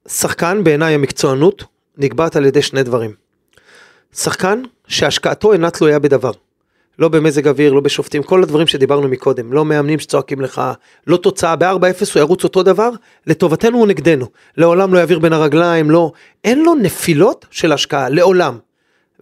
שחקן 0.08 0.64
בעיניי 0.64 0.94
המקצוענות 0.94 1.64
נקבעת 1.98 2.36
על 2.36 2.46
ידי 2.46 2.62
שני 2.62 2.84
דברים. 2.84 3.12
שחקן 4.14 4.62
שהשקעתו 4.88 5.54
אינה 5.54 5.70
תלויה 5.72 6.00
בדבר. 6.00 6.32
לא 7.00 7.10
במזג 7.10 7.48
אוויר, 7.48 7.74
לא 7.74 7.82
בשופטים, 7.82 8.24
כל 8.24 8.44
הדברים 8.44 8.68
שדיברנו 8.68 9.08
מקודם, 9.08 9.54
לא 9.54 9.66
מאמנים 9.66 10.00
שצועקים 10.00 10.42
לך, 10.42 10.62
לא 11.08 11.18
תוצאה, 11.18 11.56
ב-4-0 11.56 12.14
הוא 12.14 12.20
ירוץ 12.20 12.44
אותו 12.44 12.64
דבר, 12.64 12.90
לטובתנו 13.28 13.78
הוא 13.78 13.88
נגדנו, 13.88 14.26
לעולם 14.58 14.94
לא 14.94 15.00
יעביר 15.00 15.20
בין 15.20 15.34
הרגליים, 15.34 15.92
לא, 15.92 16.12
אין 16.44 16.64
לו 16.64 16.76
נפילות 16.76 17.46
של 17.52 17.72
השקעה, 17.72 18.10
לעולם. 18.10 18.58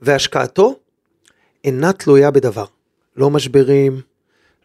והשקעתו 0.02 0.76
אינה 1.64 1.94
תלויה 1.94 2.32
בדבר, 2.32 2.66
לא 3.18 3.30
משברים, 3.30 4.02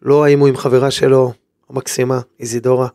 לא 0.03 0.25
האם 0.25 0.41
הוא 0.41 0.49
עם 0.49 0.57
חברה 0.57 0.91
שלו, 0.91 1.33
המקסימה, 1.73 2.21
איזידורה, 2.41 2.89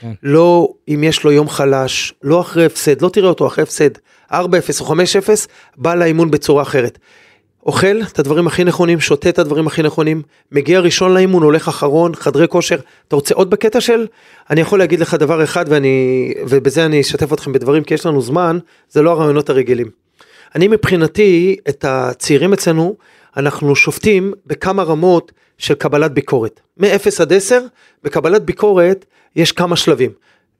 כן. 0.00 0.12
לא 0.22 0.68
אם 0.88 1.04
יש 1.04 1.24
לו 1.24 1.32
יום 1.32 1.48
חלש, 1.48 2.14
לא 2.22 2.40
אחרי 2.40 2.64
הפסד, 2.64 3.02
לא 3.02 3.08
תראה 3.08 3.28
אותו 3.28 3.46
אחרי 3.46 3.62
הפסד, 3.62 3.90
4-0 4.32 4.34
או 4.80 4.86
5-0, 4.86 4.94
בא 5.76 5.94
לאימון 5.94 6.30
בצורה 6.30 6.62
אחרת. 6.62 6.98
אוכל 7.66 8.00
את 8.12 8.18
הדברים 8.18 8.46
הכי 8.46 8.64
נכונים, 8.64 9.00
שותה 9.00 9.28
את 9.28 9.38
הדברים 9.38 9.66
הכי 9.66 9.82
נכונים, 9.82 10.22
מגיע 10.52 10.80
ראשון 10.80 11.14
לאימון, 11.14 11.42
הולך 11.42 11.68
אחרון, 11.68 12.14
חדרי 12.14 12.48
כושר. 12.48 12.78
אתה 13.08 13.16
רוצה 13.16 13.34
עוד 13.34 13.50
בקטע 13.50 13.80
של? 13.80 14.06
אני 14.50 14.60
יכול 14.60 14.78
להגיד 14.78 15.00
לך 15.00 15.14
דבר 15.14 15.44
אחד 15.44 15.64
ואני, 15.68 16.34
ובזה 16.48 16.84
אני 16.84 17.00
אשתף 17.00 17.32
אתכם 17.32 17.52
בדברים 17.52 17.84
כי 17.84 17.94
יש 17.94 18.06
לנו 18.06 18.22
זמן, 18.22 18.58
זה 18.90 19.02
לא 19.02 19.10
הרעיונות 19.10 19.50
הרגילים. 19.50 19.86
אני 20.54 20.68
מבחינתי, 20.68 21.56
את 21.68 21.84
הצעירים 21.88 22.52
אצלנו, 22.52 22.96
אנחנו 23.36 23.76
שופטים 23.76 24.32
בכמה 24.46 24.82
רמות 24.82 25.32
של 25.58 25.74
קבלת 25.74 26.12
ביקורת. 26.12 26.60
מ-0 26.76 27.22
עד 27.22 27.32
10, 27.32 27.60
בקבלת 28.02 28.44
ביקורת 28.44 29.04
יש 29.36 29.52
כמה 29.52 29.76
שלבים. 29.76 30.10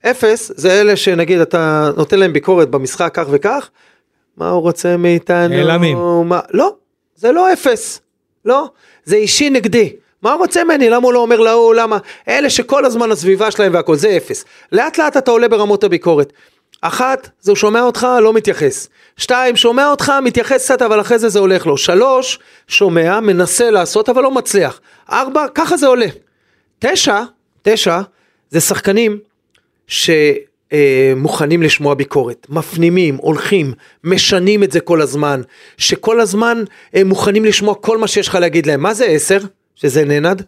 0 0.04 0.52
זה 0.54 0.80
אלה 0.80 0.96
שנגיד 0.96 1.40
אתה 1.40 1.90
נותן 1.96 2.18
להם 2.18 2.32
ביקורת 2.32 2.70
במשחק 2.70 3.10
כך 3.14 3.26
וכך, 3.30 3.70
מה 4.36 4.50
הוא 4.50 4.62
רוצה 4.62 4.96
מאיתנו? 4.96 5.48
נעלמים. 5.48 5.98
מה... 6.24 6.40
לא, 6.50 6.74
זה 7.16 7.32
לא 7.32 7.52
אפס. 7.52 8.00
לא, 8.44 8.68
זה 9.04 9.16
אישי 9.16 9.50
נגדי. 9.50 9.96
מה 10.22 10.32
הוא 10.32 10.38
רוצה 10.38 10.64
ממני? 10.64 10.90
למה 10.90 11.06
הוא 11.06 11.12
לא 11.12 11.18
אומר 11.18 11.40
להוא? 11.40 11.74
למה? 11.74 11.98
אלה 12.28 12.50
שכל 12.50 12.84
הזמן 12.84 13.10
הסביבה 13.10 13.50
שלהם 13.50 13.74
והכל, 13.74 13.96
זה 13.96 14.16
אפס. 14.16 14.44
לאט 14.72 14.98
לאט 14.98 15.16
אתה 15.16 15.30
עולה 15.30 15.48
ברמות 15.48 15.84
הביקורת. 15.84 16.32
אחת, 16.80 17.30
זה 17.40 17.50
הוא 17.50 17.56
שומע 17.56 17.82
אותך, 17.82 18.06
לא 18.22 18.32
מתייחס. 18.32 18.88
שתיים, 19.16 19.56
שומע 19.56 19.90
אותך, 19.90 20.12
מתייחס 20.24 20.64
קצת, 20.64 20.82
אבל 20.82 21.00
אחרי 21.00 21.18
זה 21.18 21.28
זה 21.28 21.38
הולך 21.38 21.66
לו. 21.66 21.76
שלוש, 21.76 22.38
שומע, 22.68 23.20
מנסה 23.20 23.70
לעשות, 23.70 24.08
אבל 24.08 24.22
לא 24.22 24.30
מצליח. 24.30 24.80
ארבע, 25.10 25.46
ככה 25.54 25.76
זה 25.76 25.86
עולה. 25.86 26.06
תשע, 26.78 27.22
תשע, 27.62 28.00
זה 28.50 28.60
שחקנים 28.60 29.18
שמוכנים 29.86 31.62
לשמוע 31.62 31.94
ביקורת, 31.94 32.46
מפנימים, 32.48 33.16
הולכים, 33.16 33.72
משנים 34.04 34.62
את 34.64 34.72
זה 34.72 34.80
כל 34.80 35.00
הזמן, 35.00 35.40
שכל 35.76 36.20
הזמן 36.20 36.64
הם 36.94 37.08
מוכנים 37.08 37.44
לשמוע 37.44 37.74
כל 37.74 37.98
מה 37.98 38.08
שיש 38.08 38.28
לך 38.28 38.34
להגיד 38.34 38.66
להם. 38.66 38.80
מה 38.82 38.94
זה 38.94 39.04
עשר? 39.04 39.38
שזה 39.74 40.04
ננד? 40.04 40.42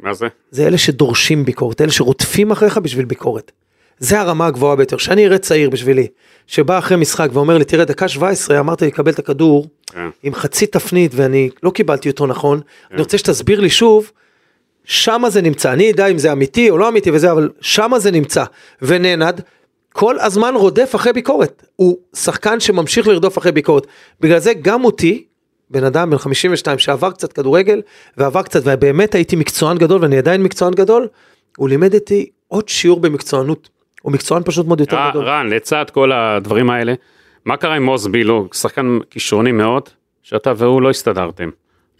מה 0.00 0.14
זה? 0.14 0.26
זה 0.50 0.66
אלה 0.66 0.78
שדורשים 0.78 1.44
ביקורת, 1.44 1.80
אלה 1.80 1.92
שרודפים 1.92 2.50
אחריך 2.50 2.78
בשביל 2.78 3.04
ביקורת. 3.04 3.52
זה 4.00 4.20
הרמה 4.20 4.46
הגבוהה 4.46 4.76
ביותר. 4.76 4.96
שאני 4.96 5.26
אראה 5.26 5.38
צעיר 5.38 5.70
בשבילי, 5.70 6.06
שבא 6.46 6.78
אחרי 6.78 6.96
משחק 6.96 7.28
ואומר 7.32 7.58
לי, 7.58 7.64
תראה, 7.64 7.84
דקה 7.84 8.08
17, 8.08 8.60
אמרת 8.60 8.82
לי 8.82 8.88
לקבל 8.88 9.12
את 9.12 9.18
הכדור 9.18 9.66
כן. 9.86 10.08
עם 10.22 10.34
חצי 10.34 10.66
תפנית 10.66 11.12
ואני 11.14 11.50
לא 11.62 11.70
קיבלתי 11.70 12.10
אותו 12.10 12.26
נכון, 12.26 12.60
אני 12.92 13.00
רוצה 13.00 13.18
שתסביר 13.18 13.60
לי 13.60 13.70
שוב, 13.70 14.10
שמה 14.84 15.30
זה 15.30 15.42
נמצא. 15.42 15.72
אני 15.72 15.90
אדע 15.90 16.06
אם 16.06 16.18
זה 16.18 16.32
אמיתי 16.32 16.70
או 16.70 16.78
לא 16.78 16.88
אמיתי 16.88 17.10
וזה, 17.10 17.32
אבל 17.32 17.50
שמה 17.60 17.98
זה 17.98 18.10
נמצא. 18.10 18.44
וננד, 18.82 19.40
כל 19.92 20.18
הזמן 20.18 20.54
רודף 20.54 20.92
אחרי 20.94 21.12
ביקורת. 21.12 21.66
הוא 21.76 21.98
שחקן 22.16 22.60
שממשיך 22.60 23.06
לרדוף 23.06 23.38
אחרי 23.38 23.52
ביקורת. 23.52 23.86
בגלל 24.20 24.38
זה 24.38 24.52
גם 24.54 24.84
אותי, 24.84 25.24
בן 25.70 25.84
אדם 25.84 26.10
בן 26.10 26.18
52 26.18 26.78
שעבר 26.78 27.10
קצת 27.10 27.32
כדורגל, 27.32 27.82
ועבר 28.16 28.42
קצת, 28.42 28.60
ובאמת 28.64 29.14
הייתי 29.14 29.36
מקצוען 29.36 29.78
גדול, 29.78 30.02
ואני 30.02 30.18
עדיין 30.18 30.42
מקצוען 30.42 30.74
גדול, 30.74 31.08
הוא 31.56 31.68
לימד 31.68 31.94
אותי 31.94 32.30
עוד 32.48 32.68
שיעור 32.68 33.00
במקצוענות. 33.00 33.68
הוא 34.02 34.12
מקצוען 34.12 34.42
פשוט 34.44 34.66
מאוד 34.66 34.80
יותר 34.80 34.98
גדול. 35.10 35.24
רן, 35.24 35.48
לצד 35.48 35.84
כל 35.92 36.12
הדברים 36.12 36.70
האלה, 36.70 36.94
מה 37.44 37.56
קרה 37.56 37.74
עם 37.76 37.86
עוז 37.86 38.06
בילו, 38.06 38.48
שחקן 38.52 38.98
כישרוני 39.10 39.52
מאוד, 39.52 39.88
שאתה 40.22 40.52
והוא 40.56 40.82
לא 40.82 40.90
הסתדרתם? 40.90 41.50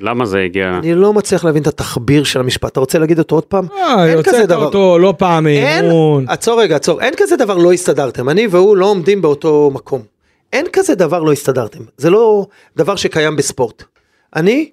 למה 0.00 0.26
זה 0.26 0.40
הגיע? 0.40 0.78
אני 0.78 0.94
לא 0.94 1.12
מצליח 1.12 1.44
להבין 1.44 1.62
את 1.62 1.66
התחביר 1.66 2.24
של 2.24 2.40
המשפט, 2.40 2.72
אתה 2.72 2.80
רוצה 2.80 2.98
להגיד 2.98 3.18
אותו 3.18 3.34
עוד 3.34 3.44
פעם? 3.44 3.66
אה, 3.72 4.06
אין 4.06 4.22
כזה 4.22 4.36
יוצאת 4.36 4.48
דבר. 4.48 4.64
אותו 4.64 4.98
לא 4.98 5.14
פעם 5.18 5.46
אין, 5.46 5.84
מאימון. 5.84 6.24
עצור 6.28 6.60
רגע, 6.60 6.76
עצור, 6.76 7.00
אין 7.00 7.14
כזה 7.16 7.36
דבר 7.36 7.56
לא 7.56 7.72
הסתדרתם, 7.72 8.28
אני 8.28 8.46
והוא 8.46 8.76
לא 8.76 8.86
עומדים 8.86 9.22
באותו 9.22 9.70
מקום. 9.74 10.02
אין 10.52 10.66
כזה 10.72 10.94
דבר 10.94 11.22
לא 11.22 11.32
הסתדרתם, 11.32 11.80
זה 11.96 12.10
לא 12.10 12.46
דבר 12.76 12.96
שקיים 12.96 13.36
בספורט. 13.36 13.82
אני 14.36 14.70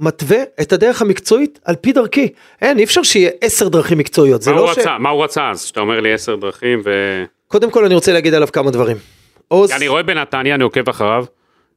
מתווה 0.00 0.38
את 0.60 0.72
הדרך 0.72 1.02
המקצועית 1.02 1.58
על 1.64 1.74
פי 1.76 1.92
דרכי. 1.92 2.28
אין, 2.62 2.78
אי 2.78 2.84
אפשר 2.84 3.02
שיהיה 3.02 3.30
עשר 3.40 3.68
דרכים 3.68 3.98
מקצועיות, 3.98 4.48
מה 4.48 4.52
הוא 4.52 4.66
לא 4.66 4.74
ש... 4.74 4.78
רצה? 4.78 4.98
מה 4.98 5.08
הוא 5.08 5.24
רצה 5.24 5.50
אז? 5.50 5.62
שאתה 5.62 5.80
אומר 5.80 6.00
לי 6.00 6.12
עשר 6.12 6.36
דרכים 6.36 6.82
ו... 6.84 6.90
קודם 7.48 7.70
כל 7.70 7.84
אני 7.84 7.94
רוצה 7.94 8.12
להגיד 8.12 8.34
עליו 8.34 8.48
כמה 8.52 8.70
דברים. 8.70 8.96
עוז, 9.48 9.72
אני 9.72 9.88
רואה 9.88 10.02
בנתניה, 10.02 10.54
אני 10.54 10.64
עוקב 10.64 10.88
אחריו, 10.88 11.24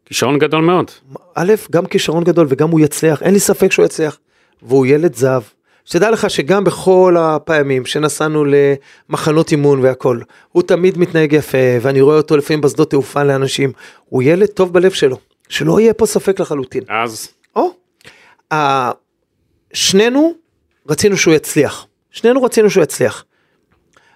כישרון 0.05 0.39
גדול 0.39 0.61
מאוד. 0.61 0.91
א', 1.35 1.53
גם 1.71 1.85
כישרון 1.85 2.23
גדול 2.23 2.47
וגם 2.49 2.69
הוא 2.69 2.79
יצליח, 2.79 3.23
אין 3.23 3.33
לי 3.33 3.39
ספק 3.39 3.71
שהוא 3.71 3.85
יצליח. 3.85 4.17
והוא 4.61 4.85
ילד 4.85 5.15
זהב. 5.15 5.43
שתדע 5.85 6.11
לך 6.11 6.29
שגם 6.29 6.63
בכל 6.63 7.15
הפעמים 7.19 7.85
שנסענו 7.85 8.45
למחנות 9.09 9.51
אימון 9.51 9.79
והכל, 9.79 10.19
הוא 10.51 10.63
תמיד 10.63 10.97
מתנהג 10.97 11.33
יפה, 11.33 11.57
ואני 11.81 12.01
רואה 12.01 12.17
אותו 12.17 12.37
לפעמים 12.37 12.61
בשדות 12.61 12.89
תעופה 12.89 13.23
לאנשים, 13.23 13.71
הוא 14.09 14.23
ילד 14.23 14.47
טוב 14.47 14.73
בלב 14.73 14.91
שלו, 14.91 15.17
שלא 15.49 15.79
יהיה 15.79 15.93
פה 15.93 16.05
ספק 16.05 16.39
לחלוטין. 16.39 16.83
אז 16.89 17.29
שנינו 19.73 20.33
רצינו 20.89 21.17
שהוא 21.17 21.33
יצליח, 21.33 21.87
שנינו 22.11 22.43
רצינו 22.43 22.69
שהוא 22.69 22.83
יצליח. 22.83 23.25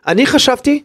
אני 0.07 0.25
חשבתי, 0.25 0.83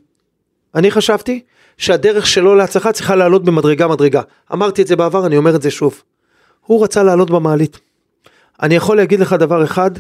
אני 0.75 0.91
חשבתי 0.91 1.43
שהדרך 1.79 2.27
שלו 2.27 2.55
להצלחה 2.55 2.93
צריכה 2.93 3.17
לעלות 3.17 3.45
במדרגה 3.45 3.89
מדרגה. 3.89 4.23
אמרתי 4.53 4.83
את 4.83 4.87
זה 4.87 4.97
בעבר, 4.97 5.27
אני 5.27 5.37
אומר 5.37 5.57
את 5.57 5.63
זה 5.63 5.71
שוב. 5.71 6.03
הוא 6.67 6.85
רצה 6.85 7.03
לעלות 7.03 7.31
במעלית. 7.31 7.79
אני 8.63 8.75
יכול 8.75 8.97
להגיד 8.97 9.21
לך 9.21 9.33
דבר 9.33 9.65
אחד, 9.65 9.91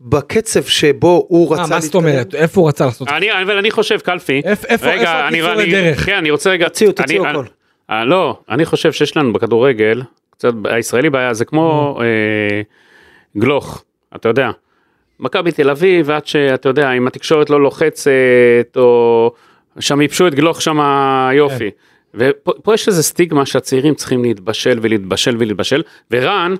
בקצב 0.00 0.62
שבו 0.62 1.26
הוא 1.28 1.52
רצה... 1.52 1.62
אה, 1.62 1.66
מה 1.68 1.80
זאת 1.80 1.94
אומרת? 1.94 2.34
איפה 2.34 2.60
הוא 2.60 2.68
רצה 2.68 2.84
לעשות? 2.86 3.08
אני, 3.08 3.42
אבל 3.42 3.58
אני 3.58 3.70
חושב, 3.70 3.98
קלפי, 3.98 4.40
איפה- 4.44 4.66
רגע, 4.86 4.92
איפה 5.00 5.28
אני, 5.28 5.40
הקיצור 5.42 5.62
אני, 5.62 5.66
לדרך? 5.72 6.06
כן, 6.06 6.14
אני 6.16 6.30
רוצה 6.30 6.50
רגע, 6.50 6.68
תוציאו, 6.68 6.92
תוציאו 6.92 7.24
אני, 7.24 7.30
הכל. 7.32 7.44
אה, 7.90 8.04
לא, 8.04 8.38
אני 8.48 8.64
חושב 8.64 8.92
שיש 8.92 9.16
לנו 9.16 9.32
בכדורגל, 9.32 10.02
הישראלי 10.64 11.10
בעיה, 11.10 11.34
זה 11.34 11.44
כמו 11.44 11.98
אה, 12.00 12.62
גלוך, 13.36 13.84
אתה 14.16 14.28
יודע, 14.28 14.50
מכבי 15.20 15.52
תל 15.52 15.70
אביב, 15.70 16.10
עד 16.10 16.26
שאתה 16.26 16.68
יודע, 16.68 16.92
אם 16.92 17.06
התקשורת 17.06 17.50
לא 17.50 17.60
לוחצת, 17.60 18.10
או 18.76 19.32
שם 19.80 20.00
ייבשו 20.00 20.28
את 20.28 20.34
גלוך 20.34 20.62
שם 20.62 20.78
יופי. 21.32 21.70
ופה 22.14 22.52
פה 22.62 22.74
יש 22.74 22.88
איזה 22.88 23.02
סטיגמה 23.02 23.46
שהצעירים 23.46 23.94
צריכים 23.94 24.22
להתבשל 24.22 24.78
ולהתבשל 24.82 25.36
ולהתבשל, 25.38 25.82
ורן, 26.10 26.54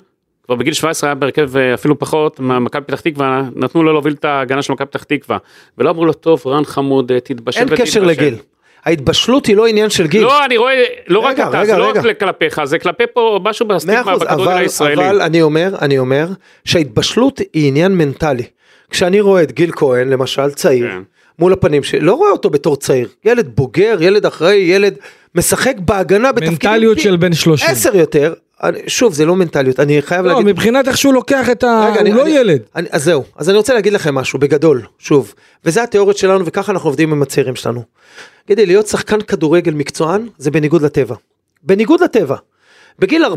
כבר 0.45 0.55
בגיל 0.55 0.75
17 0.75 1.11
היה 1.11 1.14
בהרכב 1.14 1.57
אה, 1.57 1.75
אפילו 1.75 1.99
פחות, 1.99 2.40
מכבי 2.40 2.85
פתח 2.85 3.01
תקווה, 3.01 3.42
נתנו 3.57 3.83
לו 3.83 3.92
להוביל 3.92 4.12
את 4.12 4.25
ההגנה 4.25 4.62
של 4.62 4.73
מכבי 4.73 4.87
פתח 4.87 5.03
תקווה, 5.03 5.38
ולא 5.79 5.90
אמרו 5.90 6.07
לו, 6.07 6.12
טוב, 6.12 6.42
רן 6.47 6.64
חמוד, 6.64 7.12
אה, 7.12 7.21
תתבשל 7.21 7.59
אין 7.61 7.68
ותתבשל. 7.68 7.85
קשר 7.85 8.03
לגיל. 8.05 8.37
ההתבשלות 8.85 9.47
היא 9.47 9.57
לא 9.57 9.66
עניין 9.66 9.90
של 9.90 10.07
גיל. 10.07 10.23
לא, 10.23 10.45
אני 10.45 10.57
רואה, 10.57 10.83
לא 11.09 11.18
רק 11.18 11.35
רגע, 11.35 11.49
אתה, 11.49 11.61
רגע, 11.61 11.75
זה 11.75 11.79
לא 11.79 11.90
רגע. 11.90 12.01
רק 12.01 12.21
כלפיך, 12.21 12.64
זה 12.64 12.79
כלפי 12.79 13.05
פה 13.14 13.40
משהו 13.45 13.66
בסטיגמה 13.66 14.16
בכדורגל 14.16 14.42
אבל, 14.42 14.57
הישראלי. 14.57 15.11
אבל 15.11 15.23
אני 15.23 15.42
אומר, 15.42 15.75
אני 15.83 15.99
אומר 15.99 16.27
שההתבשלות 16.64 17.38
היא 17.53 17.68
עניין 17.68 17.92
מנטלי. 17.92 18.45
כשאני 18.90 19.21
רואה 19.21 19.42
את 19.42 19.53
גיל 19.53 19.71
כהן, 19.73 20.09
למשל, 20.09 20.51
צעיר, 20.51 20.88
כן. 20.88 21.03
מול 21.38 21.53
הפנים 21.53 21.83
שלי, 21.83 22.01
לא 22.01 22.14
רואה 22.14 22.31
אותו 22.31 22.51
בתור 22.51 22.77
צעיר. 22.77 23.09
ילד 23.25 23.51
בוגר, 23.55 23.97
ילד 24.01 24.27
אחראי, 24.27 24.57
ילד 24.57 24.95
משחק 25.35 25.75
בהגנה 25.79 26.33
בתפקידים... 26.33 26.71
מנטליות 26.71 26.99
של 26.99 27.16
בן 27.16 27.33
30. 27.33 27.68
עשר 27.71 27.97
יותר. 27.97 28.35
שוב, 28.87 29.14
זה 29.14 29.25
לא 29.25 29.37
מנטליות, 29.37 29.81
אני 29.81 30.03
חייב 30.03 30.27
לא, 30.27 30.33
להגיד... 30.33 30.46
מבחינת 30.46 30.88
איך 30.88 30.96
שהוא 30.98 31.14
לוקח 31.14 31.51
את 31.51 31.64
ה... 31.64 31.85
רגע, 31.90 31.92
הוא 31.92 32.01
אני- 32.01 32.12
לא 32.12 32.22
אני- 32.22 32.31
ילד. 32.31 32.61
אני, 32.77 32.88
אז 32.90 33.05
זהו, 33.05 33.25
אז 33.37 33.48
אני 33.48 33.57
רוצה 33.59 33.75
להגיד 33.75 33.92
לכם 33.92 34.14
משהו, 34.14 34.38
בגדול, 34.38 34.83
שוב, 34.98 35.35
וזה 35.64 35.83
התיאוריות 35.83 36.16
שלנו 36.16 36.46
וככה 36.46 36.72
אנחנו 36.72 36.88
עובדים 36.88 37.12
עם 37.12 37.22
הצעירים 37.22 37.57
שלנו. 37.57 37.83
כדי 38.46 38.66
להיות 38.66 38.87
שחקן 38.87 39.20
כדורגל 39.20 39.75
מקצוען, 39.75 40.29
זה 40.38 40.51
בניגוד 40.51 40.83
לטבע. 40.83 41.14
בניגוד 41.62 42.01
לטבע. 42.01 42.37
בגיל 42.99 43.25
14-15, 43.25 43.29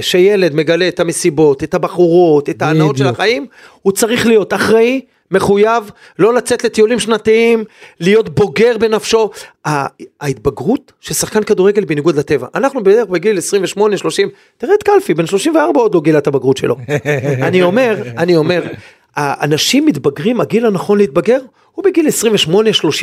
שילד 0.00 0.54
מגלה 0.54 0.88
את 0.88 1.00
המסיבות, 1.00 1.64
את 1.64 1.74
הבחורות, 1.74 2.50
את 2.50 2.62
ההנאות 2.62 2.96
של. 2.96 3.06
החיים, 3.06 3.46
הוא 3.82 3.92
צריך 3.92 4.26
להיות 4.26 4.54
אחראי, 4.54 5.00
מחויב, 5.30 5.90
לא 6.18 6.34
לצאת 6.34 6.64
לטיולים 6.64 6.98
שנתיים, 6.98 7.64
להיות 8.00 8.28
בוגר 8.28 8.78
בנפשו. 8.78 9.30
ההתבגרות 10.20 10.92
של 11.00 11.14
שחקן 11.14 11.42
כדורגל 11.42 11.84
בניגוד 11.84 12.16
לטבע. 12.16 12.46
אנחנו 12.54 12.82
בערך 12.82 13.08
בגיל 13.08 13.38
28-30, 13.78 13.80
תראה 14.58 14.74
את 14.74 14.82
קלפי, 14.82 15.14
בן 15.14 15.26
34 15.26 15.80
עוד 15.80 15.94
לא 15.94 16.00
גילה 16.00 16.18
את 16.18 16.26
הבגרות 16.26 16.56
שלו. 16.56 16.76
אני 17.48 17.62
אומר, 17.62 18.02
אני 18.18 18.36
אומר, 18.36 18.62
האנשים 19.16 19.86
מתבגרים, 19.86 20.40
הגיל 20.40 20.66
הנכון 20.66 20.98
להתבגר 20.98 21.40
הוא 21.72 21.84
בגיל 21.84 22.06
28-30, 22.48 22.50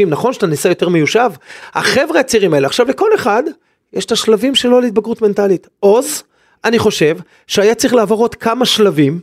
נכון 0.08 0.34
שאתה 0.34 0.48
ניסה 0.48 0.70
יותר 0.70 0.90
מיושב? 0.90 1.30
החבר'ה 1.74 2.20
הצעירים 2.20 2.54
האלה, 2.54 2.68
עכשיו 2.68 2.88
לכל 2.88 3.10
אחד 3.16 3.44
יש 3.94 4.06
את 4.06 4.12
השלבים 4.12 4.56
שלו 4.56 4.82
להתבגרות 4.82 5.22
מנטלית. 5.22 5.68
עוז, 5.80 6.24
אני 6.66 6.80
חושב 6.80 7.18
שהיה 7.48 7.76
צריך 7.76 7.94
לעבור 7.94 8.22
עוד 8.22 8.36
כמה 8.36 8.66
שלבים, 8.66 9.20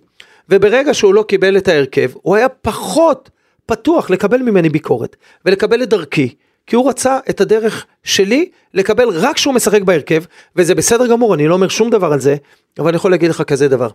וברגע 0.48 0.94
שהוא 0.94 1.14
לא 1.14 1.22
קיבל 1.22 1.56
את 1.56 1.68
ההרכב, 1.68 2.10
הוא 2.14 2.36
היה 2.36 2.48
פחות 2.48 3.30
פתוח 3.66 4.10
לקבל 4.10 4.42
ממני 4.42 4.68
ביקורת, 4.68 5.16
ולקבל 5.44 5.82
את 5.82 5.88
דרכי, 5.88 6.34
כי 6.66 6.76
הוא 6.76 6.88
רצה 6.88 7.18
את 7.30 7.40
הדרך 7.40 7.86
שלי 8.02 8.50
לקבל 8.74 9.08
רק 9.08 9.36
כשהוא 9.36 9.54
משחק 9.54 9.82
בהרכב, 9.82 10.22
וזה 10.56 10.74
בסדר 10.74 11.06
גמור, 11.06 11.34
אני 11.34 11.48
לא 11.48 11.54
אומר 11.54 11.68
שום 11.68 11.90
דבר 11.90 12.12
על 12.12 12.20
זה, 12.20 12.36
אבל 12.78 12.88
אני 12.88 12.96
יכול 12.96 13.10
להגיד 13.10 13.30
לך 13.30 13.42
כזה 13.42 13.68
דבר. 13.68 13.88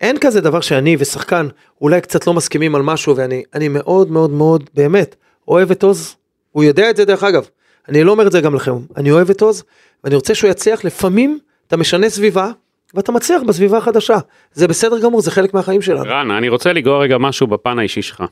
אין 0.00 0.18
כזה 0.18 0.40
דבר 0.40 0.60
שאני 0.60 0.96
ושחקן 0.98 1.48
אולי 1.80 2.00
קצת 2.00 2.26
לא 2.26 2.34
מסכימים 2.34 2.74
על 2.74 2.82
משהו, 2.82 3.16
ואני 3.16 3.42
אני 3.54 3.68
מאוד 3.68 4.10
מאוד 4.10 4.30
מאוד 4.30 4.70
באמת 4.74 5.16
אוהב 5.48 5.70
את 5.70 5.82
עוז, 5.82 6.16
הוא 6.52 6.64
יודע 6.64 6.90
את 6.90 6.96
זה 6.96 7.04
דרך 7.04 7.24
אגב, 7.24 7.48
אני 7.88 8.04
לא 8.04 8.12
אומר 8.12 8.26
את 8.26 8.32
זה 8.32 8.40
גם 8.40 8.54
לכם, 8.54 8.76
אני 8.96 9.10
אוהב 9.10 9.30
את 9.30 9.42
עוז, 9.42 9.64
ואני 10.06 10.14
רוצה 10.16 10.34
שהוא 10.34 10.50
יצליח, 10.50 10.84
לפעמים 10.84 11.38
אתה 11.66 11.76
משנה 11.76 12.10
סביבה, 12.10 12.50
ואתה 12.94 13.12
מצליח 13.12 13.42
בסביבה 13.42 13.78
החדשה, 13.78 14.16
זה 14.52 14.68
בסדר 14.68 14.98
גמור, 14.98 15.20
זה 15.20 15.30
חלק 15.30 15.54
מהחיים 15.54 15.82
שלנו. 15.82 16.02
רן, 16.04 16.30
אני 16.30 16.48
רוצה 16.48 16.72
לגרור 16.72 17.02
רגע 17.02 17.18
משהו 17.18 17.46
בפן 17.46 17.78
האישי 17.78 18.02
שלך. 18.02 18.24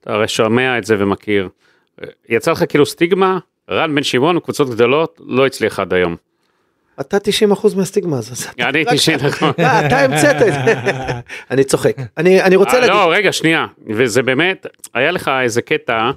אתה 0.00 0.12
הרי 0.12 0.28
שומע 0.28 0.78
את 0.78 0.84
זה 0.84 0.96
ומכיר. 0.98 1.48
יצא 2.28 2.52
לך 2.52 2.64
כאילו 2.68 2.86
סטיגמה, 2.86 3.38
רן 3.70 3.94
בן 3.94 4.02
שמעון, 4.02 4.40
קבוצות 4.40 4.70
גדולות, 4.70 5.20
לא 5.26 5.46
הצליח 5.46 5.80
עד 5.80 5.94
היום. 5.94 6.16
אתה 7.00 7.16
90% 7.52 7.76
מהסטיגמה 7.76 8.18
הזאת. 8.18 8.38
אני 8.60 8.84
90 8.84 9.18
נכון. 9.18 9.52
אה, 9.58 9.86
אתה 9.86 9.98
המצאת 10.00 10.36
את 10.36 10.52
זה. 10.52 10.74
אני 11.50 11.64
צוחק. 11.64 11.96
אני 12.16 12.56
רוצה 12.56 12.74
אה, 12.74 12.80
להגיד, 12.80 12.94
לא, 12.94 13.12
רגע, 13.12 13.32
שנייה. 13.32 13.66
וזה 13.88 14.22
באמת, 14.22 14.66
היה 14.94 15.10
לך 15.10 15.30
איזה 15.42 15.62
קטע, 15.62 16.10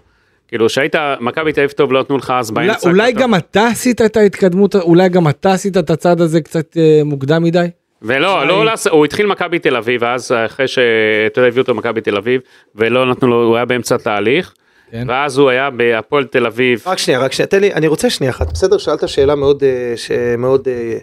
כאילו 0.49 0.69
שהיית, 0.69 0.95
מכבי 1.19 1.53
תל 1.53 1.61
אביב 1.61 1.71
טוב, 1.71 1.93
לא 1.93 1.99
נתנו 1.99 2.17
לך 2.17 2.33
אז 2.39 2.51
אולי- 2.51 2.67
באמצע. 2.67 2.89
אולי 2.89 3.11
כתוב. 3.11 3.23
גם 3.23 3.35
אתה 3.35 3.67
עשית 3.67 4.01
את 4.01 4.17
ההתקדמות, 4.17 4.75
אולי 4.75 5.09
גם 5.09 5.27
אתה 5.27 5.53
עשית 5.53 5.77
את 5.77 5.89
הצעד 5.89 6.21
הזה 6.21 6.41
קצת 6.41 6.77
אה, 6.77 7.01
מוקדם 7.05 7.43
מדי? 7.43 7.65
ולא, 8.01 8.47
לא, 8.47 8.65
לעשות- 8.65 8.91
הוא 8.93 9.05
התחיל 9.05 9.25
מכבי 9.25 9.59
תל 9.59 9.75
אביב, 9.75 10.03
אז 10.03 10.31
אחרי 10.45 10.67
שאתה 10.67 11.39
יודע, 11.39 11.47
הביאו 11.47 11.61
אותו 11.61 11.73
מכבי 11.75 12.01
תל 12.01 12.17
אביב, 12.17 12.41
ולא 12.75 13.05
נתנו 13.11 13.27
לו, 13.27 13.43
הוא 13.43 13.55
היה 13.55 13.65
באמצע 13.65 13.97
תהליך, 13.97 14.53
כן. 14.91 15.05
ואז 15.09 15.37
הוא 15.37 15.49
היה 15.49 15.69
בהפועל 15.69 16.23
תל 16.25 16.45
אביב. 16.45 16.83
רק 16.85 16.97
שנייה, 16.97 17.19
רק 17.19 17.31
שנייה, 17.33 17.47
תן 17.47 17.59
לי, 17.61 17.73
אני 17.73 17.87
רוצה 17.87 18.09
שנייה 18.09 18.31
אחת, 18.31 18.51
בסדר? 18.53 18.77
שאלת 18.77 19.09
שאלה 19.09 19.35
מאוד, 19.35 19.63
אה, 19.63 19.93
שמאוד, 19.97 20.67
אה, 20.67 20.97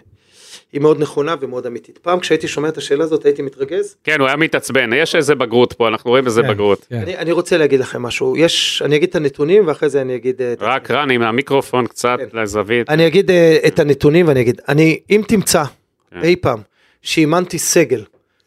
היא 0.73 0.81
מאוד 0.81 0.99
נכונה 1.01 1.35
ומאוד 1.39 1.65
אמיתית. 1.65 1.97
פעם 1.97 2.19
כשהייתי 2.19 2.47
שומע 2.47 2.69
את 2.69 2.77
השאלה 2.77 3.03
הזאת 3.03 3.25
הייתי 3.25 3.41
מתרגז. 3.41 3.95
כן, 4.03 4.19
הוא 4.19 4.27
היה 4.27 4.35
מתעצבן, 4.37 4.93
יש 4.93 5.15
איזה 5.15 5.35
בגרות 5.35 5.73
פה, 5.73 5.87
אנחנו 5.87 6.11
רואים 6.11 6.25
איזה 6.25 6.41
כן, 6.41 6.49
בגרות. 6.49 6.85
כן. 6.89 6.95
אני, 6.95 7.17
אני 7.17 7.31
רוצה 7.31 7.57
להגיד 7.57 7.79
לכם 7.79 8.01
משהו, 8.01 8.37
יש, 8.37 8.81
אני 8.85 8.95
אגיד 8.95 9.09
את 9.09 9.15
הנתונים 9.15 9.67
ואחרי 9.67 9.89
זה 9.89 10.01
אני 10.01 10.15
אגיד... 10.15 10.41
אה, 10.41 10.53
רק 10.59 10.91
רן 10.91 11.11
עם 11.11 11.21
המיקרופון 11.21 11.87
קצת 11.87 12.17
כן. 12.31 12.39
לזווית. 12.39 12.89
אני 12.89 13.07
אגיד 13.07 13.31
אה, 13.31 13.57
את 13.67 13.79
הנתונים 13.79 14.27
ואני 14.27 14.41
אגיד, 14.41 14.61
אני, 14.69 14.99
אם 15.09 15.21
תמצא 15.27 15.63
כן. 16.11 16.21
אי 16.23 16.35
פעם 16.35 16.59
שאימנתי 17.01 17.59
סגל 17.59 18.03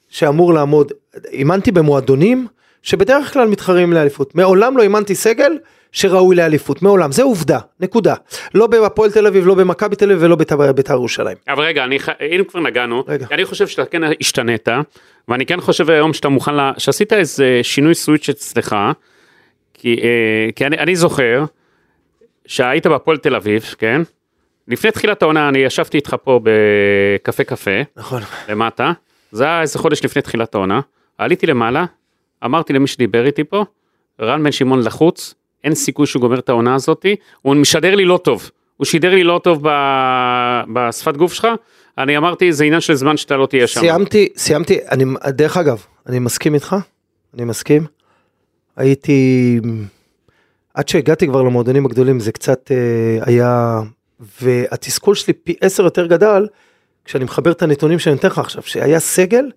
שאמור 0.09 0.55
לעמוד, 0.55 0.93
אימנתי 1.33 1.73
במועדונים 1.73 2.47
שבדרך 2.83 3.33
כלל 3.33 3.49
מתחרים 3.49 3.93
לאליפות. 3.93 4.35
מעולם 4.35 4.77
לא 4.77 4.83
אימנתי 4.83 5.15
סגל 5.15 5.59
שראוי 5.93 6.37
לאליפות, 6.37 6.83
מעולם, 6.83 7.13
זה 7.13 7.23
עובדה, 7.23 7.59
נקודה. 7.81 8.15
לא 8.55 8.67
בהפועל 8.67 9.11
תל 9.11 9.27
אביב, 9.27 9.47
לא 9.47 9.55
במכבי 9.55 9.97
תל 9.97 10.11
אביב 10.11 10.23
ולא 10.23 10.37
בית"ר 10.37 10.73
בית"ר 10.73 10.93
ירושלים. 10.93 11.37
אבל 11.49 11.65
רגע, 11.65 11.85
אני, 11.85 11.99
אם 12.21 12.45
כבר 12.49 12.61
נגענו, 12.61 13.05
רגע. 13.09 13.27
אני 13.33 13.45
חושב 13.45 13.67
שאתה 13.67 13.85
כן 13.85 14.03
השתנית, 14.21 14.69
ואני 15.29 15.47
כן 15.47 15.61
חושב 15.61 15.91
היום 15.91 16.13
שאתה 16.13 16.29
מוכן, 16.29 16.55
לה, 16.55 16.73
שעשית 16.79 17.13
איזה 17.13 17.61
שינוי 17.63 17.95
סוויץ' 17.95 18.29
אצלך, 18.29 18.77
כי, 19.75 20.01
אה, 20.03 20.49
כי 20.57 20.67
אני, 20.67 20.79
אני 20.79 20.97
זוכר 20.97 21.45
שהיית 22.47 22.87
בהפועל 22.87 23.17
תל 23.17 23.35
אביב, 23.35 23.75
כן? 23.79 24.03
לפני 24.69 24.91
תחילת 24.91 25.23
העונה 25.23 25.49
אני 25.49 25.59
ישבתי 25.59 25.97
איתך 25.97 26.17
פה 26.25 26.41
בקפה 26.43 27.45
קפה, 27.45 27.81
נכון. 27.97 28.23
למטה, 28.49 28.93
זה 29.33 29.45
היה 29.45 29.61
איזה 29.61 29.79
חודש 29.79 30.05
לפני 30.05 30.23
תחילת 30.23 30.55
העונה, 30.55 30.81
עליתי 31.19 31.47
למעלה, 31.47 31.85
אמרתי 32.45 32.73
למי 32.73 32.87
שדיבר 32.87 33.27
איתי 33.27 33.45
פה, 33.45 33.65
רן 34.21 34.45
בן 34.45 34.53
שמעון 34.53 34.83
לחוץ, 34.83 35.35
אין 35.65 35.75
סיכוי 35.75 36.07
שהוא 36.07 36.21
גומר 36.21 36.39
את 36.39 36.49
העונה 36.49 36.75
הזאתי, 36.75 37.17
הוא 37.43 37.55
משדר 37.55 37.95
לי 37.95 38.05
לא 38.05 38.17
טוב, 38.25 38.51
הוא 38.77 38.85
שידר 38.85 39.15
לי 39.15 39.25
לא 39.25 39.41
טוב 39.45 39.69
ב... 39.69 39.71
בשפת 40.73 41.17
גוף 41.17 41.33
שלך, 41.33 41.49
אני 41.99 42.17
אמרתי 42.17 42.53
זה 42.53 42.65
עניין 42.65 42.81
של 42.81 42.95
זמן 42.95 43.17
שאתה 43.17 43.37
לא 43.37 43.47
תהיה 43.47 43.67
שם. 43.67 43.81
סיימתי, 43.81 44.29
סיימתי, 44.37 44.79
אני, 44.91 45.05
דרך 45.29 45.57
אגב, 45.57 45.85
אני 46.07 46.19
מסכים 46.19 46.55
איתך, 46.55 46.77
אני 47.35 47.45
מסכים. 47.45 47.87
הייתי, 48.77 49.61
עד 50.75 50.89
שהגעתי 50.89 51.27
כבר 51.27 51.43
למועדונים 51.43 51.87
הגדולים 51.87 52.21
זה 52.21 52.33
קצת 52.33 52.71
אה, 52.71 53.27
היה 53.27 53.81
והתסכול 54.43 55.15
שלי 55.15 55.33
פי 55.33 55.55
עשר 55.61 55.85
יותר 55.85 56.07
גדל, 56.07 56.47
כשאני 57.05 57.25
מחבר 57.25 57.51
את 57.51 57.63
הנתונים 57.63 57.99
שאני 57.99 58.15
נותן 58.15 58.29
לך 58.29 58.39
עכשיו, 58.39 58.63
שהיה 58.63 59.01
סגל 59.01 59.51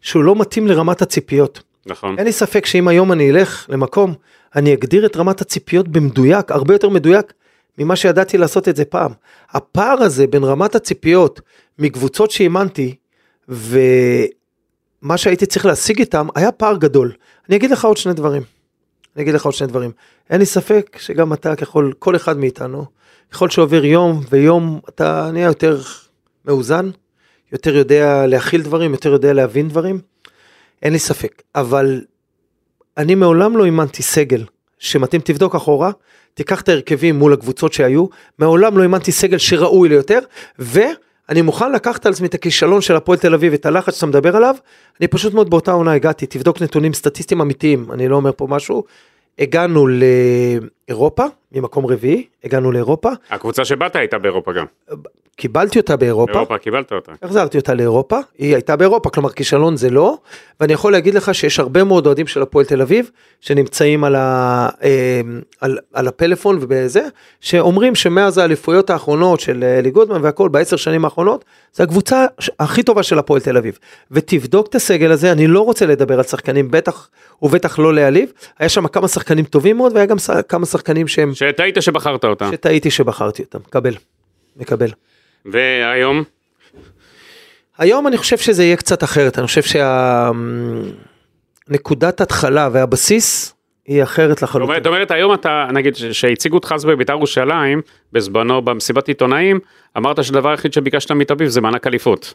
שהוא 0.00 0.24
לא 0.24 0.36
מתאים 0.36 0.66
לרמת 0.66 1.02
הציפיות. 1.02 1.62
נכון. 1.86 2.18
אין 2.18 2.26
לי 2.26 2.32
ספק 2.32 2.66
שאם 2.66 2.88
היום 2.88 3.12
אני 3.12 3.30
אלך 3.30 3.66
למקום, 3.68 4.14
אני 4.56 4.74
אגדיר 4.74 5.06
את 5.06 5.16
רמת 5.16 5.40
הציפיות 5.40 5.88
במדויק, 5.88 6.50
הרבה 6.50 6.74
יותר 6.74 6.88
מדויק 6.88 7.32
ממה 7.78 7.96
שידעתי 7.96 8.38
לעשות 8.38 8.68
את 8.68 8.76
זה 8.76 8.84
פעם. 8.84 9.12
הפער 9.50 10.02
הזה 10.02 10.26
בין 10.26 10.44
רמת 10.44 10.74
הציפיות 10.74 11.40
מקבוצות 11.78 12.30
שאימנתי, 12.30 12.94
ומה 13.48 15.16
שהייתי 15.16 15.46
צריך 15.46 15.66
להשיג 15.66 15.98
איתם, 15.98 16.26
היה 16.34 16.52
פער 16.52 16.76
גדול. 16.76 17.12
אני 17.48 17.56
אגיד 17.56 17.70
לך 17.70 17.84
עוד 17.84 17.96
שני 17.96 18.12
דברים. 18.12 18.42
אני 19.16 19.22
אגיד 19.22 19.34
לך 19.34 19.44
עוד 19.44 19.54
שני 19.54 19.66
דברים. 19.66 19.90
אין 20.30 20.40
לי 20.40 20.46
ספק 20.46 20.96
שגם 21.00 21.32
אתה 21.32 21.56
ככל, 21.56 21.90
כל 21.98 22.16
אחד 22.16 22.38
מאיתנו, 22.38 22.84
ככל 23.30 23.50
שעובר 23.50 23.84
יום 23.84 24.20
ויום, 24.30 24.80
אתה 24.88 25.30
נהיה 25.32 25.46
יותר 25.46 25.80
מאוזן, 26.44 26.90
יותר 27.52 27.76
יודע 27.76 28.26
להכיל 28.26 28.62
דברים, 28.62 28.92
יותר 28.92 29.12
יודע 29.12 29.32
להבין 29.32 29.68
דברים. 29.68 30.00
אין 30.82 30.92
לי 30.92 30.98
ספק. 30.98 31.42
אבל 31.54 32.00
אני 32.96 33.14
מעולם 33.14 33.56
לא 33.56 33.64
אימנתי 33.64 34.02
סגל 34.02 34.44
שמתאים, 34.78 35.20
תבדוק 35.20 35.54
אחורה, 35.54 35.90
תיקח 36.34 36.60
את 36.60 36.68
ההרכבים 36.68 37.18
מול 37.18 37.32
הקבוצות 37.32 37.72
שהיו, 37.72 38.06
מעולם 38.38 38.78
לא 38.78 38.82
אימנתי 38.82 39.12
סגל 39.12 39.38
שראוי 39.38 39.88
ליותר, 39.88 40.18
ואני 40.58 41.42
מוכן 41.42 41.72
לקחת 41.72 42.06
על 42.06 42.12
עצמי 42.12 42.26
את 42.26 42.34
הכישלון 42.34 42.80
של 42.80 42.96
הפועל 42.96 43.18
תל 43.18 43.34
אביב, 43.34 43.52
את 43.52 43.66
הלחץ 43.66 43.94
שאתה 43.94 44.06
מדבר 44.06 44.36
עליו, 44.36 44.54
אני 45.00 45.08
פשוט 45.08 45.34
מאוד 45.34 45.50
באותה 45.50 45.72
עונה 45.72 45.92
הגעתי, 45.92 46.26
תבדוק 46.26 46.62
נתונים 46.62 46.92
סטטיסטיים 46.92 47.40
אמיתיים, 47.40 47.92
אני 47.92 48.08
לא 48.08 48.16
אומר 48.16 48.30
פה 48.36 48.46
משהו, 48.50 48.84
הגענו 49.38 49.86
לאירופה, 50.88 51.24
ממקום 51.54 51.86
רביעי, 51.86 52.26
הגענו 52.44 52.72
לאירופה, 52.72 53.10
הקבוצה 53.30 53.64
שבאת 53.64 53.96
הייתה 53.96 54.18
באירופה 54.18 54.52
גם. 54.52 54.64
קיבלתי 55.36 55.78
אותה 55.78 55.96
באירופה, 55.96 56.32
באירופה 56.32 56.58
קיבלת 56.58 56.92
אותה. 56.92 57.12
החזרתי 57.22 57.58
אותה 57.58 57.74
לאירופה, 57.74 58.18
היא 58.38 58.54
הייתה 58.54 58.76
באירופה, 58.76 59.10
כלומר 59.10 59.30
כישלון 59.30 59.76
זה 59.76 59.90
לא, 59.90 60.18
ואני 60.60 60.72
יכול 60.72 60.92
להגיד 60.92 61.14
לך 61.14 61.34
שיש 61.34 61.58
הרבה 61.60 61.84
מאוד 61.84 62.06
אוהדים 62.06 62.26
של 62.26 62.42
הפועל 62.42 62.64
תל 62.66 62.82
אביב, 62.82 63.10
שנמצאים 63.40 64.04
על, 64.04 64.14
ה, 64.14 64.68
אה, 64.82 65.20
על, 65.60 65.78
על 65.92 66.08
הפלאפון 66.08 66.58
ובזה, 66.60 67.02
שאומרים 67.40 67.94
שמאז 67.94 68.38
האליפויות 68.38 68.90
האחרונות 68.90 69.40
של 69.40 69.64
אלי 69.64 69.90
גודמן 69.90 70.22
והכל 70.22 70.48
בעשר 70.48 70.76
שנים 70.76 71.04
האחרונות, 71.04 71.44
זה 71.72 71.82
הקבוצה 71.82 72.26
ש- 72.38 72.50
הכי 72.60 72.82
טובה 72.82 73.02
של 73.02 73.18
הפועל 73.18 73.40
תל 73.40 73.56
אביב. 73.56 73.78
ותבדוק 74.10 74.66
את 74.66 74.74
הסגל 74.74 75.12
הזה, 75.12 75.32
אני 75.32 75.46
לא 75.46 75.60
רוצה 75.60 75.86
לדבר 75.86 76.14
על 76.18 76.22
שחקנים, 76.22 76.70
בטח 76.70 77.08
ובטח 77.42 77.78
לא 77.78 77.94
להעליב, 77.94 78.32
היה 78.58 78.68
שם 78.68 78.86
כמה 78.86 79.08
שחקנים 79.08 79.44
טובים 79.44 79.76
מאוד, 79.76 79.92
והיה 79.94 80.06
גם 80.06 80.18
ש- 80.18 80.30
כמה 80.48 80.66
שחקנים 80.66 81.08
שהם, 81.08 81.34
שטעית 81.50 81.76
שבחרת 81.82 82.24
אותה. 82.24 82.48
שטעיתי 82.52 82.90
שבחרתי 82.90 83.42
אותם, 83.42 83.58
מקבל, 83.58 83.94
מקבל. 84.56 84.90
והיום? 85.44 86.24
היום 87.78 88.06
אני 88.06 88.16
חושב 88.16 88.38
שזה 88.38 88.64
יהיה 88.64 88.76
קצת 88.76 89.04
אחרת, 89.04 89.38
אני 89.38 89.46
חושב 89.46 89.62
שהנקודת 91.68 92.20
התחלה 92.20 92.68
והבסיס 92.72 93.54
היא 93.86 94.02
אחרת 94.02 94.42
לחלוטין. 94.42 94.76
זאת 94.76 94.86
אומרת 94.86 95.10
היום 95.10 95.34
אתה 95.34 95.66
נגיד 95.72 95.96
שהציגו 95.96 96.56
אותך 96.56 96.72
אז 96.74 96.84
בבית"ר 96.84 97.12
ירושלים 97.12 97.82
בזמנו 98.12 98.62
במסיבת 98.62 99.08
עיתונאים 99.08 99.60
אמרת 99.96 100.24
שהדבר 100.24 100.50
היחיד 100.50 100.72
שביקשת 100.72 101.10
מתביב 101.10 101.48
זה 101.48 101.60
מענק 101.60 101.86
אליפות. 101.86 102.34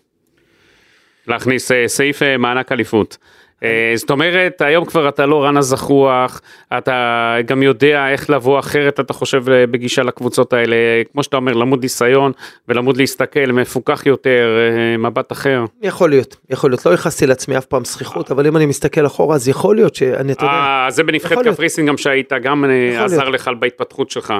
להכניס 1.27 1.71
אה, 1.71 1.87
סעיף 1.87 2.23
אה, 2.23 2.37
מענק 2.37 2.71
אליפות. 2.71 3.17
אה, 3.63 3.91
זאת 3.95 4.09
אומרת 4.09 4.61
היום 4.61 4.85
כבר 4.85 5.09
אתה 5.09 5.25
לא 5.25 5.43
רן 5.43 5.57
הזחוח 5.57 6.41
אתה 6.77 7.35
גם 7.45 7.63
יודע 7.63 8.09
איך 8.09 8.29
לבוא 8.29 8.59
אחרת 8.59 8.99
אתה 8.99 9.13
חושב 9.13 9.49
אה, 9.49 9.67
בגישה 9.67 10.03
לקבוצות 10.03 10.53
האלה 10.53 10.75
כמו 11.11 11.23
שאתה 11.23 11.37
אומר 11.37 11.53
למוד 11.53 11.81
ניסיון 11.81 12.31
ולמוד 12.67 12.97
להסתכל 12.97 13.51
מפוקח 13.51 14.05
יותר 14.05 14.57
אה, 14.57 14.97
מבט 14.97 15.31
אחר. 15.31 15.65
יכול 15.81 16.09
להיות, 16.09 16.35
יכול 16.49 16.69
להיות, 16.71 16.85
לא 16.85 16.91
ייחסתי 16.91 17.27
לעצמי 17.27 17.57
אף 17.57 17.65
פעם 17.65 17.85
זכיחות, 17.85 18.31
אבל 18.31 18.47
אם 18.47 18.57
אני 18.57 18.65
מסתכל 18.65 19.05
אחורה 19.05 19.35
אז 19.35 19.47
יכול 19.47 19.75
להיות 19.75 19.95
שאני, 19.95 20.31
אתה 20.31 20.43
יודע, 20.43 20.53
אה, 20.53 20.87
זה 20.89 21.03
בנבחרת. 21.03 21.47
קפריסין 21.47 21.85
גם 21.85 21.97
שהיית 21.97 22.33
גם 22.41 22.65
עזר. 22.99 23.29
לך 23.29 23.49
בהתפתחות 23.59 24.11
שלך. 24.11 24.33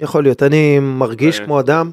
יכול 0.00 0.22
להיות, 0.22 0.42
אני 0.42 0.78
מרגיש 0.78 1.40
כמו 1.40 1.60
אדם 1.60 1.90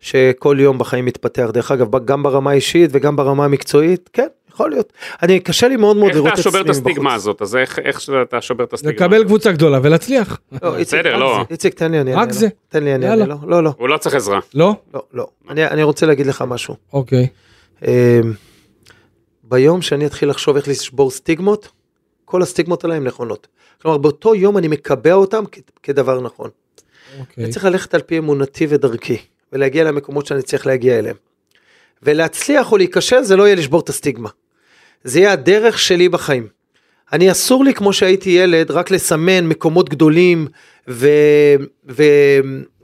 שכל 0.00 0.56
יום 0.60 0.78
בחיים 0.78 1.04
מתפתח, 1.04 1.50
דרך 1.52 1.70
אגב, 1.70 2.04
גם 2.04 2.22
ברמה 2.22 2.50
האישית 2.50 2.90
וגם 2.92 3.16
ברמה 3.16 3.44
המקצועית, 3.44 4.10
כן, 4.12 4.26
יכול 4.54 4.70
להיות. 4.70 4.92
אני, 5.22 5.40
קשה 5.40 5.68
לי 5.68 5.76
מאוד 5.76 5.96
מאוד 5.96 6.08
איך 6.08 6.16
לראות 6.16 6.32
אתה 6.32 6.40
את 6.40 6.46
עצמי 6.46 6.52
שובר 6.52 6.64
את. 6.64 6.70
הסטיגמה 6.70 7.14
הזאת 7.14 7.42
אז 7.42 7.56
איך 7.56 7.78
איך 7.78 8.00
אתה 8.22 8.40
שובר 8.40 8.64
את 8.64 8.72
הסטיגמה? 8.72 8.92
לקבל 8.94 9.24
קבוצה 9.24 9.52
גדולה 9.52 9.80
ולהצליח. 9.82 10.38
לא, 10.62 10.70
בסדר, 10.80 11.14
רק 11.14 11.20
לא. 11.20 11.38
זה. 11.48 11.52
איציק, 11.54 11.74
תן 11.74 11.90
לי, 11.90 12.00
אני 12.00 12.12
רק 12.12 12.18
אענה 12.20 12.32
זה. 12.32 12.46
לו. 12.46 12.52
תן 12.68 12.84
לי, 12.84 12.94
אני. 12.94 13.10
אענה 13.10 13.26
לו. 13.26 13.36
לא, 13.46 13.62
לא, 13.64 13.70
הוא 13.78 13.88
לא 13.88 13.96
צריך 13.96 14.14
עזרה. 14.14 14.40
לא? 14.54 14.74
לא, 14.94 15.02
לא. 15.12 15.26
אני, 15.50 15.66
אני 15.66 15.82
רוצה 15.82 16.06
להגיד 16.06 16.26
לך 16.26 16.44
משהו. 16.48 16.76
אוקיי. 16.92 17.26
אמ, 17.86 17.88
ביום 19.42 19.82
שאני 19.82 20.06
אתחיל 20.06 20.28
לחשוב 20.30 20.56
איך 20.56 20.68
לשבור 20.68 21.10
סטיגמות, 21.10 21.68
כל 22.24 22.42
הסטיגמות 22.42 22.84
עליי 22.84 22.96
הן 22.96 23.04
נכונות. 23.04 23.46
כלומר, 23.82 23.98
באותו 23.98 24.34
יום 24.34 24.58
אני 24.58 24.68
מקבע 24.68 25.12
אותם 25.12 25.44
כ- 25.52 25.58
כדבר 25.82 26.20
נכון. 26.20 26.50
אוקיי. 27.20 27.44
אני 27.44 27.52
צריך 27.52 27.64
ללכת 27.64 27.94
על 27.94 28.00
פי 28.02 28.18
אמונתי 28.18 28.66
ודרכי, 28.68 29.16
ולהגיע 29.52 29.84
למקומות 29.84 30.26
שאני 30.26 30.42
צריך 30.42 30.66
להגיע 30.66 30.98
אליהם. 30.98 31.16
ולהצליח 32.02 32.72
או 32.72 32.76
להיכשל 32.76 33.22
זה 33.22 33.36
לא 33.36 33.42
יהיה 33.42 33.54
לשבור 33.56 33.80
את 33.80 33.88
הסטיגמה. 33.88 34.28
זה 35.04 35.20
יהיה 35.20 35.32
הדרך 35.32 35.78
שלי 35.78 36.08
בחיים. 36.08 36.48
אני 37.12 37.30
אסור 37.30 37.64
לי 37.64 37.74
כמו 37.74 37.92
שהייתי 37.92 38.30
ילד 38.30 38.70
רק 38.70 38.90
לסמן 38.90 39.46
מקומות 39.46 39.88
גדולים 39.88 40.46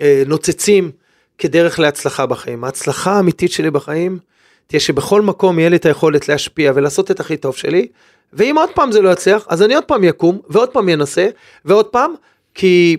ונוצצים 0.00 0.90
כדרך 1.38 1.78
להצלחה 1.78 2.26
בחיים. 2.26 2.64
ההצלחה 2.64 3.12
האמיתית 3.12 3.52
שלי 3.52 3.70
בחיים 3.70 4.18
תהיה 4.66 4.80
שבכל 4.80 5.22
מקום 5.22 5.58
יהיה 5.58 5.68
לי 5.68 5.76
את 5.76 5.86
היכולת 5.86 6.28
להשפיע 6.28 6.72
ולעשות 6.74 7.10
את 7.10 7.20
הכי 7.20 7.36
טוב 7.36 7.56
שלי, 7.56 7.88
ואם 8.32 8.58
עוד 8.58 8.70
פעם 8.74 8.92
זה 8.92 9.00
לא 9.00 9.10
יצליח, 9.10 9.46
אז 9.48 9.62
אני 9.62 9.74
עוד 9.74 9.84
פעם 9.84 10.04
יקום 10.04 10.38
ועוד 10.48 10.68
פעם 10.68 10.88
ינסה 10.88 11.28
ועוד 11.64 11.86
פעם, 11.86 12.14
כי 12.54 12.96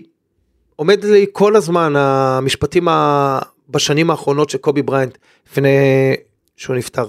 עומד 0.76 1.04
לי 1.04 1.26
כל 1.32 1.56
הזמן 1.56 1.96
המשפטים 1.96 2.88
ה... 2.88 3.38
בשנים 3.68 4.10
האחרונות 4.10 4.50
של 4.50 4.58
קובי 4.58 4.82
בריינט 4.82 5.18
לפני 5.50 5.68
שהוא 6.56 6.76
נפטר. 6.76 7.06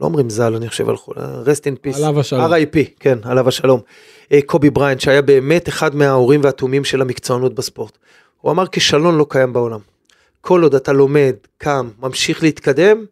לא 0.00 0.06
אומרים 0.06 0.30
ז"ל, 0.30 0.54
אני 0.56 0.68
חושב 0.68 0.88
על 0.88 0.96
חולה, 0.96 1.42
rest 1.44 1.60
in 1.60 1.86
peace. 1.86 1.96
עליו 1.96 2.20
השלום. 2.20 2.52
RIP, 2.52 2.76
כן, 3.00 3.18
עליו 3.22 3.48
השלום. 3.48 3.80
אה, 4.32 4.38
קובי 4.46 4.70
בריינט, 4.70 5.00
שהיה 5.00 5.22
באמת 5.22 5.68
אחד 5.68 5.94
מהאורים 5.94 6.40
והתומים 6.44 6.84
של 6.84 7.00
המקצוענות 7.00 7.54
בספורט. 7.54 7.98
הוא 8.40 8.52
אמר 8.52 8.66
כישלון 8.66 9.16
לא 9.16 9.26
קיים 9.28 9.52
בעולם. 9.52 9.80
כל 10.40 10.62
עוד 10.62 10.74
אתה 10.74 10.92
לומד, 10.92 11.34
קם, 11.58 11.90
ממשיך 11.98 12.42
להתקדם, 12.42 13.04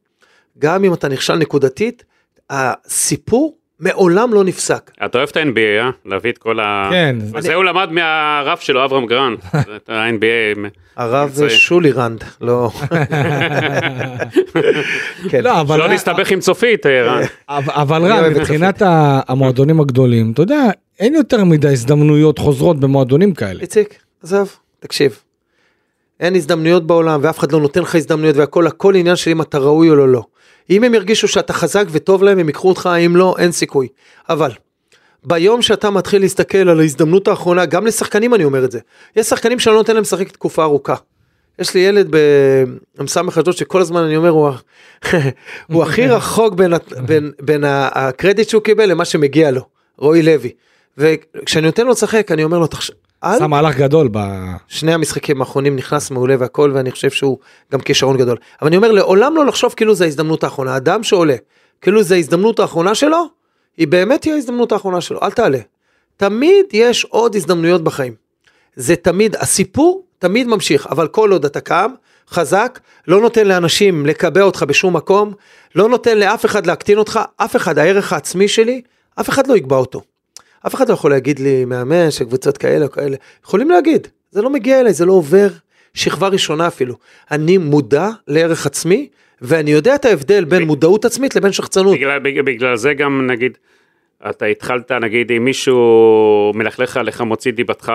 גם 0.58 0.84
אם 0.84 0.94
אתה 0.94 1.08
נכשל 1.08 1.34
נקודתית, 1.34 2.04
הסיפור 2.50 3.56
מעולם 3.80 4.34
לא 4.34 4.44
נפסק. 4.44 4.90
אתה 5.04 5.18
אוהב 5.18 5.28
את 5.28 5.36
ה-NBA, 5.36 5.82
אה? 5.82 5.90
להביא 6.06 6.32
את 6.32 6.38
כל 6.38 6.60
ה... 6.60 6.88
כן. 6.92 7.16
וזה 7.34 7.54
הוא 7.54 7.64
למד 7.64 7.88
מהרב 7.90 8.58
שלו, 8.58 8.84
אברהם 8.84 9.06
גרנט. 9.06 9.44
את 9.76 9.88
ה-NBA. 9.88 10.68
הרב 10.96 11.28
מצוין. 11.28 11.50
שולי 11.50 11.92
רנד, 11.92 12.24
לא. 12.40 12.70
כן. 15.30 15.44
לא, 15.44 15.60
אבל... 15.60 15.76
שלא 15.76 15.88
נסתבך 15.88 16.30
עם 16.30 16.40
צופית, 16.40 16.86
אה, 16.86 17.02
רן. 17.02 17.22
אבל 17.48 18.02
רן, 18.02 18.32
מבחינת 18.32 18.82
המועדונים 19.28 19.80
הגדולים, 19.80 20.32
אתה 20.32 20.42
יודע, 20.42 20.70
אין 21.00 21.14
יותר 21.14 21.44
מדי 21.44 21.68
הזדמנויות 21.68 22.38
חוזרות 22.38 22.80
במועדונים 22.80 23.34
כאלה. 23.34 23.60
איציק, 23.60 23.98
עזוב, 24.22 24.56
תקשיב. 24.80 25.18
אין 26.20 26.34
הזדמנויות 26.34 26.86
בעולם 26.86 27.20
ואף 27.22 27.38
אחד 27.38 27.52
לא 27.52 27.60
נותן 27.60 27.80
לך 27.80 27.94
הזדמנויות 27.94 28.36
והכל, 28.36 28.66
הכל 28.66 28.96
עניין 28.96 29.16
של 29.16 29.30
אם 29.30 29.42
אתה 29.42 29.58
ראוי 29.58 29.90
או 29.90 29.94
לא. 29.94 30.22
אם 30.70 30.84
הם 30.84 30.94
ירגישו 30.94 31.28
שאתה 31.28 31.52
חזק 31.52 31.84
וטוב 31.90 32.22
להם, 32.22 32.38
הם 32.38 32.48
ייקחו 32.48 32.68
אותך, 32.68 32.88
אם 33.06 33.16
לא, 33.16 33.34
אין 33.38 33.52
סיכוי. 33.52 33.88
אבל, 34.28 34.50
ביום 35.24 35.62
שאתה 35.62 35.90
מתחיל 35.90 36.22
להסתכל 36.22 36.68
על 36.68 36.80
ההזדמנות 36.80 37.28
האחרונה, 37.28 37.66
גם 37.66 37.86
לשחקנים 37.86 38.34
אני 38.34 38.44
אומר 38.44 38.64
את 38.64 38.70
זה. 38.70 38.80
יש 39.16 39.26
שחקנים 39.26 39.58
שאני 39.58 39.72
לא 39.72 39.78
נותן 39.78 39.94
להם 39.94 40.02
לשחק 40.02 40.28
תקופה 40.28 40.62
ארוכה. 40.62 40.94
יש 41.58 41.74
לי 41.74 41.80
ילד 41.80 42.08
במ"ס 42.10 43.16
אשדוד 43.16 43.56
שכל 43.56 43.80
הזמן 43.80 44.02
אני 44.02 44.16
אומר, 44.16 44.28
הוא, 44.28 44.50
הוא 45.72 45.82
הכי 45.82 46.06
רחוק 46.06 46.54
בין, 46.54 46.72
בין, 47.06 47.32
בין 47.40 47.64
הקרדיט 47.66 48.48
שהוא 48.48 48.62
קיבל 48.62 48.90
למה 48.90 49.04
שמגיע 49.04 49.50
לו, 49.50 49.66
רועי 49.98 50.22
לוי. 50.22 50.50
וכשאני 50.98 51.66
נותן 51.66 51.86
לו 51.86 51.90
לשחק, 51.90 52.32
אני 52.32 52.44
אומר 52.44 52.58
לו, 52.58 52.66
תחשב, 52.66 52.92
אל 53.24 53.34
עשה 53.34 53.46
מהלך 53.46 53.76
גדול 53.76 54.08
ב... 54.12 54.18
שני 54.68 54.94
המשחקים 54.94 55.40
האחרונים 55.40 55.76
נכנס 55.76 56.10
מעולה 56.10 56.34
והכל 56.38 56.72
ואני 56.74 56.90
חושב 56.90 57.10
שהוא 57.10 57.38
גם 57.72 57.80
כישרון 57.80 58.16
גדול. 58.16 58.36
אבל 58.60 58.68
אני 58.68 58.76
אומר 58.76 58.92
לעולם 58.92 59.36
לא 59.36 59.46
לחשוב 59.46 59.74
כאילו 59.76 59.94
זה 59.94 60.04
ההזדמנות 60.04 60.44
האחרונה. 60.44 60.76
אדם 60.76 61.02
שעולה, 61.02 61.36
כאילו 61.80 62.02
זה 62.02 62.14
ההזדמנות 62.14 62.60
האחרונה 62.60 62.94
שלו, 62.94 63.24
היא 63.76 63.88
באמת 63.88 64.20
תהיה 64.20 64.34
ההזדמנות 64.34 64.72
האחרונה 64.72 65.00
שלו, 65.00 65.20
אל 65.22 65.30
תעלה. 65.30 65.58
תמיד 66.16 66.66
יש 66.72 67.04
עוד 67.04 67.36
הזדמנויות 67.36 67.84
בחיים. 67.84 68.14
זה 68.76 68.96
תמיד, 68.96 69.36
הסיפור 69.36 70.04
תמיד 70.18 70.46
ממשיך, 70.46 70.86
אבל 70.86 71.08
כל 71.08 71.32
עוד 71.32 71.44
אתה 71.44 71.60
קם, 71.60 71.90
חזק, 72.28 72.80
לא 73.08 73.20
נותן 73.20 73.46
לאנשים 73.46 74.06
לקבע 74.06 74.42
אותך 74.42 74.62
בשום 74.62 74.96
מקום, 74.96 75.32
לא 75.74 75.88
נותן 75.88 76.18
לאף 76.18 76.44
אחד 76.44 76.66
להקטין 76.66 76.98
אותך, 76.98 77.20
אף 77.36 77.56
אחד, 77.56 77.78
הערך 77.78 78.12
העצמי 78.12 78.48
שלי, 78.48 78.82
אף 79.20 79.28
אחד 79.28 79.46
לא 79.46 79.56
יקבע 79.56 79.76
אותו. 79.76 80.02
אף 80.66 80.74
אחד 80.74 80.88
לא 80.88 80.94
יכול 80.94 81.10
להגיד 81.10 81.38
לי, 81.38 81.64
מאמן 81.64 82.10
של 82.10 82.24
קבוצות 82.24 82.58
כאלה 82.58 82.84
או 82.84 82.90
כאלה, 82.90 83.16
יכולים 83.44 83.70
להגיד, 83.70 84.08
זה 84.30 84.42
לא 84.42 84.50
מגיע 84.50 84.80
אליי, 84.80 84.92
זה 84.92 85.06
לא 85.06 85.12
עובר 85.12 85.48
שכבה 85.94 86.28
ראשונה 86.28 86.66
אפילו. 86.66 86.94
אני 87.30 87.58
מודע 87.58 88.08
לערך 88.28 88.66
עצמי, 88.66 89.08
ואני 89.40 89.70
יודע 89.70 89.94
את 89.94 90.04
ההבדל 90.04 90.44
בין 90.44 90.62
מודעות 90.62 91.04
עצמית 91.04 91.36
לבין 91.36 91.52
שחצנות. 91.52 91.94
בגלל, 91.94 92.18
בגלל, 92.18 92.42
בגלל 92.42 92.76
זה 92.76 92.94
גם 92.94 93.26
נגיד, 93.26 93.58
אתה 94.30 94.46
התחלת 94.46 94.92
נגיד 94.92 95.32
אם 95.32 95.44
מישהו 95.44 96.52
מלכלך 96.54 96.96
עליך 96.96 97.20
מוציא 97.20 97.52
דיבתך 97.52 97.92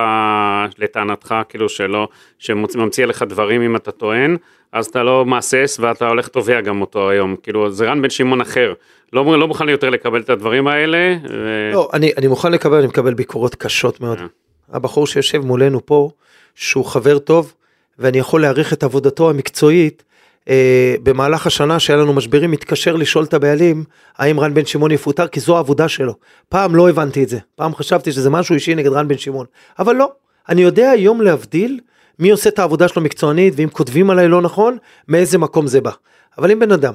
לטענתך 0.78 1.36
כאילו 1.50 1.70
שלא, 1.70 2.08
שממציא 2.40 3.04
עליך 3.04 3.24
דברים 3.24 3.62
אם 3.62 3.76
אתה 3.76 3.92
טוען, 3.92 4.38
אז 4.72 4.86
אתה 4.86 5.04
לא 5.04 5.26
מהסס 5.26 5.78
ואתה 5.82 6.08
הולך 6.08 6.28
תובע 6.28 6.62
גם 6.62 6.82
אותו 6.82 7.10
היום, 7.10 7.36
כאילו 7.44 7.72
זה 7.72 7.86
רן 7.86 8.02
בן 8.02 8.10
שמעון 8.10 8.42
אחר, 8.42 8.74
לא, 9.14 9.40
לא 9.40 9.48
מוכן 9.48 9.70
יותר 9.70 9.90
לקבל 9.90 10.22
את 10.22 10.30
הדברים 10.30 10.68
האלה. 10.68 11.16
ו... 11.30 11.70
לא, 11.74 11.90
אני, 11.94 12.12
אני 12.18 12.28
מוכן 12.28 12.52
לקבל, 12.52 12.78
אני 12.78 12.88
מקבל 12.88 13.14
ביקורות 13.14 13.56
קשות 13.56 14.02
מאוד. 14.02 14.18
אה. 14.18 14.26
הבחור 14.72 15.08
שיושב 15.08 15.46
מולנו 15.46 15.86
פה, 15.86 16.10
שהוא 16.56 16.86
חבר 16.86 17.20
טוב, 17.20 17.54
ואני 18.00 18.18
יכול 18.18 18.42
להעריך 18.42 18.74
את 18.74 18.84
עבודתו 18.84 19.30
המקצועית, 19.30 20.04
אה, 20.50 20.96
במהלך 21.04 21.48
השנה 21.48 21.80
שהיה 21.80 22.00
לנו 22.00 22.14
משברים, 22.14 22.52
מתקשר 22.52 22.96
לשאול 22.96 23.24
את 23.24 23.34
הבעלים, 23.34 23.84
האם 24.18 24.40
רן 24.40 24.54
בן 24.54 24.66
שמעון 24.66 24.92
יפוטר, 24.92 25.28
כי 25.28 25.40
זו 25.40 25.56
העבודה 25.56 25.88
שלו. 25.88 26.14
פעם 26.50 26.76
לא 26.76 26.90
הבנתי 26.90 27.24
את 27.24 27.30
זה, 27.30 27.40
פעם 27.56 27.76
חשבתי 27.76 28.12
שזה 28.12 28.30
משהו 28.30 28.56
אישי 28.56 28.76
נגד 28.76 28.92
רן 28.92 29.08
בן 29.08 29.18
שמעון, 29.18 29.46
אבל 29.80 29.96
לא, 29.96 30.12
אני 30.50 30.62
יודע 30.62 30.90
היום 30.90 31.22
להבדיל 31.22 31.80
מי 32.20 32.30
עושה 32.30 32.50
את 32.50 32.60
העבודה 32.60 32.88
שלו 32.88 33.02
מקצוענית, 33.02 33.54
ואם 33.58 33.70
כותבים 33.70 34.10
עליי 34.10 34.28
לא 34.28 34.42
נכון, 34.42 34.78
מאיזה 35.08 35.38
מקום 35.38 35.68
זה 35.68 35.82
בא. 35.82 35.92
אבל 36.38 36.52
אם 36.52 36.60
בן 36.60 36.72
אדם 36.72 36.94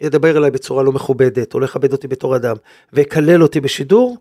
ידבר 0.00 0.36
אליי 0.36 0.50
בצורה 0.50 0.82
לא 0.82 0.92
מכובדת, 0.92 1.54
או 1.54 1.60
לא 1.60 1.64
יכבד 1.64 1.92
אותי 1.92 2.08
בתור 2.08 2.36
אדם, 2.36 2.56
ויקלל 2.92 3.42
אותי 3.42 3.60
בשידור, 3.60 4.16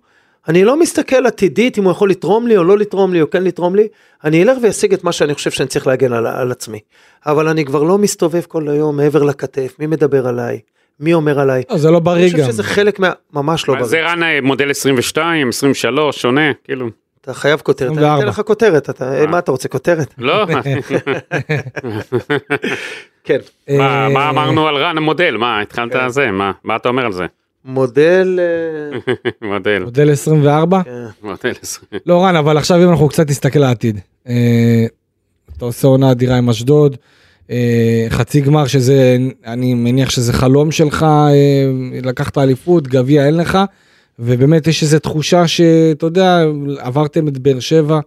אני 0.48 0.64
לא 0.64 0.80
מסתכל 0.80 1.26
עתידית 1.26 1.78
אם 1.78 1.84
הוא 1.84 1.92
יכול 1.92 2.10
לתרום 2.10 2.48
לי 2.48 2.58
או 2.58 2.64
לא 2.64 2.78
לתרום 2.78 3.14
לי 3.14 3.22
או 3.22 3.30
כן 3.30 3.44
לתרום 3.44 3.76
לי, 3.76 3.88
אני 4.24 4.44
אלך 4.44 4.58
ואשיג 4.64 4.94
את 4.94 5.04
מה 5.04 5.12
שאני 5.12 5.34
חושב 5.34 5.52
שאני 5.52 5.70
צריך 5.70 5.88
להגן 5.88 6.14
על, 6.14 6.28
על 6.28 6.52
עצמי. 6.52 6.80
אבל 7.26 7.48
אני 7.48 7.66
כבר 7.66 7.84
לא 7.84 7.98
מסתובב 7.98 8.42
כל 8.42 8.70
היום 8.70 8.98
מעבר 8.98 9.24
לכתף, 9.24 9.76
מי 9.80 9.88
מדבר 9.88 10.28
עליי, 10.28 10.60
מי 11.00 11.14
אומר 11.14 11.40
עליי. 11.40 11.64
לא, 11.70 11.78
זה 11.78 11.92
לא 11.92 12.00
בריא 12.00 12.24
אני 12.24 12.30
גם. 12.32 12.40
חושב 12.40 12.52
שזה 12.52 12.64
חלק 12.64 13.00
מה... 13.00 13.12
ממש 13.34 13.68
לא 13.68 13.74
בריא. 13.74 13.86
זה 13.86 14.02
רן 14.02 14.24
אה, 14.24 14.42
מודל 14.42 14.70
22, 14.70 15.50
23, 15.50 16.22
שונה, 16.22 16.52
כאילו. 16.64 16.90
אתה 17.30 17.40
חייב 17.40 17.60
כותרת, 17.60 17.88
אני 17.88 17.98
24. 17.98 18.20
אתן 18.20 18.28
לך 18.28 18.42
כותרת, 18.42 18.90
אתה, 18.90 19.26
מה 19.28 19.40
אתה 19.40 19.52
רוצה 19.52 19.70
כותרת? 19.70 20.14
לא, 20.18 20.46
כן. 23.24 23.38
מה, 23.70 24.04
אה, 24.06 24.10
מה 24.10 24.30
אמרנו 24.30 24.68
על 24.68 24.76
רן 24.76 24.98
המודל? 24.98 25.38
מה, 25.38 25.62
התחלת 25.62 25.94
כן. 25.94 26.10
זה, 26.10 26.32
מה, 26.32 26.52
מה 26.64 26.76
אתה 26.76 26.90
אומר 26.90 27.06
על 27.06 27.12
זה? 27.12 27.26
מודל... 27.66 28.40
אה, 28.40 29.14
מודל, 29.50 29.84
מודל 29.84 30.12
24? 30.12 30.84
כן. 30.84 30.92
מודל 31.24 31.54
20. 31.62 32.02
לא 32.06 32.24
רן, 32.24 32.36
אבל 32.36 32.58
עכשיו 32.58 32.84
אם 32.84 32.90
אנחנו 32.90 33.10
קצת 33.10 33.30
נסתכל 33.30 33.60
לעתיד. 33.60 34.00
אה, 34.28 34.86
אתה 35.58 35.66
עושה 35.66 35.88
עונה 35.88 36.12
אדירה 36.12 36.38
עם 36.38 36.50
אשדוד, 36.50 36.98
אה, 37.52 38.06
חצי 38.10 38.42
גמר 38.42 38.68
שזה, 38.68 39.18
אני 39.46 39.74
מניח 39.74 40.10
שזה 40.10 40.34
חלום 40.34 40.72
שלך, 40.72 41.04
אה, 41.04 41.30
לקחת 42.04 42.38
אליפות, 42.38 42.88
גביע 42.88 43.26
אין 43.26 43.38
לך, 43.38 43.58
ובאמת 44.20 44.68
יש 44.68 44.84
איזו 44.84 45.00
תחושה 45.00 45.48
שאתה 45.48 46.06
יודע, 46.06 46.44
עברתם 46.78 47.28
את 47.28 47.38
באר 47.38 47.60
שבע, 47.60 48.00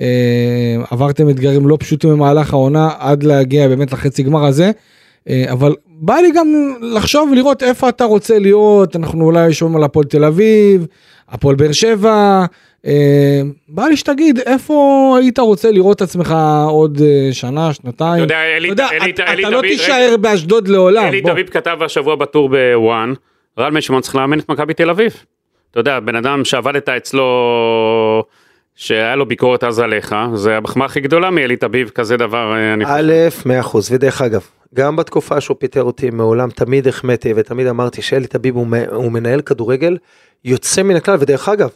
אה, 0.00 0.76
עברתם 0.90 1.30
אתגרים 1.30 1.68
לא 1.68 1.76
פשוטים 1.80 2.10
במהלך 2.10 2.52
העונה 2.52 2.90
עד 2.98 3.22
להגיע 3.22 3.68
באמת 3.68 3.92
לחצי 3.92 4.22
גמר 4.22 4.44
הזה. 4.44 4.70
אה, 5.28 5.44
אבל 5.52 5.74
בא 5.86 6.14
לי 6.14 6.30
גם 6.34 6.74
לחשוב 6.80 7.28
ולראות 7.32 7.62
איפה 7.62 7.88
אתה 7.88 8.04
רוצה 8.04 8.38
להיות, 8.38 8.96
אנחנו 8.96 9.24
אולי 9.24 9.52
שומעים 9.52 9.76
על 9.76 9.84
הפועל 9.84 10.04
תל 10.06 10.24
אביב, 10.24 10.86
הפועל 11.28 11.56
באר 11.56 11.72
שבע, 11.72 12.44
אה, 12.86 13.40
בא 13.68 13.84
לי 13.84 13.96
שתגיד 13.96 14.38
איפה 14.38 15.16
היית 15.20 15.38
רוצה 15.38 15.70
לראות 15.70 15.96
את 15.96 16.02
עצמך 16.02 16.34
עוד 16.68 17.00
שנה, 17.32 17.72
שנתיים. 17.72 18.24
אתה 18.24 18.34
יודע, 18.66 18.86
אתה 19.32 19.50
לא 19.50 19.60
תישאר 19.60 20.16
באשדוד 20.20 20.68
לעולם. 20.68 21.04
אלי. 21.04 21.20
דוד 21.20 21.50
כתב 21.50 21.76
השבוע 21.84 22.16
בטור 22.16 22.48
בוואן, 22.48 23.12
רן 23.58 23.74
בן 23.74 23.80
שמעון 23.80 24.02
צריך 24.02 24.16
לאמן 24.16 24.38
את 24.38 24.48
מכבי 24.48 24.74
תל 24.74 24.90
אביב. 24.90 25.24
אתה 25.74 25.80
יודע, 25.80 26.00
בן 26.00 26.16
אדם 26.16 26.44
שעבדת 26.44 26.88
אצלו, 26.88 27.24
שהיה 28.74 29.16
לו 29.16 29.26
ביקורת 29.26 29.64
אז 29.64 29.78
עליך, 29.78 30.14
זה 30.34 30.56
המחמאה 30.56 30.86
הכי 30.86 31.00
גדולה 31.00 31.30
מאלי 31.30 31.56
תביב, 31.56 31.88
כזה 31.88 32.16
דבר, 32.16 32.52
אה, 32.56 32.74
אני 32.74 32.84
חושב. 32.84 32.96
א', 32.96 33.48
מאה 33.48 33.60
אחוז, 33.60 33.92
ודרך 33.92 34.22
אגב, 34.22 34.46
גם 34.74 34.96
בתקופה 34.96 35.40
שהוא 35.40 35.56
פיטר 35.60 35.82
אותי 35.82 36.10
מעולם 36.10 36.50
תמיד 36.50 36.88
החמאתי 36.88 37.32
ותמיד 37.36 37.66
אמרתי 37.66 38.02
שאלי 38.02 38.26
טביב 38.26 38.56
הוא, 38.56 38.66
הוא 38.92 39.12
מנהל 39.12 39.40
כדורגל 39.40 39.96
יוצא 40.44 40.82
מן 40.82 40.96
הכלל, 40.96 41.16
ודרך 41.20 41.48
אגב, 41.48 41.70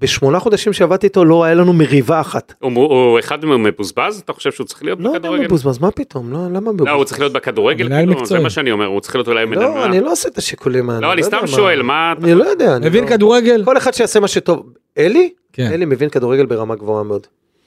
בשמונה 0.00 0.38
חודשים 0.40 0.72
שעבדתי 0.72 1.06
איתו 1.06 1.24
לא 1.24 1.44
היה 1.44 1.54
לנו 1.54 1.72
מריבה 1.72 2.20
אחת. 2.20 2.54
הוא, 2.60 2.72
הוא 2.76 3.18
אחד 3.18 3.44
מבוזבז? 3.44 4.20
אתה 4.24 4.32
חושב 4.32 4.52
שהוא 4.52 4.66
צריך 4.66 4.82
להיות 4.84 5.00
לא 5.00 5.12
בכדורגל? 5.12 5.44
מבוזבז, 5.44 5.78
מה 5.78 5.90
פתאום, 5.90 6.32
לא, 6.32 6.38
למה 6.46 6.60
מבוזבז? 6.60 6.86
לא, 6.86 6.90
הוא 6.90 7.04
צריך 7.04 7.20
להיות 7.20 7.32
בכדורגל, 7.32 7.86
מנהל 7.86 7.98
כאילו, 8.00 8.12
זה 8.14 8.20
מקצועי. 8.20 8.42
מה 8.42 8.50
שאני 8.50 8.70
אומר, 8.72 8.86
הוא 8.86 9.00
צריך 9.00 9.14
להיות 9.16 9.28
אולי 9.28 9.44
מנהל... 9.44 9.62
לא, 9.62 9.84
אני 9.84 10.00
לא 10.00 10.12
עושה 10.12 10.28
את 10.28 10.38
השיקולים 10.38 10.90
האלה. 10.90 11.00
לא, 11.00 11.12
אני 11.12 11.20
יודע 11.20 11.36
סתם 11.36 11.38
מה- 11.40 11.46
שואל, 11.56 11.82
מה... 11.82 12.12
אתה- 12.18 12.24
אני 12.26 12.34
לא 12.34 12.44
יודע. 12.44 12.76
אני 12.76 12.86
מבין 12.88 13.04
לא- 13.04 13.08
כדורגל? 13.08 13.62
כל 13.64 13.76
אחד 13.76 13.94
שיעשה 13.94 14.20
מה 14.20 14.28
שטוב. 14.28 14.66
אלי? 14.98 15.30
כן. 15.52 15.70
אלי 15.72 15.84
מבין 15.84 16.08
כדורגל 16.08 16.46
ברמה 16.46 16.74
גבוהה 16.76 17.02
מאוד. 17.04 17.26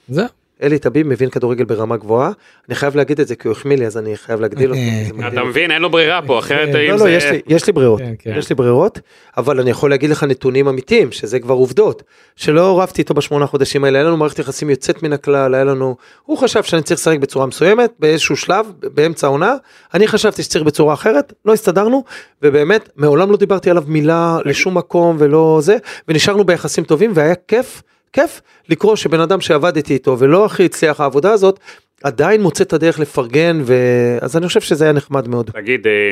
זהו. 0.09 0.25
אלי 0.63 0.79
טביב 0.79 1.07
מבין 1.07 1.29
כדורגל 1.29 1.65
ברמה 1.65 1.97
גבוהה. 1.97 2.31
אני 2.69 2.75
חייב 2.75 2.95
להגיד 2.95 3.19
את 3.19 3.27
זה 3.27 3.35
כי 3.35 3.47
הוא 3.47 3.57
החמיא 3.57 3.77
לי 3.77 3.85
אז 3.85 3.97
אני 3.97 4.17
חייב 4.17 4.41
להגדיל 4.41 4.69
אותו. 4.69 4.81
זה 5.07 5.13
מגדיל 5.13 5.27
אתה. 5.27 5.43
מבין, 5.43 5.71
אין 5.71 5.81
לו 5.81 5.89
ברירה 5.89 6.21
פה, 6.21 6.39
אחרת 6.39 6.69
לא, 6.73 6.79
אם 6.79 6.85
לא, 6.85 6.91
לא, 6.91 6.97
זה... 6.97 7.11
יש 7.11 7.25
לי, 7.25 7.41
יש 7.47 7.67
לי 7.67 7.73
ברירות, 7.73 7.99
כן, 7.99 8.13
כן. 8.19 8.33
יש 8.37 8.49
לי 8.49 8.55
ברירות, 8.55 8.99
אבל 9.37 9.59
אני 9.59 9.69
יכול 9.69 9.89
להגיד 9.89 10.09
לך 10.09 10.23
נתונים 10.23 10.67
אמיתיים, 10.67 11.11
שזה 11.11 11.39
כבר 11.39 11.53
עובדות, 11.53 12.03
שלא 12.35 12.81
רבתי 12.81 13.01
איתו 13.01 13.13
בשמונה 13.13 13.47
חודשים 13.47 13.83
האלה, 13.83 13.99
היה 13.99 14.07
לנו 14.07 14.17
מערכת 14.17 14.39
יחסים 14.39 14.69
יוצאת 14.69 15.03
מן 15.03 15.13
הכלל, 15.13 15.55
היה 15.55 15.63
לנו, 15.63 15.95
הוא 16.25 16.37
חשב 16.37 16.63
שאני 16.63 16.81
צריך 16.81 16.99
לשחק 16.99 17.19
בצורה 17.19 17.45
מסוימת, 17.45 17.91
באיזשהו 17.99 18.35
שלב, 18.35 18.65
באמצע 18.93 19.27
העונה, 19.27 19.55
אני 19.93 20.07
חשבתי 20.07 20.43
שצריך 20.43 20.63
בצורה 20.63 20.93
אחרת, 20.93 21.33
לא 21.45 21.53
הסתדרנו, 21.53 22.03
ובאמת, 22.41 22.89
מעולם 22.95 23.31
לא 23.31 23.37
דיברתי 23.37 23.69
עליו 23.69 23.83
מילה 23.87 24.37
לשום 24.45 24.77
מקום 24.77 25.15
ולא 25.19 25.59
זה, 25.61 25.77
ונשארנו 26.07 26.43
ביחסים 26.43 26.83
טובים, 26.83 27.11
והיה 27.15 27.35
כיף, 27.47 27.81
כיף 28.13 28.41
לקרוא 28.69 28.95
שבן 28.95 29.19
אדם 29.19 29.41
שעבדתי 29.41 29.93
איתו 29.93 30.19
ולא 30.19 30.45
הכי 30.45 30.65
הצליח 30.65 31.01
העבודה 31.01 31.31
הזאת, 31.31 31.59
עדיין 32.03 32.41
מוצא 32.41 32.63
את 32.63 32.73
הדרך 32.73 32.99
לפרגן, 32.99 33.61
ו... 33.65 33.73
אז 34.21 34.37
אני 34.37 34.47
חושב 34.47 34.61
שזה 34.61 34.83
היה 34.83 34.93
נחמד 34.93 35.27
מאוד. 35.27 35.51
תגיד, 35.51 35.87
אה, 35.87 36.11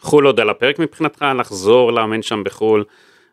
חו"ל 0.00 0.26
עוד 0.26 0.40
על 0.40 0.50
הפרק 0.50 0.78
מבחינתך, 0.78 1.24
לחזור 1.38 1.92
לאמן 1.92 2.22
שם 2.22 2.42
בחו"ל, 2.44 2.84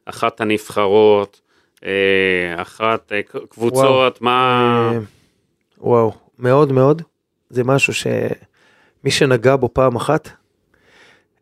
אחת 0.06 0.42
הנבחרות, 0.42 1.42
אה, 1.86 2.62
אחת 2.62 3.12
אה, 3.12 3.22
קבוצות, 3.50 4.22
מה... 4.22 4.92
אה, 4.94 5.00
וואו, 5.78 6.14
מאוד 6.40 6.72
מאוד. 6.72 7.02
זה 7.50 7.64
משהו 7.64 7.94
שמי 7.94 9.12
שנגע 9.12 9.56
בו 9.56 9.70
פעם 9.74 9.96
אחת, 9.96 10.30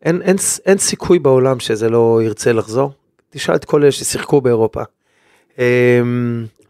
אין, 0.02 0.22
אין, 0.22 0.36
אין 0.66 0.78
סיכוי 0.78 1.18
בעולם 1.18 1.60
שזה 1.60 1.88
לא 1.88 2.20
ירצה 2.22 2.52
לחזור. 2.52 2.92
תשאל 3.30 3.54
את 3.54 3.64
כל 3.64 3.82
אלה 3.82 3.92
ששיחקו 3.92 4.40
באירופה. 4.40 4.82
אה, 5.58 6.00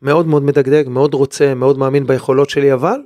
מאוד 0.02 0.26
מאוד 0.26 0.42
מדגדג, 0.42 0.84
מאוד 0.88 1.14
רוצה, 1.14 1.54
מאוד 1.54 1.78
מאמין 1.78 2.06
ביכולות 2.06 2.50
שלי, 2.50 2.72
אבל 2.72 3.00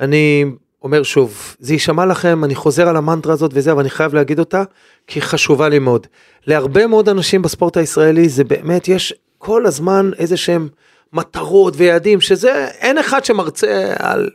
אני 0.00 0.44
אומר 0.82 1.02
שוב, 1.02 1.56
זה 1.58 1.72
יישמע 1.72 2.06
לכם, 2.06 2.44
אני 2.44 2.54
חוזר 2.54 2.88
על 2.88 2.96
המנטרה 2.96 3.32
הזאת 3.32 3.50
וזה, 3.54 3.72
אבל 3.72 3.80
אני 3.80 3.90
חייב 3.90 4.14
להגיד 4.14 4.38
אותה, 4.38 4.62
כי 5.06 5.18
היא 5.18 5.24
חשובה 5.24 5.68
לי 5.68 5.78
מאוד. 5.78 6.06
להרבה 6.46 6.86
מאוד 6.86 7.08
אנשים 7.08 7.42
בספורט 7.42 7.76
הישראלי, 7.76 8.28
זה 8.28 8.44
באמת, 8.44 8.88
יש 8.88 9.14
כל 9.38 9.66
הזמן 9.66 10.10
איזה 10.18 10.36
שהם 10.36 10.68
מטרות 11.12 11.74
ויעדים, 11.76 12.20
שזה, 12.20 12.66
אין 12.66 12.98
אחד 12.98 13.24
שמרצה 13.24 13.92
על 13.98 14.30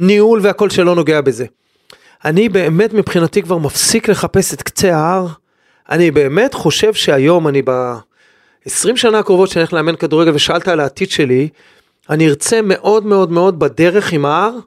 ניהול 0.00 0.40
והכל 0.42 0.70
שלא 0.70 0.94
נוגע 0.94 1.20
בזה. 1.20 1.46
אני 2.24 2.48
באמת 2.48 2.92
מבחינתי 2.92 3.42
כבר 3.42 3.58
מפסיק 3.58 4.08
לחפש 4.08 4.54
את 4.54 4.62
קצה 4.62 4.96
ההר. 4.96 5.26
אני 5.90 6.10
באמת 6.10 6.54
חושב 6.54 6.94
שהיום 6.94 7.48
אני 7.48 7.62
ב-20 8.66 8.96
שנה 8.96 9.18
הקרובות 9.18 9.48
שאני 9.48 9.62
הולך 9.62 9.72
לאמן 9.72 9.96
כדורגל 9.96 10.34
ושאלת 10.34 10.68
על 10.68 10.80
העתיד 10.80 11.10
שלי, 11.10 11.48
אני 12.10 12.28
ארצה 12.28 12.62
מאוד 12.62 13.06
מאוד 13.06 13.30
מאוד 13.30 13.58
בדרך 13.58 14.12
עם 14.12 14.24
ההר, 14.24 14.58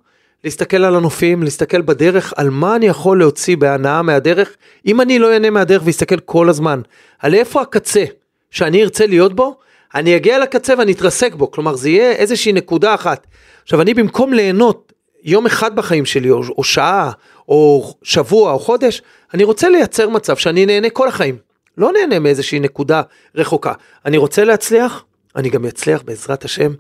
להסתכל 0.43 0.77
על 0.77 0.95
הנופים, 0.95 1.43
להסתכל 1.43 1.81
בדרך 1.81 2.33
על 2.35 2.49
מה 2.49 2.75
אני 2.75 2.85
יכול 2.85 3.19
להוציא 3.19 3.57
בהנאה 3.57 4.01
מהדרך, 4.01 4.55
אם 4.85 5.01
אני 5.01 5.19
לא 5.19 5.33
אהנה 5.33 5.49
מהדרך 5.49 5.81
ואסתכל 5.85 6.19
כל 6.19 6.49
הזמן 6.49 6.81
על 7.19 7.35
איפה 7.35 7.61
הקצה 7.61 8.03
שאני 8.51 8.83
ארצה 8.83 9.05
להיות 9.05 9.33
בו, 9.33 9.57
אני 9.95 10.15
אגיע 10.15 10.39
לקצה 10.39 10.73
ואני 10.77 10.91
אתרסק 10.91 11.33
בו, 11.33 11.51
כלומר 11.51 11.75
זה 11.75 11.89
יהיה 11.89 12.11
איזושהי 12.11 12.51
נקודה 12.51 12.93
אחת. 12.93 13.27
עכשיו 13.63 13.81
אני 13.81 13.93
במקום 13.93 14.33
ליהנות 14.33 14.93
יום 15.23 15.45
אחד 15.45 15.75
בחיים 15.75 16.05
שלי, 16.05 16.29
או, 16.29 16.41
או 16.57 16.63
שעה, 16.63 17.11
או 17.47 17.93
שבוע, 18.03 18.51
או 18.51 18.59
חודש, 18.59 19.01
אני 19.33 19.43
רוצה 19.43 19.69
לייצר 19.69 20.09
מצב 20.09 20.35
שאני 20.35 20.65
נהנה 20.65 20.89
כל 20.89 21.07
החיים. 21.07 21.48
לא 21.77 21.91
נהנה 21.91 22.19
מאיזושהי 22.19 22.59
נקודה 22.59 23.01
רחוקה. 23.35 23.73
אני 24.05 24.17
רוצה 24.17 24.43
להצליח, 24.43 25.03
אני 25.35 25.49
גם 25.49 25.65
אצליח 25.65 26.01
בעזרת 26.01 26.45
השם. 26.45 26.71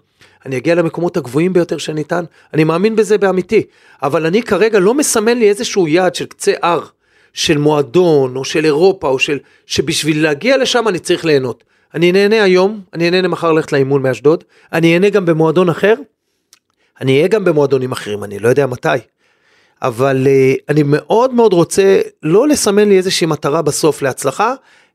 אני 0.45 0.57
אגיע 0.57 0.75
למקומות 0.75 1.17
הגבוהים 1.17 1.53
ביותר 1.53 1.77
שניתן, 1.77 2.23
אני 2.53 2.63
מאמין 2.63 2.95
בזה 2.95 3.17
באמיתי. 3.17 3.63
אבל 4.03 4.25
אני 4.25 4.43
כרגע 4.43 4.79
לא 4.79 4.93
מסמן 4.93 5.37
לי 5.37 5.49
איזשהו 5.49 5.87
יעד 5.87 6.15
של 6.15 6.25
קצה 6.25 6.53
הר, 6.61 6.85
של 7.33 7.57
מועדון, 7.57 8.35
או 8.35 8.45
של 8.45 8.65
אירופה, 8.65 9.07
או 9.07 9.19
של... 9.19 9.39
שבשביל 9.65 10.23
להגיע 10.23 10.57
לשם 10.57 10.87
אני 10.87 10.99
צריך 10.99 11.25
ליהנות. 11.25 11.63
אני 11.93 12.11
נהנה 12.11 12.43
היום, 12.43 12.81
אני 12.93 13.11
נהנה 13.11 13.27
מחר 13.27 13.51
ללכת 13.51 13.71
לאימון 13.71 14.01
מאשדוד, 14.01 14.43
אני 14.73 14.93
אהנה 14.93 15.09
גם 15.09 15.25
במועדון 15.25 15.69
אחר, 15.69 15.93
אני 17.01 17.17
אהיה 17.17 17.27
גם 17.27 17.45
במועדונים 17.45 17.91
אחרים, 17.91 18.23
אני 18.23 18.39
לא 18.39 18.49
יודע 18.49 18.67
מתי. 18.67 18.89
אבל 19.81 20.27
אה, 20.27 20.53
אני 20.69 20.83
מאוד 20.85 21.33
מאוד 21.33 21.53
רוצה 21.53 22.01
לא 22.23 22.47
לסמן 22.47 22.89
לי 22.89 22.97
איזושהי 22.97 23.27
מטרה 23.27 23.61
בסוף 23.61 24.01
להצלחה, 24.01 24.53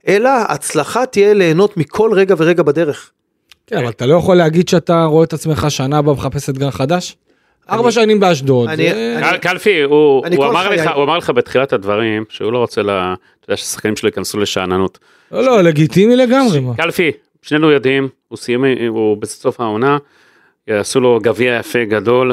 אלא 0.08 0.30
הצלחה 0.48 1.06
תהיה 1.06 1.34
ליהנות 1.34 1.76
מכל 1.76 2.10
רגע 2.12 2.34
ורגע 2.38 2.62
בדרך. 2.62 3.10
כן, 3.66 3.76
אבל 3.76 3.88
אתה 3.88 4.06
לא 4.06 4.14
יכול 4.14 4.36
להגיד 4.36 4.68
שאתה 4.68 5.04
רואה 5.04 5.24
את 5.24 5.32
עצמך 5.32 5.66
שנה 5.68 5.98
הבאה 5.98 6.14
מחפש 6.14 6.50
אתגר 6.50 6.70
חדש? 6.70 7.16
ארבע 7.70 7.90
שנים 7.90 8.20
באשדוד. 8.20 8.68
קלפי, 9.40 9.82
הוא 9.82 10.26
אמר 10.26 10.70
לך, 10.70 10.90
הוא 10.94 11.04
אמר 11.04 11.18
לך 11.18 11.30
בתחילת 11.30 11.72
הדברים 11.72 12.24
שהוא 12.28 12.52
לא 12.52 12.58
רוצה, 12.58 12.80
אתה 12.80 13.14
יודע 13.44 13.56
שהשחקנים 13.56 13.96
שלו 13.96 14.08
ייכנסו 14.08 14.38
לשאננות. 14.38 14.98
לא, 15.32 15.42
לא, 15.42 15.62
לגיטימי 15.62 16.16
לגמרי. 16.16 16.60
קלפי, 16.76 17.10
שנינו 17.42 17.70
יודעים, 17.70 18.08
הוא 18.28 18.36
סיים, 18.36 18.64
הוא 18.88 19.16
בסוף 19.16 19.60
העונה, 19.60 19.98
יעשו 20.68 21.00
לו 21.00 21.18
גביע 21.22 21.56
יפה 21.58 21.84
גדול, 21.84 22.32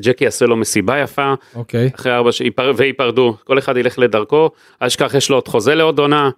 ג'קי 0.00 0.24
יעשה 0.24 0.46
לו 0.46 0.56
מסיבה 0.56 0.98
יפה, 0.98 1.34
אוקיי. 1.54 1.90
אחרי 1.94 2.12
ארבע 2.12 2.32
ש... 2.32 2.40
ייפר- 2.40 2.72
וייפרדו, 2.76 3.36
כל 3.44 3.58
אחד 3.58 3.76
ילך 3.76 3.98
לדרכו, 3.98 4.50
אל 4.82 4.86
תשכח 4.88 5.14
יש 5.14 5.30
לו 5.30 5.36
עוד 5.36 5.48
חוזה 5.48 5.74
לעוד 5.74 5.98
עונה, 5.98 6.30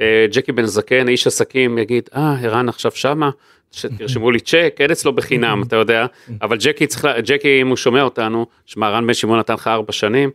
אה, 0.00 0.26
ג'קי 0.30 0.52
בן 0.52 0.64
זקן, 0.66 1.08
איש 1.08 1.26
עסקים, 1.26 1.78
יגיד, 1.78 2.08
אה, 2.16 2.36
ערן 2.42 2.68
עכשיו 2.68 2.90
שמה, 2.90 3.30
שתרשמו 3.72 4.30
לי 4.30 4.40
צ'ק, 4.40 4.76
אין 4.80 4.90
אצלו 4.90 5.12
בחינם, 5.12 5.62
אתה 5.66 5.76
יודע, 5.76 6.06
אבל 6.42 6.56
ג'קי 6.56 6.86
צריך, 6.86 7.06
ג'קי 7.24 7.60
אם 7.62 7.68
הוא 7.68 7.76
שומע 7.76 8.02
אותנו, 8.02 8.46
שמע, 8.66 8.90
רן 8.90 9.06
בן 9.06 9.14
שמעון 9.14 9.38
נתן 9.38 9.54
לך 9.54 9.68
ארבע 9.68 9.92
שנים, 9.92 10.30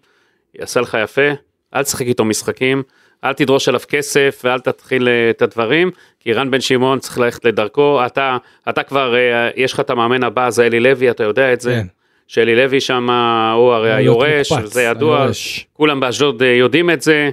יעשה 0.56 0.82
לך 0.82 0.98
יפה, 1.04 1.30
אל 1.76 1.84
תשחק 1.84 2.06
איתו 2.06 2.26
משחקים, 2.26 2.84
אל 3.24 3.34
תדרוש 3.34 3.68
עליו 3.68 3.80
כסף 3.90 4.42
ואל 4.44 4.60
תתחיל 4.60 5.08
אה, 5.08 5.30
את 5.30 5.42
הדברים, 5.42 5.92
כי 6.20 6.34
רן 6.34 6.52
בן 6.52 6.62
שמעון 6.62 7.00
צריך 7.00 7.18
ללכת 7.18 7.46
לדרכו, 7.46 8.06
אתה, 8.06 8.38
אתה 8.70 8.84
כבר, 8.84 9.16
אה, 9.16 9.50
יש 9.56 9.74
לך 9.74 9.80
את 9.80 9.90
המאמן 9.90 10.24
הבא, 10.24 10.50
זה 10.50 10.66
אלי 10.66 10.80
לוי, 10.80 11.12
אתה 11.12 11.24
יודע 11.24 11.54
את 11.54 11.62
זה. 11.62 11.74
כן. 11.74 11.88
שאלי 12.28 12.56
לוי 12.56 12.80
שם 12.80 13.10
הוא 13.56 13.74
הרי 13.74 13.94
היורש, 13.94 14.52
מוקפץ, 14.52 14.74
זה 14.74 14.84
ידוע, 14.84 15.22
היורש. 15.22 15.68
כולם 15.74 16.00
באשדוד 16.00 16.44
אה, 16.44 16.48
יודעים 16.48 16.90
את 16.90 17.02
זה, 17.02 17.30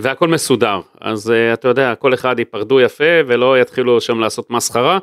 והכל 0.00 0.28
מסודר. 0.28 0.80
אז 1.00 1.32
אתה 1.52 1.68
יודע, 1.68 1.94
כל 1.94 2.14
אחד 2.14 2.38
ייפרדו 2.38 2.80
יפה 2.80 3.04
ולא 3.26 3.60
יתחילו 3.60 4.00
שם 4.00 4.20
לעשות 4.20 4.50
מסחרה. 4.50 4.98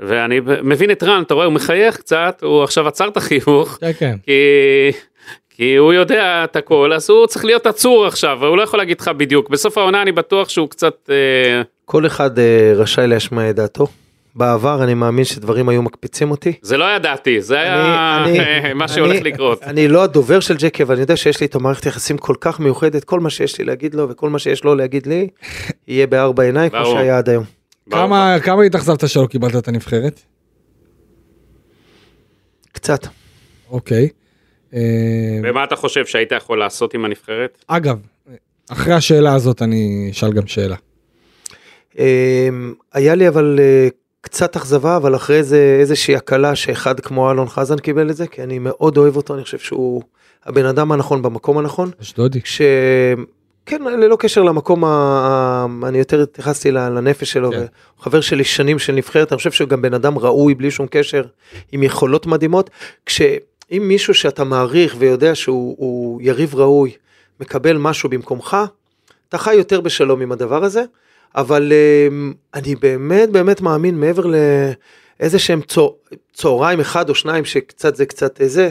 ואני 0.00 0.40
מבין 0.62 0.90
את 0.90 1.02
רן, 1.02 1.22
אתה 1.22 1.34
רואה, 1.34 1.46
הוא 1.46 1.52
מחייך 1.52 1.96
קצת, 1.96 2.40
הוא 2.42 2.62
עכשיו 2.62 2.88
עצר 2.88 3.08
את 3.08 3.16
החיוך, 3.16 3.78
כן, 3.80 3.92
כן. 3.98 4.16
כי, 4.22 4.32
כי 5.58 5.76
הוא 5.76 5.92
יודע 5.92 6.44
את 6.44 6.56
הכל, 6.56 6.92
אז 6.92 7.10
הוא 7.10 7.26
צריך 7.26 7.44
להיות 7.44 7.66
עצור 7.66 8.06
עכשיו, 8.06 8.44
הוא 8.46 8.56
לא 8.56 8.62
יכול 8.62 8.78
להגיד 8.78 9.00
לך 9.00 9.08
בדיוק. 9.08 9.48
בסוף 9.50 9.78
העונה 9.78 10.02
אני 10.02 10.12
בטוח 10.12 10.48
שהוא 10.48 10.68
קצת... 10.68 11.10
אה, 11.10 11.62
כל 11.84 12.06
אחד 12.06 12.38
אה, 12.38 12.44
רשאי 12.76 13.06
להשמיע 13.06 13.50
את 13.50 13.56
דעתו. 13.56 13.86
בעבר 14.34 14.84
אני 14.84 14.94
מאמין 14.94 15.24
שדברים 15.24 15.68
היו 15.68 15.82
מקפיצים 15.82 16.30
אותי. 16.30 16.52
זה 16.62 16.76
לא 16.76 16.84
ידעתי, 16.96 17.40
זה 17.42 17.60
היה 17.60 18.24
אני- 18.24 18.38
מה 18.74 18.84
אני- 18.84 18.92
שהולך 18.92 19.22
לקרות. 19.22 19.62
אני 19.62 19.88
לא 19.88 20.02
הדובר 20.02 20.40
של 20.40 20.56
ג'קי, 20.56 20.82
אבל 20.82 20.94
אני 20.94 21.00
יודע 21.00 21.16
שיש 21.16 21.40
לי 21.40 21.44
איתו 21.46 21.60
מערכת 21.60 21.86
יחסים 21.86 22.18
כל 22.18 22.34
כך 22.40 22.60
מיוחדת, 22.60 23.04
כל 23.04 23.20
מה 23.20 23.30
שיש 23.30 23.58
לי 23.58 23.64
להגיד 23.64 23.94
לו 23.94 24.08
וכל 24.08 24.30
מה 24.30 24.38
שיש 24.38 24.64
לו 24.64 24.74
להגיד 24.74 25.06
לי, 25.06 25.28
יהיה 25.88 26.06
בארבע 26.06 26.42
עיניים, 26.42 26.70
כמו. 26.70 26.84
שהיה 26.86 27.18
עד 27.18 27.28
היום. 27.28 27.44
כמה 27.90 28.36
כמה 28.42 28.62
התאכזבת 28.62 29.08
שלא 29.08 29.26
קיבלת 29.26 29.56
את 29.56 29.68
הנבחרת? 29.68 30.20
קצת. 32.72 33.06
אוקיי. 33.70 34.02
אה, 34.02 34.08
ומה 35.42 35.64
אתה 35.64 35.76
חושב 35.76 36.06
שהיית 36.06 36.32
יכול 36.32 36.58
לעשות 36.58 36.94
עם 36.94 37.04
הנבחרת? 37.04 37.64
אגב, 37.66 37.98
אחרי 38.72 38.94
השאלה 38.94 39.34
הזאת 39.34 39.62
אני 39.62 40.08
אשאל 40.10 40.32
גם 40.32 40.46
שאלה. 40.46 40.76
אמ, 41.98 42.74
היה 42.92 43.14
לי 43.14 43.28
אבל 43.28 43.58
אה, 43.60 43.88
קצת 44.20 44.56
אכזבה, 44.56 44.96
אבל 44.96 45.14
אחרי 45.14 45.42
זה 45.42 45.76
איזושהי 45.80 46.16
הקלה 46.16 46.54
שאחד 46.54 47.00
כמו 47.00 47.30
אלון 47.30 47.48
חזן 47.48 47.78
קיבל 47.78 48.10
את 48.10 48.16
זה, 48.16 48.26
כי 48.26 48.42
אני 48.42 48.58
מאוד 48.58 48.96
אוהב 48.96 49.16
אותו, 49.16 49.34
אני 49.34 49.42
חושב 49.42 49.58
שהוא 49.58 50.02
הבן 50.44 50.64
אדם 50.64 50.92
הנכון 50.92 51.22
במקום 51.22 51.58
הנכון. 51.58 51.90
אשדודי. 52.02 52.42
כש... 52.42 52.60
כן, 53.66 53.82
ללא 53.82 54.16
קשר 54.16 54.42
למקום, 54.42 54.84
ה... 54.84 55.66
אני 55.82 55.98
יותר 55.98 56.22
התייחסתי 56.22 56.70
לנפש 56.70 57.32
שלו, 57.32 57.50
כן. 57.50 57.56
הוא 57.58 57.66
חבר 57.98 58.20
שלי 58.20 58.44
שנים 58.44 58.78
של 58.78 58.92
נבחרת, 58.92 59.32
אני 59.32 59.36
חושב 59.36 59.50
שהוא 59.50 59.68
גם 59.68 59.82
בן 59.82 59.94
אדם 59.94 60.18
ראוי 60.18 60.54
בלי 60.54 60.70
שום 60.70 60.86
קשר, 60.90 61.24
עם 61.72 61.82
יכולות 61.82 62.26
מדהימות, 62.26 62.70
כשאם 63.68 63.88
מישהו 63.88 64.14
שאתה 64.14 64.44
מעריך 64.44 64.96
ויודע 64.98 65.34
שהוא 65.34 65.76
הוא 65.78 66.20
יריב 66.22 66.54
ראוי, 66.54 66.92
מקבל 67.40 67.76
משהו 67.76 68.08
במקומך, 68.08 68.56
אתה 69.28 69.38
חי 69.38 69.54
יותר 69.54 69.80
בשלום 69.80 70.20
עם 70.20 70.32
הדבר 70.32 70.64
הזה, 70.64 70.82
אבל 71.36 71.72
אמ, 72.08 72.32
אני 72.54 72.74
באמת 72.74 73.30
באמת 73.30 73.60
מאמין 73.60 74.00
מעבר 74.00 74.24
לאיזה 75.20 75.38
שהם 75.38 75.60
צהר... 75.60 75.88
צהריים 76.32 76.80
אחד 76.80 77.08
או 77.08 77.14
שניים 77.14 77.44
שקצת 77.44 77.96
זה 77.96 78.06
קצת 78.06 78.40
אה, 78.40 78.48
זה, 78.48 78.70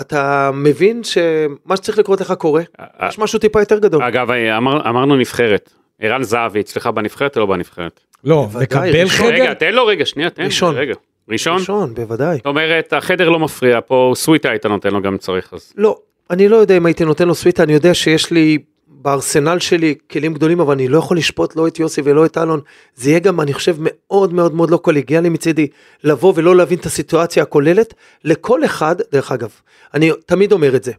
אתה 0.00 0.50
מבין 0.54 1.04
שמה 1.04 1.76
שצריך 1.76 1.98
לקרות 1.98 2.20
לך 2.20 2.32
קורה, 2.32 2.62
יש 3.08 3.18
משהו 3.18 3.38
טיפה 3.38 3.60
יותר 3.60 3.78
גדול. 3.78 4.02
אגב, 4.02 4.30
אמר, 4.30 4.88
אמרנו 4.90 5.16
נבחרת. 5.16 5.72
ערן 6.00 6.22
זהבי 6.22 6.60
אצלך 6.60 6.86
בנבחרת 6.86 7.36
או 7.36 7.40
לא 7.40 7.46
בנבחרת? 7.46 8.00
לא, 8.24 8.48
לקבל. 8.60 9.08
חדר? 9.08 9.28
רגע, 9.28 9.54
תן 9.54 9.74
לו 9.74 9.86
רגע, 9.86 10.06
שנייה, 10.06 10.30
תן. 10.30 10.42
ראשון. 10.42 10.74
רגע. 10.74 10.94
ראשון? 11.30 11.58
ראשון, 11.58 11.94
בוודאי. 11.94 12.36
זאת 12.36 12.46
אומרת, 12.46 12.92
החדר 12.92 13.28
לא 13.28 13.38
מפריע, 13.38 13.80
פה 13.86 14.12
סוויטה 14.16 14.50
היית 14.50 14.66
נותן 14.66 14.90
לו 14.90 15.02
גם 15.02 15.18
צריך 15.18 15.52
אז. 15.52 15.72
לא, 15.76 15.98
אני 16.30 16.48
לא 16.48 16.56
יודע 16.56 16.76
אם 16.76 16.86
הייתי 16.86 17.04
נותן 17.04 17.28
לו 17.28 17.34
סוויטה, 17.34 17.62
אני 17.62 17.72
יודע 17.72 17.94
שיש 17.94 18.30
לי 18.30 18.58
בארסנל 18.86 19.58
שלי 19.58 19.94
כלים 20.10 20.34
גדולים, 20.34 20.60
אבל 20.60 20.72
אני 20.72 20.88
לא 20.88 20.98
יכול 20.98 21.16
לשפוט 21.16 21.56
לא 21.56 21.66
את 21.66 21.78
יוסי 21.78 22.00
ולא 22.04 22.26
את 22.26 22.38
אלון. 22.38 22.60
זה 22.94 23.10
יהיה 23.10 23.18
גם, 23.18 23.40
אני 23.40 23.52
חושב, 23.52 23.76
מאוד 23.78 24.32
מאוד 24.32 24.54
מאוד 24.54 24.70
לא 24.70 24.76
קולגיאלי 24.76 25.28
מצידי, 25.28 25.66
לבוא 26.04 26.32
ולא 26.36 26.56
להבין 26.56 26.78
את 26.78 26.86
הסיטואציה 26.86 27.42
הכוללת. 27.42 27.94
לכל 28.24 28.64
אחד, 28.64 28.96
דרך 29.12 29.32
אגב, 29.32 29.50
אני 29.94 30.10
תמיד 30.26 30.52
אומר 30.52 30.76
את 30.76 30.84
זה. 30.84 30.92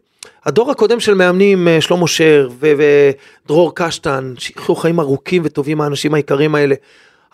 הדור 0.44 0.70
הקודם 0.70 1.00
של 1.00 1.14
מאמנים, 1.14 1.68
אה, 1.68 1.80
שלמה 1.80 2.08
שר 2.08 2.48
ודרור 2.60 3.74
קשטן, 3.74 4.34
שיחיו 4.38 4.74
חיים 4.74 5.00
ארוכים 5.00 5.42
וטובים 5.44 5.80
האנשים 5.80 6.14
היקרים 6.14 6.54
האלה, 6.54 6.74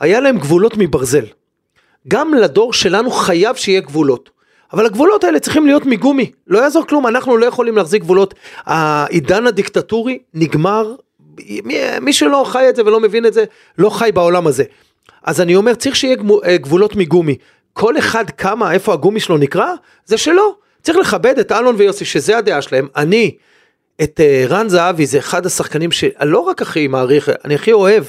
היה 0.00 0.20
להם 0.20 0.38
גבולות 0.38 0.76
מברזל. 0.76 1.24
גם 2.08 2.34
לדור 2.34 2.72
שלנו 2.72 3.10
חייב 3.10 3.56
שיהיה 3.56 3.80
גבולות. 3.80 4.30
אבל 4.72 4.86
הגבולות 4.86 5.24
האלה 5.24 5.40
צריכים 5.40 5.66
להיות 5.66 5.86
מגומי, 5.86 6.30
לא 6.46 6.58
יעזור 6.58 6.86
כלום, 6.86 7.06
אנחנו 7.06 7.36
לא 7.36 7.46
יכולים 7.46 7.76
להחזיק 7.76 8.02
גבולות. 8.02 8.34
העידן 8.64 9.46
הדיקטטורי 9.46 10.18
נגמר, 10.34 10.94
מי, 11.64 11.78
מי 12.00 12.12
שלא 12.12 12.44
חי 12.46 12.68
את 12.68 12.76
זה 12.76 12.82
ולא 12.82 13.00
מבין 13.00 13.26
את 13.26 13.34
זה, 13.34 13.44
לא 13.78 13.90
חי 13.90 14.10
בעולם 14.14 14.46
הזה. 14.46 14.64
אז 15.24 15.40
אני 15.40 15.56
אומר, 15.56 15.74
צריך 15.74 15.96
שיהיה 15.96 16.16
אה, 16.44 16.56
גבולות 16.56 16.96
מגומי. 16.96 17.36
כל 17.72 17.98
אחד 17.98 18.30
כמה, 18.30 18.72
איפה 18.72 18.92
הגומי 18.92 19.20
שלו 19.20 19.38
נקרא, 19.38 19.72
זה 20.04 20.18
שלו. 20.18 20.56
צריך 20.82 20.98
לכבד 20.98 21.38
את 21.38 21.52
אלון 21.52 21.74
ויוסי, 21.78 22.04
שזה 22.04 22.38
הדעה 22.38 22.62
שלהם. 22.62 22.88
אני, 22.96 23.36
את 24.02 24.20
אה, 24.20 24.44
רן 24.48 24.68
זהבי, 24.68 25.06
זה 25.06 25.18
אחד 25.18 25.46
השחקנים 25.46 25.92
שלא 25.92 26.38
רק 26.38 26.62
הכי 26.62 26.88
מעריך, 26.88 27.30
אני 27.44 27.54
הכי 27.54 27.72
אוהב. 27.72 28.04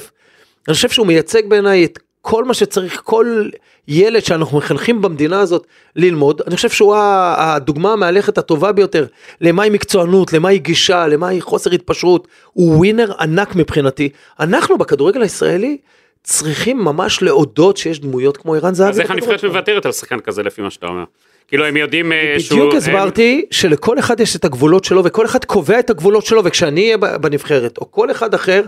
אני 0.68 0.74
חושב 0.74 0.88
שהוא 0.88 1.06
מייצג 1.06 1.42
בעיניי 1.48 1.84
את 1.84 1.98
כל 2.30 2.44
מה 2.44 2.54
שצריך 2.54 3.00
כל 3.04 3.48
ילד 3.88 4.24
שאנחנו 4.24 4.58
מחנכים 4.58 5.02
במדינה 5.02 5.40
הזאת 5.40 5.66
ללמוד. 5.96 6.42
אני 6.46 6.56
חושב 6.56 6.68
שהוא 6.68 6.96
הדוגמה 7.36 7.92
המהלכת 7.92 8.38
הטובה 8.38 8.72
ביותר 8.72 9.06
למהי 9.40 9.70
מקצוענות, 9.70 10.32
למהי 10.32 10.58
גישה, 10.58 11.06
למהי 11.06 11.40
חוסר 11.40 11.70
התפשרות. 11.70 12.28
הוא 12.52 12.76
ווינר 12.76 13.12
ענק 13.20 13.56
מבחינתי. 13.56 14.08
אנחנו 14.40 14.78
בכדורגל 14.78 15.22
הישראלי 15.22 15.76
צריכים 16.22 16.78
ממש 16.78 17.22
להודות 17.22 17.76
שיש 17.76 18.00
דמויות 18.00 18.36
כמו 18.36 18.54
ערן 18.54 18.74
זהבי. 18.74 18.90
אז 18.90 19.00
איך 19.00 19.10
הנבחרת. 19.10 19.44
מוותרת 19.44 19.86
על 19.86 19.92
שחקן 19.92 20.20
כזה 20.20 20.42
לפי 20.42 20.62
מה 20.62 20.70
שאתה 20.70 20.86
אומר? 20.86 21.04
כאילו 21.48 21.64
הם 21.66 21.76
יודעים 21.76 22.12
אה, 22.12 22.34
שהוא... 22.38 22.58
בדיוק 22.58 22.74
הסברתי 22.74 23.44
שלכל 23.50 23.98
אחד 23.98 24.20
יש 24.20 24.36
את 24.36 24.44
הגבולות 24.44 24.84
שלו 24.84 25.04
וכל 25.04 25.26
אחד 25.26 25.44
קובע 25.44 25.78
את 25.78 25.90
הגבולות 25.90 26.26
שלו 26.26 26.44
וכשאני 26.44 26.84
אהיה 26.84 26.96
בנבחרת 26.96 27.78
או 27.78 27.92
כל 27.92 28.10
אחד 28.10 28.34
אחר, 28.34 28.62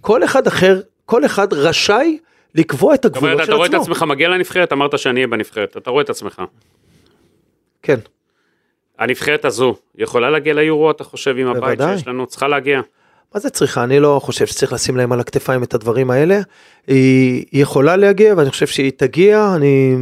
כל 0.00 0.24
אחד 0.24 0.46
אחר, 0.46 0.80
כל 1.06 1.24
אחד 1.24 1.52
רשאי 1.52 2.18
לקבוע 2.54 2.94
את 2.94 3.02
זאת 3.02 3.16
אומרת, 3.16 3.32
הגבולות 3.32 3.36
אתה 3.36 3.46
של 3.46 3.52
רואה 3.52 3.66
את 3.66 3.74
עצמו. 3.74 3.82
עצמך 3.82 4.02
מגיע 4.02 4.28
לנבחרת, 4.28 4.72
אמרת 4.72 4.98
שאני 4.98 5.20
אהיה 5.20 5.26
בנבחרת, 5.26 5.76
אתה 5.76 5.90
רואה 5.90 6.02
את 6.02 6.10
עצמך. 6.10 6.42
כן. 7.82 7.98
הנבחרת 8.98 9.44
הזו 9.44 9.74
יכולה 9.98 10.30
להגיע 10.30 10.54
ליורו, 10.54 10.90
אתה 10.90 11.04
חושב, 11.04 11.36
עם 11.38 11.46
הבית. 11.46 11.80
שיש 11.94 12.06
לנו? 12.06 12.26
צריכה 12.26 12.48
להגיע. 12.48 12.80
מה 13.34 13.40
זה 13.40 13.50
צריכה? 13.50 13.84
אני 13.84 14.00
לא 14.00 14.20
חושב 14.22 14.46
שצריך 14.46 14.72
לשים 14.72 14.96
להם 14.96 15.12
על 15.12 15.20
הכתפיים 15.20 15.62
את 15.62 15.74
הדברים 15.74 16.10
האלה. 16.10 16.40
היא, 16.86 17.44
היא 17.52 17.62
יכולה 17.62 17.96
להגיע 17.96 18.34
ואני 18.36 18.50
חושב 18.50 18.66
שהיא 18.66 18.92
תגיע, 18.96 19.52
אני 19.56 19.96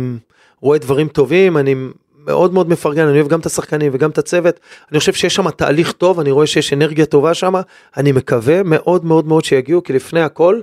רואה 0.61 0.79
דברים 0.79 1.09
טובים, 1.09 1.57
אני 1.57 1.75
מאוד 2.25 2.53
מאוד 2.53 2.69
מפרגן, 2.69 3.07
אני 3.07 3.19
אוהב 3.19 3.29
גם 3.29 3.41
את 3.41 3.47
השחקנים 3.47 3.93
וגם 3.95 4.11
את 4.11 4.19
הצוות. 4.19 4.61
אני 4.91 4.99
חושב 4.99 5.13
שיש 5.13 5.35
שם 5.35 5.51
תהליך 5.51 5.93
טוב, 5.93 6.21
אני 6.21 6.31
רואה 6.31 6.47
שיש 6.47 6.73
אנרגיה 6.73 7.07
טובה 7.07 7.35
שם, 7.35 7.55
אני 7.97 8.13
מקווה 8.13 8.63
מאוד 8.63 9.05
מאוד 9.05 9.27
מאוד 9.27 9.45
שיגיעו, 9.45 9.83
כי 9.83 9.93
לפני 9.93 10.21
הכל, 10.21 10.61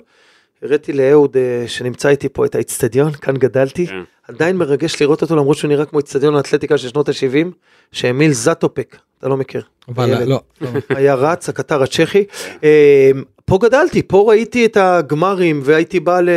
הראיתי 0.63 0.93
לאהוד 0.93 1.37
אה, 1.37 1.67
שנמצא 1.67 2.09
איתי 2.09 2.29
פה 2.29 2.45
את 2.45 2.55
האיצטדיון, 2.55 3.11
כאן 3.11 3.37
גדלתי. 3.37 3.87
כן. 3.87 4.01
עדיין 4.27 4.57
מרגש 4.57 5.01
לראות 5.01 5.21
אותו 5.21 5.35
למרות 5.35 5.57
שהוא 5.57 5.69
נראה 5.69 5.85
כמו 5.85 5.99
איצטדיון 5.99 6.35
האתלטיקה 6.35 6.77
של 6.77 6.89
שנות 6.89 7.09
ה-70, 7.09 7.47
שאמיל 7.91 8.31
זטופק, 8.31 8.97
אתה 9.19 9.27
לא 9.27 9.37
מכיר. 9.37 9.61
אבל. 9.89 10.23
לא. 10.23 10.39
לא. 10.61 10.67
היה 10.89 11.15
רץ, 11.15 11.49
הקטר 11.49 11.83
הצ'כי. 11.83 12.23
אה, 12.63 13.11
פה 13.45 13.57
גדלתי, 13.61 14.01
פה 14.03 14.25
ראיתי 14.29 14.65
את 14.65 14.77
הגמרים 14.77 15.61
והייתי 15.63 15.99
בא 15.99 16.21
ל... 16.21 16.29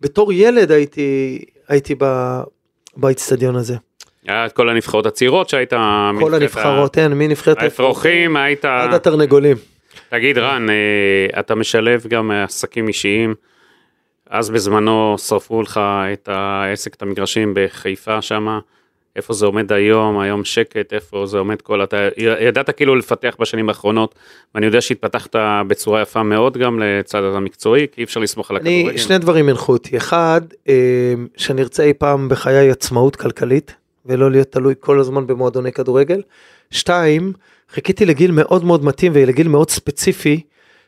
בתור 0.00 0.32
ילד 0.32 0.70
הייתי, 0.70 1.38
הייתי 1.68 1.94
ב... 1.98 2.04
באיצטדיון 2.96 3.56
הזה. 3.56 3.74
היה 4.26 4.46
את 4.46 4.52
כל 4.52 4.68
הנבחרות 4.68 5.06
הצעירות 5.06 5.48
שהיית... 5.48 5.70
כל 5.70 5.76
ה- 5.76 6.36
הנבחרות, 6.36 6.98
אין, 6.98 7.12
מנבחרת 7.12 7.62
האפרוחים, 7.62 8.36
היית... 8.36 8.64
עד 8.64 8.94
התרנגולים. 8.94 9.56
תגיד 10.08 10.38
רן, 10.38 10.66
אה, 10.70 11.40
אתה 11.40 11.54
משלב 11.54 12.06
גם 12.08 12.30
עסקים 12.30 12.88
אישיים. 12.88 13.34
אז 14.30 14.50
בזמנו 14.50 15.16
שרפו 15.18 15.62
לך 15.62 15.80
את 16.12 16.28
העסק, 16.32 16.94
את 16.94 17.02
המגרשים 17.02 17.52
בחיפה 17.56 18.22
שמה. 18.22 18.58
איפה 19.16 19.34
זה 19.34 19.46
עומד 19.46 19.72
היום, 19.72 20.18
היום 20.18 20.44
שקט, 20.44 20.92
איפה 20.92 21.26
זה 21.26 21.38
עומד 21.38 21.62
כל... 21.62 21.82
אתה 21.82 22.08
ידעת 22.16 22.70
כאילו 22.70 22.96
לפתח 22.96 23.36
בשנים 23.40 23.68
האחרונות, 23.68 24.14
ואני 24.54 24.66
יודע 24.66 24.80
שהתפתחת 24.80 25.36
בצורה 25.66 26.02
יפה 26.02 26.22
מאוד 26.22 26.56
גם 26.56 26.80
לצד 26.82 27.22
המקצועי, 27.22 27.86
כי 27.92 28.00
אי 28.00 28.04
אפשר 28.04 28.20
לסמוך 28.20 28.50
על 28.50 28.56
הכדורגל. 28.56 28.96
שני 28.96 29.18
דברים 29.18 29.48
הנחו 29.48 29.72
אותי. 29.72 29.96
אחד, 29.96 30.40
אה, 30.68 31.14
שאני 31.36 31.62
ארצה 31.62 31.82
אי 31.82 31.92
פעם 31.92 32.28
בחיי 32.28 32.70
עצמאות 32.70 33.16
כלכלית, 33.16 33.74
ולא 34.06 34.30
להיות 34.30 34.52
תלוי 34.52 34.74
כל 34.80 35.00
הזמן 35.00 35.26
במועדוני 35.26 35.72
כדורגל. 35.72 36.22
שתיים, 36.70 37.32
חיכיתי 37.70 38.06
לגיל 38.06 38.30
מאוד 38.30 38.64
מאוד 38.64 38.84
מתאים 38.84 39.12
ולגיל 39.14 39.48
מאוד 39.48 39.70
ספציפי, 39.70 40.40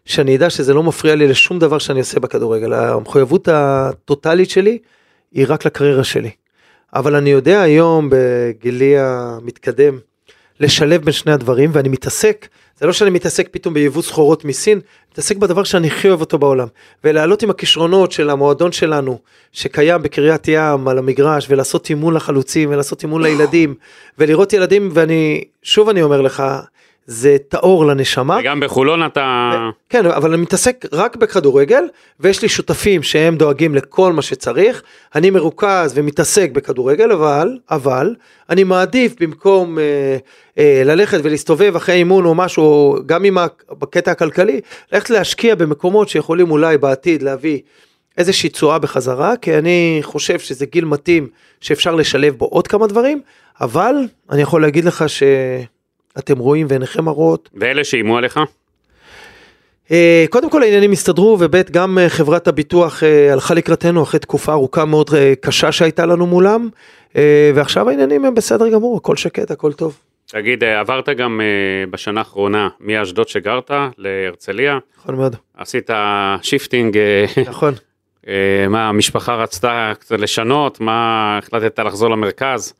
שאני 0.08 0.36
אדע 0.36 0.50
שזה 0.50 0.74
לא 0.74 0.82
מפריע 0.82 1.14
לי 1.14 1.28
לשום 1.28 1.58
דבר 1.58 1.78
שאני 1.78 1.98
עושה 1.98 2.20
בכדורגל. 2.20 2.72
המחויבות 2.72 3.48
הטוטלית 3.52 4.50
שלי 4.50 4.78
היא 5.32 5.46
רק 5.48 5.66
לקריירה 5.66 6.04
שלי. 6.04 6.30
אבל 6.94 7.16
אני 7.16 7.30
יודע 7.30 7.60
היום 7.60 8.10
בגילי 8.12 8.98
המתקדם 8.98 9.98
לשלב 10.60 11.04
בין 11.04 11.12
שני 11.12 11.32
הדברים 11.32 11.70
ואני 11.72 11.88
מתעסק, 11.88 12.48
זה 12.78 12.86
לא 12.86 12.92
שאני 12.92 13.10
מתעסק 13.10 13.48
פתאום 13.50 13.74
ביבוא 13.74 14.02
סחורות 14.02 14.44
מסין, 14.44 14.80
מתעסק 15.12 15.36
בדבר 15.36 15.64
שאני 15.64 15.86
הכי 15.86 16.08
אוהב 16.08 16.20
אותו 16.20 16.38
בעולם. 16.38 16.68
ולעלות 17.04 17.42
עם 17.42 17.50
הכישרונות 17.50 18.12
של 18.12 18.30
המועדון 18.30 18.72
שלנו 18.72 19.18
שקיים 19.52 20.02
בקריית 20.02 20.48
ים 20.48 20.88
על 20.88 20.98
המגרש 20.98 21.46
ולעשות 21.48 21.90
אימון 21.90 22.14
לחלוצים 22.14 22.70
ולעשות 22.70 23.02
אימון 23.02 23.22
לילדים 23.22 23.74
ולראות 24.18 24.52
ילדים 24.52 24.90
ואני 24.92 25.44
שוב 25.62 25.88
אני 25.88 26.02
אומר 26.02 26.20
לך 26.20 26.42
זה 27.10 27.36
טהור 27.48 27.86
לנשמה. 27.86 28.38
וגם 28.40 28.60
בחולון 28.60 29.06
אתה... 29.06 29.50
כן, 29.88 30.06
אבל 30.06 30.32
אני 30.32 30.42
מתעסק 30.42 30.84
רק 30.92 31.16
בכדורגל, 31.16 31.84
ויש 32.20 32.42
לי 32.42 32.48
שותפים 32.48 33.02
שהם 33.02 33.36
דואגים 33.36 33.74
לכל 33.74 34.12
מה 34.12 34.22
שצריך, 34.22 34.82
אני 35.14 35.30
מרוכז 35.30 35.92
ומתעסק 35.94 36.50
בכדורגל, 36.50 37.12
אבל, 37.12 37.58
אבל, 37.70 38.14
אני 38.50 38.64
מעדיף 38.64 39.14
במקום 39.20 39.78
אה, 39.78 40.16
אה, 40.58 40.82
ללכת 40.84 41.20
ולהסתובב 41.22 41.76
אחרי 41.76 41.94
אימון 41.94 42.24
או 42.24 42.34
משהו, 42.34 42.96
גם 43.06 43.24
עם 43.24 43.38
הקטע 43.38 44.10
הכלכלי, 44.10 44.60
ללכת 44.92 45.10
להשקיע 45.10 45.54
במקומות 45.54 46.08
שיכולים 46.08 46.50
אולי 46.50 46.78
בעתיד 46.78 47.22
להביא 47.22 47.60
איזושהי 48.18 48.48
תשואה 48.48 48.78
בחזרה, 48.78 49.36
כי 49.36 49.58
אני 49.58 49.98
חושב 50.02 50.38
שזה 50.38 50.66
גיל 50.66 50.84
מתאים 50.84 51.28
שאפשר 51.60 51.94
לשלב 51.94 52.34
בו 52.34 52.46
עוד 52.46 52.68
כמה 52.68 52.86
דברים, 52.86 53.20
אבל 53.60 53.94
אני 54.30 54.42
יכול 54.42 54.62
להגיד 54.62 54.84
לך 54.84 55.08
ש... 55.08 55.22
אתם 56.18 56.38
רואים 56.38 56.66
ועיניכם 56.70 57.04
מראות. 57.04 57.48
ואלה 57.54 57.84
שאיימו 57.84 58.18
עליך? 58.18 58.40
אה, 59.90 60.24
קודם 60.30 60.50
כל 60.50 60.62
העניינים 60.62 60.92
הסתדרו 60.92 61.36
וב' 61.40 61.70
גם 61.70 61.98
אה, 61.98 62.08
חברת 62.08 62.48
הביטוח 62.48 63.02
אה, 63.02 63.32
הלכה 63.32 63.54
לקראתנו 63.54 64.02
אחרי 64.02 64.20
תקופה 64.20 64.52
ארוכה 64.52 64.84
מאוד 64.84 65.10
קשה 65.40 65.72
שהייתה 65.72 66.06
לנו 66.06 66.26
מולם 66.26 66.68
ועכשיו 67.54 67.88
העניינים 67.88 68.24
הם 68.24 68.34
בסדר 68.34 68.68
גמור 68.68 68.96
הכל 68.96 69.16
שקט 69.16 69.50
הכל 69.50 69.72
טוב. 69.72 69.98
תגיד 70.26 70.64
עברת 70.64 71.08
גם 71.08 71.40
בשנה 71.90 72.20
האחרונה 72.20 72.68
מאשדוד 72.80 73.28
שגרת 73.28 73.70
להרצליה. 73.98 74.78
נכון 74.98 75.14
מאוד. 75.14 75.36
עשית 75.56 75.90
shifting. 76.42 76.98
נכון. 77.50 77.74
מה 78.68 78.88
המשפחה 78.88 79.34
רצתה 79.34 79.92
קצת 79.98 80.18
לשנות 80.18 80.80
מה 80.80 81.38
החלטת 81.38 81.78
לחזור 81.78 82.10
למרכז. 82.10 82.74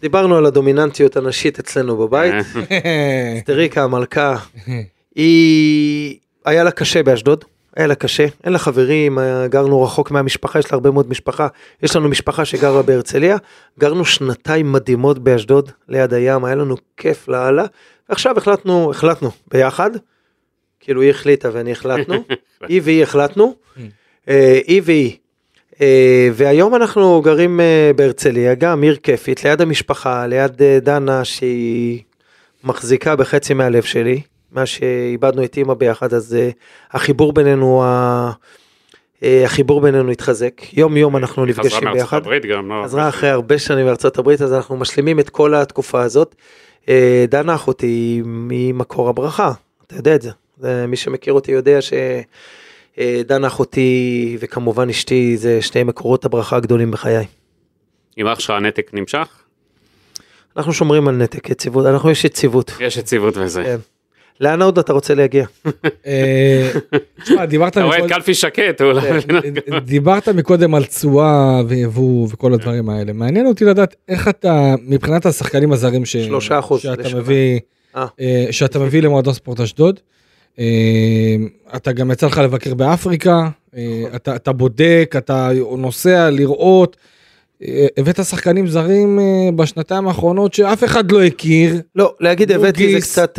דיברנו 0.00 0.36
על 0.36 0.46
הדומיננטיות 0.46 1.16
הנשית 1.16 1.58
אצלנו 1.58 1.96
בבית, 1.96 2.34
אסטריקה 3.38 3.84
המלכה, 3.84 4.36
היא, 5.14 6.18
היה 6.44 6.64
לה 6.64 6.70
קשה 6.70 7.02
באשדוד, 7.02 7.44
היה 7.76 7.86
לה 7.86 7.94
קשה, 7.94 8.26
אין 8.44 8.52
לה 8.52 8.58
חברים, 8.58 9.18
גרנו 9.46 9.82
רחוק 9.82 10.10
מהמשפחה, 10.10 10.58
יש 10.58 10.72
לה 10.72 10.76
הרבה 10.76 10.90
מאוד 10.90 11.10
משפחה, 11.10 11.48
יש 11.82 11.96
לנו 11.96 12.08
משפחה 12.08 12.44
שגרה 12.44 12.82
בהרצליה, 12.82 13.36
גרנו 13.78 14.04
שנתיים 14.04 14.72
מדהימות 14.72 15.18
באשדוד, 15.18 15.70
ליד 15.88 16.14
הים, 16.14 16.44
היה 16.44 16.54
לנו 16.54 16.76
כיף 16.96 17.28
לאללה, 17.28 17.64
ועכשיו 18.08 18.38
החלטנו, 18.38 18.90
החלטנו 18.90 19.30
ביחד, 19.48 19.90
כאילו 20.80 21.02
היא 21.02 21.10
החליטה 21.10 21.48
ואני 21.52 21.72
החלטנו, 21.72 22.24
היא 22.68 22.80
והיא 22.84 23.02
החלטנו, 23.02 23.54
אה, 24.28 24.60
היא 24.66 24.82
והיא. 24.84 25.16
Uh, 25.78 25.80
והיום 26.34 26.74
אנחנו 26.74 27.22
גרים 27.24 27.60
uh, 27.60 27.96
בהרצליה, 27.96 28.54
גם 28.54 28.82
עיר 28.82 28.96
כיפית, 28.96 29.44
ליד 29.44 29.60
המשפחה, 29.60 30.26
ליד 30.26 30.52
uh, 30.52 30.84
דנה 30.84 31.24
שהיא 31.24 32.02
מחזיקה 32.64 33.16
בחצי 33.16 33.54
מהלב 33.54 33.82
שלי, 33.82 34.20
מה 34.52 34.66
שאיבדנו 34.66 35.44
את 35.44 35.56
אימא 35.56 35.74
ביחד, 35.74 36.14
אז 36.14 36.36
החיבור 36.90 37.32
בינינו, 37.32 37.84
uh, 37.84 39.24
החיבור 39.44 39.80
בינינו 39.80 40.10
התחזק, 40.10 40.52
יום 40.72 40.96
יום 40.96 41.16
אנחנו 41.16 41.44
נפגשים 41.46 41.70
ביחד. 41.70 41.78
חזרה 41.78 41.94
מארצות 41.94 42.12
הברית 42.12 42.44
גם, 42.46 42.68
לא? 42.68 42.84
חזרה 42.84 43.08
אחרי 43.08 43.30
הרבה 43.30 43.58
שנים 43.58 43.86
מארצות 43.86 44.18
הברית, 44.18 44.42
אז 44.42 44.52
אנחנו 44.52 44.76
משלימים 44.76 45.20
את 45.20 45.30
כל 45.30 45.54
התקופה 45.54 46.02
הזאת. 46.02 46.34
דנה 47.28 47.54
אחותי 47.54 47.86
היא 47.86 48.22
ממקור 48.26 49.08
הברכה, 49.08 49.52
אתה 49.86 49.96
יודע 49.96 50.14
את. 50.14 50.24
זה 50.58 50.86
מי 50.88 50.96
שמכיר 50.96 51.32
אותי 51.32 51.52
יודע 51.52 51.82
ש... 51.82 51.92
דנה 53.24 53.46
אחותי 53.46 54.36
וכמובן 54.40 54.88
אשתי 54.88 55.36
זה 55.36 55.62
שני 55.62 55.82
מקורות 55.82 56.24
הברכה 56.24 56.56
הגדולים 56.56 56.90
בחיי. 56.90 57.26
עם 58.16 58.26
אח 58.26 58.38
שלך 58.38 58.50
הנתק 58.50 58.90
נמשך? 58.94 59.28
אנחנו 60.56 60.72
שומרים 60.72 61.08
על 61.08 61.14
נתק, 61.14 61.50
יציבות, 61.50 61.86
אנחנו 61.86 62.10
יש 62.10 62.24
יציבות. 62.24 62.72
יש 62.80 62.96
יציבות 62.96 63.36
וזה. 63.36 63.64
כן. 63.64 63.76
לאן 64.40 64.62
עוד 64.62 64.78
אתה 64.78 64.92
רוצה 64.92 65.14
להגיע? 65.14 65.46
תשמע, 67.22 67.44
דיברת... 67.46 67.72
אתה 67.72 67.84
רואה 67.84 68.04
את 68.04 68.08
קלפי 68.08 68.34
שקט. 68.34 68.80
דיברת 69.84 70.28
מקודם 70.28 70.74
על 70.74 70.84
תשואה 70.84 71.62
ויבוא 71.68 72.28
וכל 72.30 72.54
הדברים 72.54 72.88
האלה. 72.88 73.12
מעניין 73.12 73.46
אותי 73.46 73.64
לדעת 73.64 73.94
איך 74.08 74.28
אתה, 74.28 74.74
מבחינת 74.82 75.26
השחקנים 75.26 75.72
הזרים 75.72 76.04
שאתה 78.50 78.78
מביא 78.78 79.02
למועדון 79.02 79.34
ספורט 79.34 79.60
אשדוד, 79.60 80.00
אתה 81.76 81.92
גם 81.92 82.10
יצא 82.10 82.26
לך 82.26 82.38
לבקר 82.38 82.74
באפריקה, 82.74 83.48
אתה, 84.16 84.36
אתה 84.36 84.52
בודק, 84.52 85.14
אתה 85.18 85.50
נוסע 85.78 86.30
לראות, 86.30 86.96
הבאת 87.96 88.24
שחקנים 88.24 88.66
זרים 88.66 89.18
בשנתיים 89.56 90.08
האחרונות 90.08 90.54
שאף 90.54 90.84
אחד 90.84 91.12
לא 91.12 91.22
הכיר. 91.22 91.74
לא, 91.96 92.14
להגיד 92.20 92.52
הבאתי 92.52 92.92
זה 92.92 93.00
קצת... 93.00 93.38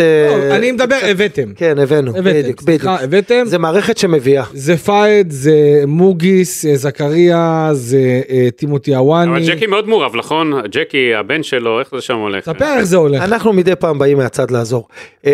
לא, 0.50 0.56
אני 0.56 0.72
מדבר, 0.72 1.00
הבאתם. 1.04 1.54
כן, 1.56 1.80
הבאנו, 1.80 2.14
בדיוק, 2.14 2.62
בדיוק. 2.62 2.84
הבאתם. 2.86 3.44
זה 3.46 3.58
מערכת 3.58 3.98
שמביאה. 3.98 4.44
זה 4.54 4.78
פייד, 4.78 5.32
זה 5.32 5.84
מוגיס, 5.88 6.66
זכריה, 6.74 7.70
זה 7.74 8.22
טימותי 8.56 8.96
הוואני. 8.96 9.32
אבל 9.32 9.48
ג'קי 9.48 9.68
מאוד 9.68 9.88
מעורב, 9.88 10.16
נכון? 10.16 10.54
ג'קי, 10.72 11.16
הבן 11.16 11.44
שלו, 11.44 11.80
איך 11.80 11.90
זה 11.96 12.02
שם 12.02 12.18
הולך? 12.18 12.46
ספר 12.46 12.74
איך 12.78 12.84
זה 12.84 12.98
הולך. 12.98 13.24
אנחנו 13.24 13.54
מדי 13.54 13.76
פעם 13.76 14.00
באים 14.00 14.18
מהצד 14.18 14.52
לעזור. 14.52 14.88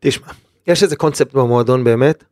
תשמע, 0.00 0.26
יש 0.66 0.82
איזה 0.82 0.96
קונספט 0.96 1.34
במועדון 1.34 1.84
באמת. 1.84 2.24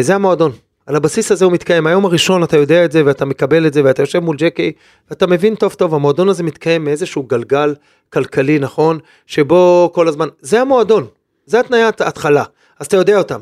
זה 0.00 0.14
המועדון. 0.14 0.52
על 0.86 0.96
הבסיס 0.96 1.32
הזה 1.32 1.44
הוא 1.44 1.52
מתקיים, 1.52 1.86
היום 1.86 2.04
הראשון 2.04 2.42
אתה 2.42 2.56
יודע 2.56 2.84
את 2.84 2.92
זה 2.92 3.02
ואתה 3.06 3.24
מקבל 3.24 3.66
את 3.66 3.74
זה 3.74 3.84
ואתה 3.84 4.02
יושב 4.02 4.18
מול 4.18 4.36
ג'קי 4.36 4.72
ואתה 5.10 5.26
מבין 5.26 5.54
טוב 5.54 5.74
טוב 5.74 5.94
המועדון 5.94 6.28
הזה 6.28 6.42
מתקיים 6.42 6.84
מאיזשהו 6.84 7.22
גלגל 7.22 7.74
כלכלי 8.12 8.58
נכון 8.58 8.98
שבו 9.26 9.90
כל 9.94 10.08
הזמן 10.08 10.28
זה 10.40 10.60
המועדון 10.60 11.06
זה 11.46 11.60
התניית 11.60 12.00
ההתחלה 12.00 12.44
אז 12.80 12.86
אתה 12.86 12.96
יודע 12.96 13.18
אותם. 13.18 13.40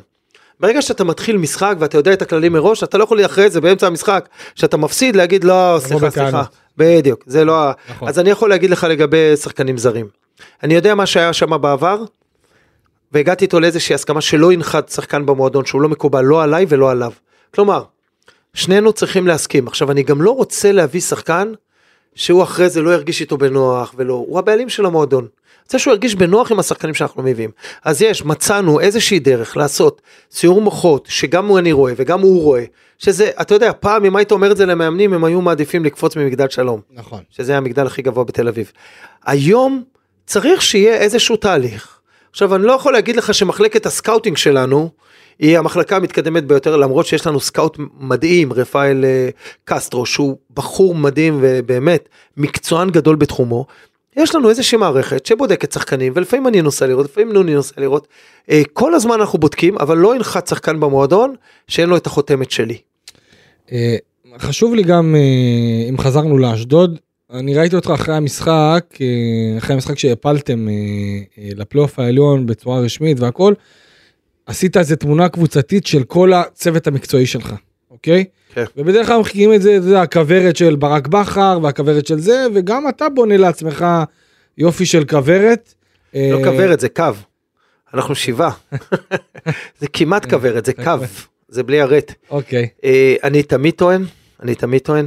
ברגע 0.60 0.82
שאתה 0.82 1.04
מתחיל 1.04 1.36
משחק 1.36 1.74
ואתה 1.78 1.98
יודע 1.98 2.12
את 2.12 2.22
הכללים 2.22 2.52
מראש 2.52 2.82
אתה 2.82 2.98
לא 2.98 3.04
יכול 3.04 3.24
אחרי 3.24 3.50
זה 3.50 3.60
באמצע 3.60 3.86
המשחק 3.86 4.28
שאתה 4.54 4.76
מפסיד 4.76 5.16
להגיד 5.16 5.44
לא 5.44 5.76
סליחה 5.78 6.10
סליחה 6.10 6.42
בדיוק 6.76 7.24
זה 7.26 7.44
לא 7.44 7.70
נכון. 7.90 8.08
אז 8.08 8.18
אני 8.18 8.30
יכול 8.30 8.50
להגיד 8.50 8.70
לך 8.70 8.84
לגבי 8.84 9.36
שחקנים 9.36 9.78
זרים. 9.78 10.06
אני 10.62 10.74
יודע 10.74 10.94
מה 10.94 11.06
שהיה 11.06 11.32
שם 11.32 11.62
בעבר 11.62 12.02
והגעתי 13.12 13.44
איתו 13.44 13.60
לאיזושהי 13.60 13.94
הסכמה 13.94 14.20
שלא 14.20 14.52
ינחת 14.52 14.88
שחקן 14.88 15.26
במועדון 15.26 15.64
שהוא 15.64 15.80
לא 15.80 15.88
מקובל 15.88 16.24
לא 16.24 16.42
עליי 16.42 16.66
ולא 16.68 16.90
עליו. 16.90 17.12
כלומר, 17.54 17.84
שנינו 18.54 18.92
צריכים 18.92 19.26
להסכים. 19.26 19.66
עכשיו, 19.66 19.90
אני 19.90 20.02
גם 20.02 20.22
לא 20.22 20.30
רוצה 20.30 20.72
להביא 20.72 21.00
שחקן 21.00 21.52
שהוא 22.14 22.42
אחרי 22.42 22.68
זה 22.68 22.82
לא 22.82 22.90
ירגיש 22.90 23.20
איתו 23.20 23.38
בנוח 23.38 23.94
ולא, 23.96 24.14
הוא 24.14 24.38
הבעלים 24.38 24.68
של 24.68 24.86
המועדון. 24.86 25.28
רוצה 25.64 25.78
שהוא 25.78 25.92
ירגיש 25.92 26.14
בנוח 26.14 26.52
עם 26.52 26.58
השחקנים 26.58 26.94
שאנחנו 26.94 27.22
מביאים. 27.22 27.50
אז 27.84 28.02
יש, 28.02 28.24
מצאנו 28.24 28.80
איזושהי 28.80 29.18
דרך 29.18 29.56
לעשות 29.56 30.02
סיעור 30.32 30.60
מוחות, 30.60 31.06
שגם 31.10 31.56
אני 31.56 31.72
רואה 31.72 31.92
וגם 31.96 32.20
הוא 32.20 32.42
רואה, 32.42 32.64
שזה, 32.98 33.30
אתה 33.40 33.54
יודע, 33.54 33.72
פעם 33.80 34.04
אם 34.04 34.16
היית 34.16 34.32
אומר 34.32 34.52
את 34.52 34.56
זה 34.56 34.66
למאמנים, 34.66 35.12
הם 35.12 35.24
היו 35.24 35.40
מעדיפים 35.40 35.84
לקפוץ 35.84 36.16
ממגדל 36.16 36.48
שלום. 36.48 36.80
נכון. 36.90 37.20
שזה 37.30 37.56
המגדל 37.56 37.86
הכי 37.86 38.02
גבוה 38.02 38.24
בתל 38.24 38.48
אביב. 38.48 38.72
היום 39.26 39.84
צריך 40.26 40.62
שיהיה 40.62 40.94
איזשהו 40.94 41.36
תהליך. 41.36 41.98
עכשיו, 42.30 42.54
אני 42.54 42.62
לא 42.62 42.72
יכול 42.72 42.92
להגיד 42.92 43.16
לך 43.16 43.34
שמחלקת 43.34 43.86
ה 43.86 43.92
scouting 43.92 44.36
שלנו, 44.36 44.90
היא 45.40 45.58
המחלקה 45.58 45.96
המתקדמת 45.96 46.44
ביותר, 46.44 46.76
למרות 46.76 47.06
שיש 47.06 47.26
לנו 47.26 47.40
scout 47.40 47.76
מדהים, 48.00 48.52
רפאל 48.52 49.04
אה, 49.04 49.28
קסטרו, 49.64 50.06
שהוא 50.06 50.36
בחור 50.54 50.94
מדהים 50.94 51.38
ובאמת 51.42 52.08
מקצוען 52.36 52.90
גדול 52.90 53.16
בתחומו. 53.16 53.66
יש 54.16 54.34
לנו 54.34 54.50
איזושהי 54.50 54.78
מערכת 54.78 55.26
שבודקת 55.26 55.72
שחקנים, 55.72 56.12
ולפעמים 56.16 56.46
אני 56.46 56.62
נוסע 56.62 56.86
לראות, 56.86 57.06
לפעמים 57.06 57.32
נוני 57.32 57.54
נוסע 57.54 57.80
לראות. 57.80 58.08
אה, 58.50 58.62
כל 58.72 58.94
הזמן 58.94 59.20
אנחנו 59.20 59.38
בודקים, 59.38 59.78
אבל 59.78 59.98
לא 59.98 60.16
ינחת 60.16 60.46
שחקן 60.46 60.80
במועדון 60.80 61.34
שאין 61.68 61.88
לו 61.88 61.96
את 61.96 62.06
החותמת 62.06 62.50
שלי. 62.50 62.76
אה, 63.72 63.96
חשוב 64.38 64.74
לי 64.74 64.82
גם, 64.82 65.16
אם 65.88 65.98
חזרנו 65.98 66.38
לאשדוד, 66.38 66.98
אני 67.32 67.54
ראיתי 67.54 67.76
אותך 67.76 67.90
אחרי 67.94 68.14
המשחק, 68.14 68.84
אחרי 69.58 69.74
המשחק 69.74 69.98
שהפלתם 69.98 70.68
לפלייאוף 71.38 71.98
העליון 71.98 72.46
בצורה 72.46 72.80
רשמית 72.80 73.20
והכל, 73.20 73.54
עשית 74.50 74.76
איזה 74.76 74.96
תמונה 74.96 75.28
קבוצתית 75.28 75.86
של 75.86 76.02
כל 76.02 76.32
הצוות 76.32 76.86
המקצועי 76.86 77.26
שלך, 77.26 77.54
אוקיי? 77.90 78.24
כן. 78.54 78.64
ובדרך 78.76 79.06
כלל 79.06 79.20
מחכים 79.20 79.54
את 79.54 79.62
זה, 79.62 79.80
זה 79.80 80.00
הכוורת 80.02 80.56
של 80.56 80.76
ברק 80.76 81.08
בכר 81.08 81.58
והכוורת 81.62 82.06
של 82.06 82.18
זה, 82.18 82.46
וגם 82.54 82.88
אתה 82.88 83.08
בונה 83.08 83.36
לעצמך 83.36 83.86
יופי 84.58 84.86
של 84.86 85.04
כוורת. 85.04 85.74
לא 86.14 86.38
אה, 86.38 86.44
כוורת, 86.44 86.80
זה 86.80 86.88
קו. 86.88 87.04
אנחנו 87.94 88.14
שבעה. 88.14 88.50
זה 89.80 89.86
כמעט 89.92 90.30
כוורת, 90.30 90.64
זה 90.64 90.72
קו. 90.72 90.92
זה 91.48 91.62
בלי 91.62 91.80
הרט. 91.80 92.12
אוקיי. 92.30 92.68
אה, 92.84 93.14
אני 93.24 93.42
תמיד 93.42 93.74
טוען, 93.74 94.04
אני 94.42 94.54
תמיד 94.54 94.80
טוען, 94.80 95.06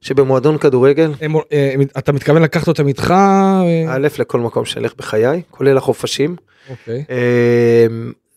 שבמועדון 0.00 0.58
כדורגל, 0.58 1.12
אה, 1.52 1.74
אתה 1.98 2.12
מתכוון 2.12 2.42
לקחת 2.42 2.68
אותם 2.68 2.88
איתך? 2.88 3.14
א', 3.88 4.08
לכל 4.18 4.40
מקום 4.40 4.64
שאלך 4.64 4.94
בחיי, 4.98 5.42
כולל 5.50 5.76
החופשים. 5.76 6.36
אוקיי. 6.70 7.04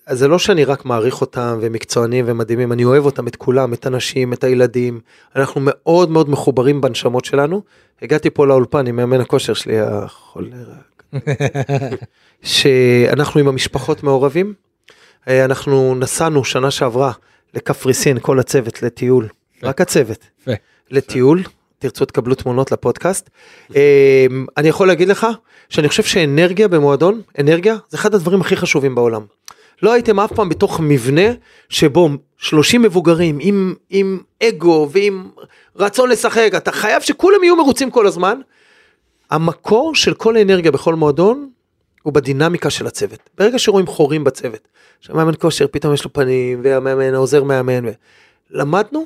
אמ, 0.07 0.13
אז 0.13 0.19
זה 0.19 0.27
לא 0.27 0.39
שאני 0.39 0.65
רק 0.65 0.85
מעריך 0.85 1.21
אותם 1.21 1.59
ומקצוענים 1.61 2.25
ומדהימים, 2.27 2.71
אני 2.71 2.85
אוהב 2.85 3.05
אותם, 3.05 3.27
את 3.27 3.35
כולם, 3.35 3.73
את 3.73 3.85
הנשים, 3.85 4.33
את 4.33 4.43
הילדים. 4.43 4.99
אנחנו 5.35 5.61
מאוד 5.63 6.09
מאוד 6.09 6.29
מחוברים 6.29 6.81
בנשמות 6.81 7.25
שלנו. 7.25 7.61
הגעתי 8.01 8.29
פה 8.29 8.47
לאולפן 8.47 8.87
עם 8.87 8.95
מאמן 8.95 9.21
הכושר 9.21 9.53
שלי, 9.53 9.79
החולר. 9.79 10.65
שאנחנו 12.43 13.39
עם 13.39 13.47
המשפחות 13.47 14.03
מעורבים. 14.03 14.53
אה, 15.27 15.45
אנחנו 15.45 15.95
נסענו 15.95 16.43
שנה 16.43 16.71
שעברה 16.71 17.11
לקפריסין, 17.53 18.19
כל 18.19 18.39
הצוות, 18.39 18.83
לטיול. 18.83 19.27
רק 19.63 19.81
הצוות. 19.81 20.25
לטיול, 20.91 21.43
תרצו 21.79 22.05
תקבלו 22.05 22.35
תמונות 22.35 22.71
לפודקאסט. 22.71 23.29
אה, 23.75 24.25
אני 24.57 24.67
יכול 24.69 24.87
להגיד 24.87 25.07
לך 25.07 25.27
שאני 25.69 25.89
חושב 25.89 26.03
שאנרגיה 26.03 26.67
במועדון, 26.67 27.21
אנרגיה, 27.39 27.75
זה 27.89 27.97
אחד 27.97 28.15
הדברים 28.15 28.41
הכי 28.41 28.55
חשובים 28.55 28.95
בעולם. 28.95 29.25
לא 29.81 29.93
הייתם 29.93 30.19
אף 30.19 30.33
פעם 30.33 30.49
בתוך 30.49 30.79
מבנה 30.79 31.31
שבו 31.69 32.09
30 32.37 32.81
מבוגרים 32.81 33.37
עם, 33.41 33.73
עם 33.89 34.19
אגו 34.43 34.89
ועם 34.91 35.29
רצון 35.75 36.09
לשחק, 36.09 36.51
אתה 36.57 36.71
חייב 36.71 37.01
שכולם 37.01 37.43
יהיו 37.43 37.55
מרוצים 37.55 37.91
כל 37.91 38.07
הזמן. 38.07 38.39
המקור 39.31 39.95
של 39.95 40.13
כל 40.13 40.35
האנרגיה 40.35 40.71
בכל 40.71 40.95
מועדון 40.95 41.49
הוא 42.03 42.13
בדינמיקה 42.13 42.69
של 42.69 42.87
הצוות. 42.87 43.29
ברגע 43.37 43.59
שרואים 43.59 43.87
חורים 43.87 44.23
בצוות, 44.23 44.67
שהמאמן 44.99 45.33
כושר 45.39 45.65
פתאום 45.71 45.93
יש 45.93 46.03
לו 46.03 46.13
פנים, 46.13 46.61
והמאמן 46.63 47.13
העוזר 47.13 47.43
מאמן, 47.43 47.85
ו... 47.85 47.91
למדנו 48.49 49.05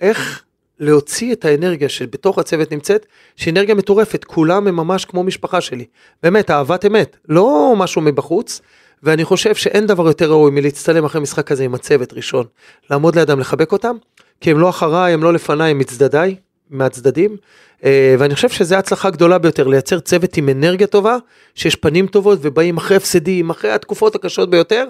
איך 0.00 0.42
להוציא 0.80 1.32
את 1.32 1.44
האנרגיה 1.44 1.88
שבתוך 1.88 2.38
הצוות 2.38 2.72
נמצאת, 2.72 3.06
שהיא 3.36 3.52
אנרגיה 3.52 3.74
מטורפת, 3.74 4.24
כולם 4.24 4.66
הם 4.66 4.76
ממש 4.76 5.04
כמו 5.04 5.22
משפחה 5.24 5.60
שלי. 5.60 5.84
באמת, 6.22 6.50
אהבת 6.50 6.86
אמת, 6.86 7.16
לא 7.28 7.74
משהו 7.76 8.02
מבחוץ, 8.02 8.60
ואני 9.02 9.24
חושב 9.24 9.54
שאין 9.54 9.86
דבר 9.86 10.06
יותר 10.06 10.30
ראוי 10.30 10.50
מלהצטלם 10.50 11.04
אחרי 11.04 11.20
משחק 11.20 11.46
כזה 11.46 11.64
עם 11.64 11.74
הצוות 11.74 12.12
ראשון, 12.12 12.46
לעמוד 12.90 13.16
לידם, 13.18 13.40
לחבק 13.40 13.72
אותם, 13.72 13.96
כי 14.40 14.50
הם 14.50 14.58
לא 14.58 14.68
אחריי, 14.68 15.12
הם 15.12 15.22
לא 15.22 15.32
לפניי, 15.32 15.70
הם 15.70 15.78
מצדדיי, 15.78 16.36
מהצדדים, 16.70 17.36
אה, 17.84 18.14
ואני 18.18 18.34
חושב 18.34 18.48
שזו 18.48 18.76
הצלחה 18.76 19.10
גדולה 19.10 19.38
ביותר, 19.38 19.66
לייצר 19.66 20.00
צוות 20.00 20.36
עם 20.36 20.48
אנרגיה 20.48 20.86
טובה, 20.86 21.16
שיש 21.54 21.76
פנים 21.76 22.06
טובות 22.06 22.38
ובאים 22.42 22.76
אחרי 22.76 22.96
הפסדים, 22.96 23.50
אחרי 23.50 23.70
התקופות 23.70 24.14
הקשות 24.14 24.50
ביותר, 24.50 24.84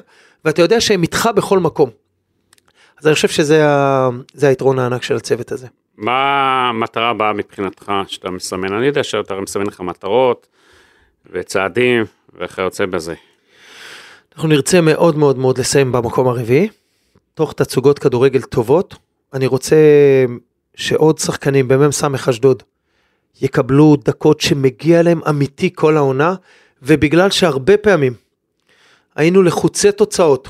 ואתה 0.44 0.62
יודע 0.62 0.80
שהם 0.80 1.02
איתך 1.02 1.28
בכל 1.36 1.58
מקום. 1.58 1.90
אז 3.00 3.06
אני 3.06 3.14
חושב 3.14 3.28
שזה 3.28 3.68
ה- 3.68 4.08
היתרון 4.42 4.78
הענק 4.78 5.02
של 5.02 5.16
הצוות 5.16 5.52
הזה. 5.52 5.66
מה 5.96 6.68
המטרה 6.68 7.10
הבאה 7.10 7.32
מבחינתך 7.32 7.92
שאתה 8.06 8.30
מסמן? 8.30 8.72
אני 8.72 8.86
יודע 8.86 9.04
שאתה 9.04 9.34
מסמן 9.40 9.66
לך 9.66 9.80
מטרות 9.80 10.46
וצעדים 11.32 12.04
וכיוצא 12.40 12.86
בזה. 12.86 13.14
אנחנו 14.38 14.48
נרצה 14.48 14.80
מאוד 14.80 15.16
מאוד 15.16 15.38
מאוד 15.38 15.58
לסיים 15.58 15.92
במקום 15.92 16.28
הרביעי, 16.28 16.68
תוך 17.34 17.52
תצוגות 17.52 17.98
כדורגל 17.98 18.42
טובות. 18.42 18.94
אני 19.34 19.46
רוצה 19.46 19.76
שעוד 20.74 21.18
שחקנים 21.18 21.68
במ"ס 21.68 22.02
אשדוד 22.28 22.62
יקבלו 23.40 23.96
דקות 24.04 24.40
שמגיע 24.40 25.02
להם 25.02 25.20
אמיתי 25.28 25.70
כל 25.74 25.96
העונה, 25.96 26.34
ובגלל 26.82 27.30
שהרבה 27.30 27.76
פעמים 27.76 28.14
היינו 29.16 29.42
לחוצי 29.42 29.92
תוצאות, 29.92 30.48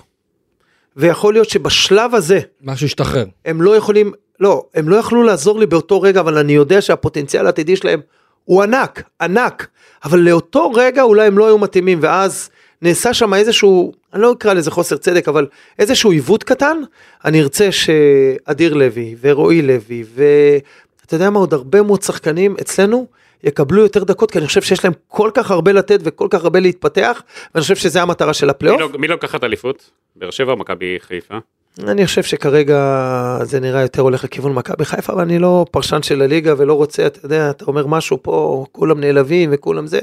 ויכול 0.97 1.33
להיות 1.33 1.49
שבשלב 1.49 2.15
הזה 2.15 2.41
משהו 2.63 2.87
השתחרר. 2.87 3.25
הם 3.45 3.63
לא 3.63 3.77
יכולים, 3.77 4.13
לא, 4.41 4.67
הם 4.75 4.89
לא 4.89 4.97
יכלו 4.97 5.23
לעזור 5.23 5.59
לי 5.59 5.67
באותו 5.67 6.01
רגע, 6.01 6.21
אבל 6.21 6.39
אני 6.39 6.53
יודע 6.53 6.81
שהפוטנציאל 6.81 7.47
העתידי 7.47 7.77
שלהם 7.77 8.01
הוא 8.45 8.63
ענק, 8.63 9.03
ענק, 9.21 9.69
אבל 10.05 10.19
לאותו 10.19 10.71
רגע 10.71 11.03
אולי 11.03 11.27
הם 11.27 11.39
לא 11.39 11.47
היו 11.47 11.59
מתאימים, 11.59 11.99
ואז 12.03 12.51
נעשה 12.83 13.15
שם 13.15 13.35
איזשהו, 13.35 13.93
אני 14.15 14.23
לא 14.23 14.33
אקרא 14.33 14.53
לזה 14.53 14.71
חוסר 14.71 14.97
צדק, 14.97 15.29
אבל 15.29 15.47
איזשהו 15.79 16.11
עיוות 16.11 16.45
קטן, 16.45 16.77
אני 17.25 17.41
ארצה 17.43 17.73
שאדיר 17.73 18.75
לוי 18.75 19.15
ורועי 19.21 19.63
לוי, 19.63 20.05
ואתה 20.15 21.15
יודע 21.15 21.31
מה, 21.31 21.39
עוד 21.39 21.55
הרבה 21.55 21.83
מאוד 21.83 22.03
שחקנים 22.03 22.57
אצלנו, 22.61 23.07
יקבלו 23.45 23.83
יותר 23.83 24.05
דקות, 24.05 24.31
כי 24.31 24.39
אני 24.39 24.47
חושב 24.47 24.63
שיש 24.63 24.85
להם 24.85 24.93
כל 25.09 25.31
כך 25.35 25.51
הרבה 25.51 25.73
לתת 25.73 26.01
וכל 26.03 26.27
כך 26.31 26.45
הרבה 26.45 26.61
להתפתח, 26.61 27.23
ואני 27.55 27.63
חושב 27.63 27.77
שזה 27.77 28.03
המטרה 28.03 28.35
של 28.35 28.47
מי 28.47 28.51
הפלייאוף. 28.51 28.81
לא- 28.81 28.99
מי 28.99 29.09
לוקחת 29.09 29.45
אליפות? 29.45 29.91
באר 30.17 30.31
שבע 30.31 30.55
מכבי 30.55 30.97
חיפה? 31.01 31.35
אני 31.83 32.07
חושב 32.07 32.23
שכרגע 32.23 33.39
זה 33.43 33.61
נראה 33.61 33.83
יותר 33.83 34.03
הולך 34.03 34.25
לכיוון 34.25 34.55
מכבי 34.55 34.85
חיפה, 34.85 35.13
אבל 35.13 35.23
אני 35.23 35.39
לא 35.39 35.67
פרשן 35.71 36.03
של 36.03 36.23
הליגה 36.23 36.55
ולא 36.59 36.75
רוצה, 36.75 37.07
אתה 37.07 37.27
יודע, 37.27 37.51
אתה 37.51 37.65
אומר 37.65 37.87
משהו 37.87 38.19
פה, 38.23 38.67
כולם 38.73 39.01
נעלבים 39.01 39.51
וכולם 39.53 39.87
זה. 39.87 39.99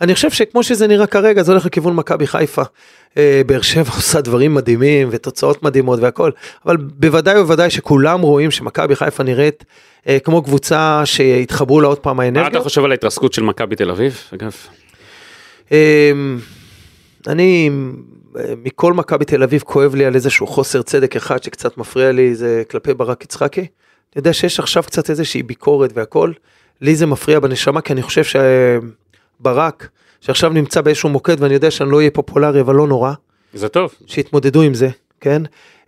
אני 0.00 0.14
חושב 0.14 0.30
שכמו 0.30 0.62
שזה 0.62 0.86
נראה 0.86 1.06
כרגע, 1.06 1.42
זה 1.42 1.52
הולך 1.52 1.66
לכיוון 1.66 1.96
מכבי 1.96 2.26
חיפה. 2.26 2.62
אה, 3.16 3.42
באר 3.46 3.60
שבע 3.60 3.90
עושה 3.96 4.20
דברים 4.20 4.54
מדהימים 4.54 5.08
ותוצאות 5.10 5.62
מדהימות 5.62 6.00
והכל, 6.00 6.30
אבל 6.66 6.76
בוודאי 6.76 7.38
ובוודאי 7.38 7.70
שכולם 7.70 8.20
רואים 8.20 8.50
שמכבי 8.50 8.96
חיפה 8.96 9.22
נראית 9.22 9.64
אה, 10.08 10.18
כמו 10.18 10.42
קבוצה 10.42 11.02
שהתחברו 11.04 11.80
לה 11.80 11.88
עוד 11.88 11.98
פעם 11.98 12.16
מה 12.16 12.28
אתה. 12.46 12.60
חושב 12.60 12.84
על 12.84 12.90
ההתרסקות 12.90 13.32
של 13.32 13.42
מכבי 13.42 13.76
תל 13.76 13.90
אביב? 13.90 14.18
אגב, 14.34 14.52
אמ, 15.72 16.38
אני, 17.26 17.70
אה, 18.36 18.54
מכל 18.62 18.92
מכבי 18.92 19.24
תל 19.24 19.42
אביב 19.42 19.62
כואב 19.62 19.94
לי 19.94 20.04
על 20.04 20.14
איזשהו 20.14 20.46
חוסר 20.46 20.82
צדק 20.82 21.16
אחד 21.16 21.42
שקצת 21.42 21.78
מפריע 21.78 22.12
לי, 22.12 22.34
זה 22.34 22.62
כלפי 22.70 22.94
ברק 22.94 23.24
יצחקי. 23.24 23.60
אני 23.60 23.68
יודע 24.16 24.32
שיש 24.32 24.60
עכשיו 24.60 24.82
קצת 24.82 25.10
איזושהי 25.10 25.42
ביקורת 25.42 25.90
והכל, 25.94 26.32
לי 26.80 26.96
זה 26.96 27.06
מפריע 27.06 27.40
בנשמה, 27.40 27.80
כי 27.80 27.92
אני 27.92 28.02
חושב 28.02 28.22
שברק, 29.42 29.88
שעכשיו 30.20 30.50
נמצא 30.50 30.80
באיזשהו 30.80 31.08
מוקד, 31.08 31.36
ואני 31.40 31.54
יודע 31.54 31.70
שאני 31.70 31.90
לא 31.90 31.96
אהיה 31.96 32.10
פופולרי, 32.10 32.60
אבל 32.60 32.74
לא 32.74 32.86
נורא, 32.86 33.12
זה 33.54 33.68
טוב. 33.68 33.94
שיתמודדו 34.06 34.62
עם 34.62 34.74
זה, 34.74 34.88
כן? 35.20 35.42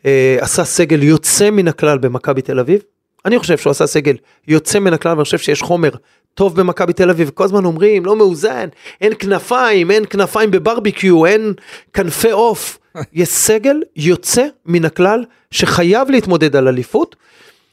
אה, 0.07 0.37
עשה 0.41 0.65
סגל 0.65 1.03
יוצא 1.03 1.51
מן 1.51 1.69
הכלל 1.69 1.99
במכבי 1.99 2.43
תל 2.43 2.61
אביב. 2.61 2.81
אני 3.25 3.39
חושב 3.39 3.59
שהוא 3.59 3.71
עשה 3.71 3.87
סגל 3.87 4.17
יוצא 4.49 4.79
מן 4.79 4.93
הכלל, 4.93 5.13
ואני 5.13 5.25
חושב 5.25 5.39
שיש 5.39 5.63
חומר 5.63 5.91
טוב 6.35 6.61
במכבי 6.61 6.93
תל 6.93 7.11
אביב. 7.11 7.31
כל 7.35 7.45
הזמן 7.45 7.65
אומרים, 7.65 8.05
לא 8.05 8.17
מאוזן, 8.17 8.69
אין 9.01 9.13
כנפיים, 9.19 9.91
אין 9.91 10.05
כנפיים 10.11 10.51
בברביקיו, 10.51 11.27
אין 11.27 11.53
כנפי 11.93 12.31
עוף. 12.31 12.79
יש 13.13 13.29
סגל 13.29 13.83
יוצא 13.97 14.47
מן 14.67 14.85
הכלל, 14.85 15.25
שחייב 15.51 16.11
להתמודד 16.11 16.57
על 16.57 16.69
אליפות. 16.69 17.17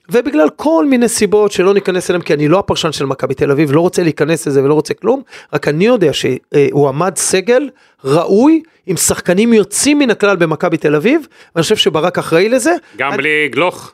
ובגלל 0.10 0.50
כל 0.56 0.86
מיני 0.86 1.08
סיבות 1.08 1.52
שלא 1.52 1.74
ניכנס 1.74 2.10
אליהם, 2.10 2.22
כי 2.22 2.34
אני 2.34 2.48
לא 2.48 2.60
הפרשן 2.60 2.92
של 2.92 3.06
מכבי 3.06 3.34
תל 3.34 3.52
אביב, 3.52 3.72
לא 3.72 3.82
רוצה 3.82 4.04
להיכנס 4.04 4.48
לזה 4.48 4.64
ולא 4.64 4.74
רוצה 4.74 4.94
כלום, 4.94 5.22
רק 5.54 5.68
אני 5.68 5.86
יודע 5.86 6.14
שהוא 6.14 6.88
עמד 6.88 7.18
סגל 7.18 7.70
ראוי 8.06 8.64
עם 8.86 8.98
שחקנים 8.98 9.54
יוצאים 9.54 10.00
מן 10.00 10.10
הכלל 10.10 10.36
במכבי 10.36 10.78
תל 10.78 10.96
אביב, 10.96 11.28
ואני 11.56 11.64
חושב 11.64 11.76
שברק 11.76 12.18
אחראי 12.18 12.50
לזה. 12.50 12.76
גם 12.98 13.12
אני, 13.12 13.18
בלי 13.18 13.50
גלוך. 13.52 13.94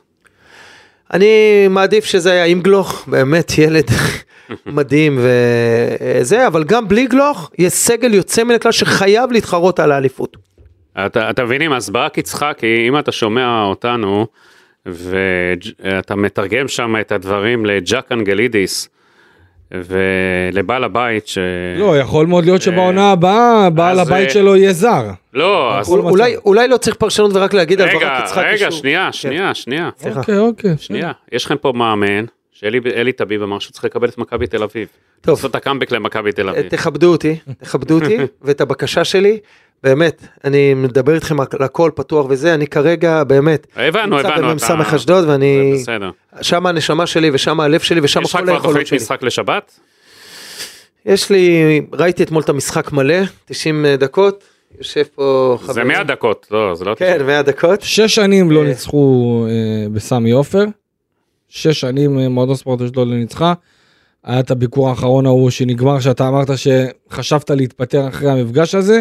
אני 1.12 1.66
מעדיף 1.70 2.04
שזה 2.04 2.32
היה 2.32 2.44
עם 2.44 2.60
גלוך, 2.60 3.04
באמת 3.06 3.58
ילד 3.58 3.90
מדהים 4.66 5.18
וזה, 5.22 6.46
אבל 6.46 6.64
גם 6.64 6.88
בלי 6.88 7.06
גלוך, 7.06 7.50
יש 7.58 7.72
סגל 7.72 8.14
יוצא 8.14 8.44
מן 8.44 8.54
הכלל 8.54 8.72
שחייב 8.72 9.32
להתחרות 9.32 9.80
על 9.80 9.92
האליפות. 9.92 10.36
אתה, 11.06 11.30
אתה 11.30 11.44
מבינים, 11.44 11.72
אז 11.72 11.90
ברק 11.90 12.18
יצחקי, 12.18 12.88
אם 12.88 12.98
אתה 12.98 13.12
שומע 13.12 13.62
אותנו 13.62 14.26
ואתה 14.86 16.14
מתרגם 16.16 16.68
שם 16.68 16.94
את 17.00 17.12
הדברים 17.12 17.66
לג'אק 17.66 18.12
אנגלידיס, 18.12 18.88
ולבעל 19.74 20.84
הבית 20.84 21.26
ש... 21.28 21.38
לא, 21.78 21.98
יכול 21.98 22.26
מאוד 22.26 22.44
להיות 22.44 22.62
שבעונה 22.62 23.12
הבאה 23.12 23.70
בעל 23.70 23.98
הבית 23.98 24.28
אה, 24.28 24.32
שלו 24.32 24.56
יהיה 24.56 24.72
זר. 24.72 25.04
לא, 25.34 25.78
אז... 25.78 25.88
אולי, 25.88 26.36
אולי 26.36 26.68
לא 26.68 26.76
צריך 26.76 26.96
פרשנות 26.96 27.30
ורק 27.34 27.54
להגיד 27.54 27.80
על 27.80 27.88
ברק 27.88 28.02
רגע, 28.02 28.20
יצחקי 28.24 28.40
רגע, 28.40 28.56
שהוא- 28.58 28.70
שנייה, 28.70 29.06
כן. 29.06 29.12
שנייה, 29.12 29.54
שנייה, 29.54 29.90
סליחה. 29.98 30.20
אוקיי, 30.20 30.38
אוקיי. 30.38 30.74
שנייה. 30.78 31.12
יש 31.32 31.44
לכם 31.44 31.56
פה 31.56 31.72
מאמן, 31.76 32.24
שאלי 32.52 32.80
אלי 32.96 33.12
טביב 33.12 33.42
אמר 33.42 33.58
שהוא 33.58 33.72
צריך 33.72 33.84
לקבל 33.84 34.08
את 34.08 34.18
מכבי 34.18 34.46
תל 34.46 34.62
אביב. 34.62 34.88
טוב. 35.20 35.34
לעשות 35.34 35.50
את 35.50 35.56
הקאמבק 35.56 35.92
למכבי 35.92 36.32
תל 36.32 36.48
אביב. 36.48 36.68
תכבדו 36.68 37.12
אותי, 37.12 37.36
תכבדו 37.60 37.94
אותי, 37.94 38.16
ואת 38.42 38.60
הבקשה 38.60 39.04
שלי, 39.04 39.38
באמת, 39.82 40.22
אני 40.44 40.74
מדבר 40.74 41.14
איתכם 41.14 41.40
על 41.40 41.46
הכל 41.60 41.90
פתוח 41.94 42.26
וזה, 42.28 42.54
אני 42.54 42.66
כרגע 42.66 43.24
באמת, 43.24 43.66
הבנו, 43.76 44.16
נמצא 44.16 44.28
הבנו. 44.28 44.48
במ"ס 44.48 44.64
אתה- 44.64 44.96
אשדוד, 44.96 45.28
ואני. 45.28 45.82
שם 46.42 46.66
הנשמה 46.66 47.06
שלי 47.06 47.30
ושם 47.32 47.60
הלב 47.60 47.80
שלי 47.80 48.00
ושם 48.00 48.20
יש 48.22 48.26
לך 48.34 48.36
כל 48.36 48.42
כבר 48.42 48.52
היכולות 48.52 48.70
תוכנית 48.72 48.86
שלי. 48.86 48.96
משחק 48.96 49.22
לשבת? 49.22 49.80
יש 51.06 51.30
לי, 51.30 51.80
ראיתי 51.92 52.22
אתמול 52.22 52.42
את 52.42 52.48
המשחק 52.48 52.92
מלא, 52.92 53.14
90 53.44 53.86
דקות, 53.86 54.44
יושב 54.78 55.02
פה 55.14 55.58
זה 55.62 55.84
100 55.84 56.04
דקות, 56.04 56.46
לא, 56.50 56.74
זה 56.74 56.84
לא... 56.84 56.94
כן, 56.94 57.26
100 57.26 57.42
דקות. 57.42 57.80
שש 57.82 58.14
שנים 58.14 58.50
לא 58.50 58.60
אה. 58.60 58.64
ניצחו 58.68 59.46
אה, 59.48 59.88
בסמי 59.92 60.30
עופר. 60.30 60.64
שש 61.48 61.80
שנים 61.80 62.18
אה, 62.18 62.28
מועדון 62.28 62.54
ספורט 62.54 62.80
אשדוד 62.82 63.08
לא 63.08 63.14
ניצחה. 63.14 63.52
היה 64.24 64.40
את 64.40 64.50
הביקור 64.50 64.88
האחרון 64.88 65.26
ההוא 65.26 65.50
שנגמר 65.50 66.00
שאתה 66.00 66.28
אמרת 66.28 66.48
שחשבת 66.58 67.50
להתפטר 67.50 68.08
אחרי 68.08 68.30
המפגש 68.30 68.74
הזה 68.74 69.00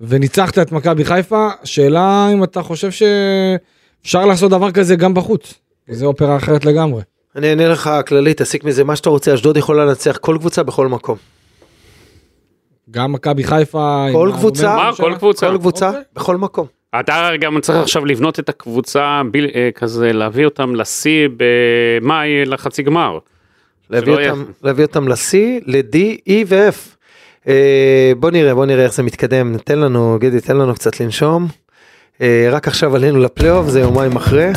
וניצחת 0.00 0.58
את 0.58 0.72
מכבי 0.72 1.04
חיפה 1.04 1.48
שאלה 1.64 2.28
אם 2.32 2.44
אתה 2.44 2.62
חושב 2.62 2.88
שאפשר 2.90 4.26
לעשות 4.26 4.50
דבר 4.50 4.70
כזה 4.70 4.96
גם 4.96 5.14
בחוץ. 5.14 5.54
זה 5.88 6.06
אופרה 6.06 6.36
אחרת 6.36 6.64
לגמרי. 6.64 7.02
אני 7.36 7.50
אענה 7.50 7.68
לך 7.68 7.90
כללית, 8.06 8.42
תסיק 8.42 8.64
מזה 8.64 8.84
מה 8.84 8.96
שאתה 8.96 9.10
רוצה, 9.10 9.34
אשדוד 9.34 9.56
יכולה 9.56 9.84
לנצח 9.84 10.16
כל 10.20 10.36
קבוצה 10.40 10.62
בכל 10.62 10.88
מקום. 10.88 11.16
גם 12.90 13.12
מכבי 13.12 13.44
חיפה. 13.44 14.06
כל 14.12 14.30
קבוצה? 14.34 14.76
מה. 14.76 14.90
כל 14.96 15.14
קבוצה. 15.18 15.48
כל 15.50 15.58
קבוצה, 15.58 15.88
אוקיי. 15.88 16.02
בכל 16.14 16.36
מקום. 16.36 16.66
אתה 17.00 17.30
גם 17.40 17.60
צריך 17.60 17.78
עכשיו 17.78 18.04
לבנות 18.04 18.38
את 18.40 18.48
הקבוצה, 18.48 19.22
ביל- 19.30 19.50
אה, 19.54 19.68
כזה 19.74 20.12
להביא 20.12 20.44
אותם 20.44 20.74
לשיא 20.74 21.28
במאי 21.36 22.44
לחצי 22.44 22.82
גמר. 22.82 23.18
להביא 23.90 24.12
אותם, 24.12 24.44
להביא 24.62 24.84
אותם 24.84 25.08
ל-C, 25.08 25.34
ל-D, 25.66 25.96
E 26.28 26.32
ו-F. 26.46 26.97
אה, 27.48 27.54
בוא 28.20 28.30
נראה, 28.30 28.54
בוא 28.54 28.66
נראה 28.66 28.84
איך 28.84 28.94
זה 28.94 29.02
מתקדם, 29.02 29.56
תן 29.64 29.78
לנו, 29.78 30.16
גידי, 30.20 30.40
תן 30.40 30.56
לנו 30.56 30.74
קצת 30.74 31.00
לנשום. 31.00 31.46
אה, 32.20 32.48
רק 32.52 32.68
עכשיו 32.68 32.96
עלינו 32.96 33.18
לפלייאוף, 33.18 33.68
זה 33.68 33.80
יומיים 33.80 34.16
אחרי. 34.16 34.50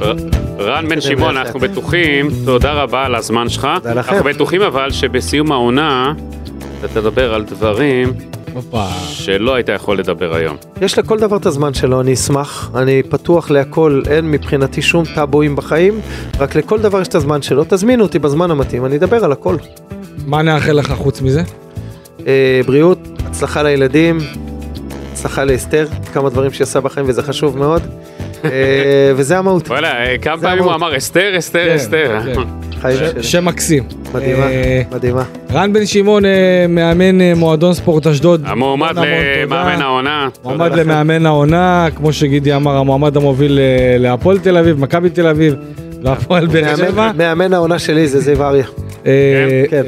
ר- 0.00 0.12
רן 0.58 0.88
בן 0.88 1.00
שמעון, 1.00 1.36
אנחנו. 1.36 1.60
בטוחים, 1.60 2.28
תודה 2.44 2.72
רבה 2.72 3.04
על 3.04 3.14
הזמן 3.14 3.48
שלך. 3.48 3.68
תודה 3.76 3.94
לכם. 3.94 4.14
אנחנו 4.14 4.30
בטוחים 4.30 4.62
אבל 4.62 4.90
שבסיום 4.90 5.52
העונה, 5.52 6.12
אתה 6.80 6.88
תדבר 6.88 7.34
על 7.34 7.44
דברים. 7.44 8.12
שלא 9.08 9.54
היית 9.54 9.68
יכול 9.68 9.98
לדבר 9.98 10.34
היום. 10.34 10.56
יש 10.80 10.98
לכל 10.98 11.18
דבר 11.18 11.36
את 11.36 11.46
הזמן 11.46 11.74
שלו, 11.74 12.00
אני 12.00 12.12
אשמח, 12.14 12.70
אני 12.74 13.02
פתוח 13.02 13.50
להכל, 13.50 14.02
אין 14.10 14.30
מבחינתי 14.30 14.82
שום 14.82 15.04
טאבואים 15.14 15.56
בחיים, 15.56 16.00
רק 16.38 16.54
לכל 16.54 16.78
דבר 16.80 17.00
יש 17.00 17.08
את 17.08 17.14
הזמן 17.14 17.42
שלו, 17.42 17.64
תזמינו 17.68 18.02
אותי 18.04 18.18
בזמן 18.18 18.50
המתאים, 18.50 18.84
אני 18.84 18.96
אדבר 18.96 19.24
על 19.24 19.32
הכל. 19.32 19.56
מה 20.26 20.42
נאחל 20.42 20.72
לך 20.72 20.92
חוץ 20.92 21.20
מזה? 21.20 21.42
אה, 22.26 22.32
בריאות, 22.66 22.98
הצלחה 23.26 23.62
לילדים, 23.62 24.18
הצלחה 25.12 25.44
לאסתר, 25.44 25.86
כמה 26.12 26.30
דברים 26.30 26.52
שהיא 26.52 26.64
עושה 26.64 26.80
בחיים 26.80 27.06
וזה 27.08 27.22
חשוב 27.22 27.58
מאוד, 27.58 27.82
אה, 28.44 28.50
וזה 29.16 29.38
המהות, 29.38 29.68
וואלה, 29.68 30.04
אה, 30.06 30.18
כמה 30.18 30.38
פעמים 30.38 30.64
הוא. 30.64 30.74
אמר 30.74 30.96
אסתר, 30.96 31.38
אסתר, 31.38 31.64
כן, 31.68 31.74
אסתר. 31.74 32.18
כן. 32.34 32.40
חיים 32.82 32.96
ש- 32.96 33.00
שלי. 33.00 33.22
שם 33.22 33.44
מקסים. 33.44 33.82
מדהימה, 34.14 34.46
מדהימה. 34.92 35.22
רן 35.52 35.72
בן 35.72 35.86
שמעון, 35.86 36.22
מאמן 36.68 37.34
מועדון 37.36 37.74
ספורט 37.74 38.06
אשדוד. 38.06 38.42
המועמד 38.46 38.96
למאמן. 38.98 39.82
העונה. 39.82 40.28
מועמד. 40.44 40.72
למאמן 40.74 41.26
העונה, 41.26 41.88
כמו 41.96 42.12
שגידי 42.12 42.54
אמר, 42.54 42.76
המועמד 42.76 43.16
המוביל 43.16 43.58
להפועל 43.98 44.38
תל 44.38 44.56
אביב, 44.56 44.80
מכבי 44.80 45.10
תל 45.10 45.26
אביב, 45.26 45.54
והפועל 46.02 46.46
באר 46.46 46.76
שבע. 46.76 47.10
מאמן- 47.16 47.52
העונה 47.52 47.78
שלי 47.78 48.08
זה 48.08 48.20
זיו 48.20 48.42
אריה, 48.44 48.64
כן, 49.04 49.10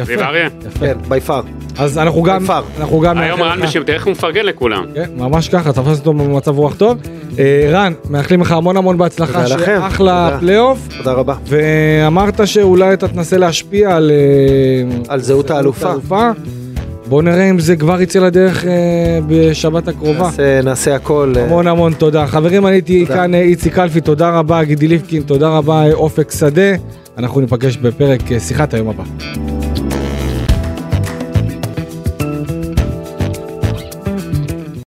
יפה, 0.00 0.04
זיו 0.04 0.20
אריה? 0.22 0.48
יפה. 0.66 0.78
כן, 0.86 0.94
בי 1.08 1.20
פאר. 1.20 1.42
אז 1.78 1.98
אנחנו 1.98 2.22
גם. 2.22 2.44
אנחנו 2.78 3.00
גם 3.00 3.18
היום 3.18 3.42
רן 3.42 3.58
תראה 3.84 3.94
איך 3.96 4.04
הוא 4.04 4.10
מפרגן 4.12 4.44
לכולם. 4.44 4.84
כן, 4.94 5.10
ממש 5.16 5.48
ככה, 5.48 5.72
תפס 5.72 5.98
אותו 5.98 6.12
במצב 6.12 6.58
רוח 6.58 6.74
טוב. 6.74 6.98
אה, 7.38 7.68
רן, 7.72 7.92
מאחלים 8.10 8.40
לך 8.40 8.52
המון 8.52 8.76
המון 8.76 8.98
בהצלחה, 8.98 9.42
תודה 9.42 9.54
לכם. 9.54 9.64
שיהיה 9.64 9.86
אחלה. 9.86 10.36
פלייאוף, 10.40 10.78
תודה 10.98 11.12
רבה. 11.12 11.34
ואמרת 11.46 12.40
שאולי 12.44 12.92
אתה 12.94 13.08
תנסה 13.08 13.38
להשפיע 13.38 13.96
על... 13.96 14.10
אה, 14.10 14.96
על 15.08 15.20
זהות 15.20 15.50
האלופה. 15.50 15.92
בוא 17.06 17.22
נראה 17.22 17.50
אם 17.50 17.58
זה 17.58 17.76
כבר 17.76 18.02
יצא 18.02 18.18
לדרך 18.18 18.64
אה, 18.64 18.70
בשבת 19.28 19.88
הקרובה. 19.88 20.24
נעשה- 20.24 20.60
נעשה 20.64 20.94
הכל. 20.94 21.32
המון 21.38 21.66
המון 21.66 21.92
תודה. 21.92 22.26
חברים, 22.26 22.66
אני 22.66 22.74
הייתי. 22.76 23.06
כאן 23.06 23.34
איציק 23.34 23.74
קלפי, 23.74 24.00
תודה 24.00 24.30
רבה 24.30 24.64
גידי 24.64 24.88
ליפקין, 24.88 25.22
תודה 25.22 25.48
רבה 25.48 25.92
אופק 25.92 26.30
שדה. 26.30 26.72
אנחנו 27.18 27.40
ניפגש 27.40 27.76
בפרק 27.76 28.20
שיחת 28.38 28.74
היום 28.74 28.88
הבא. 28.88 29.04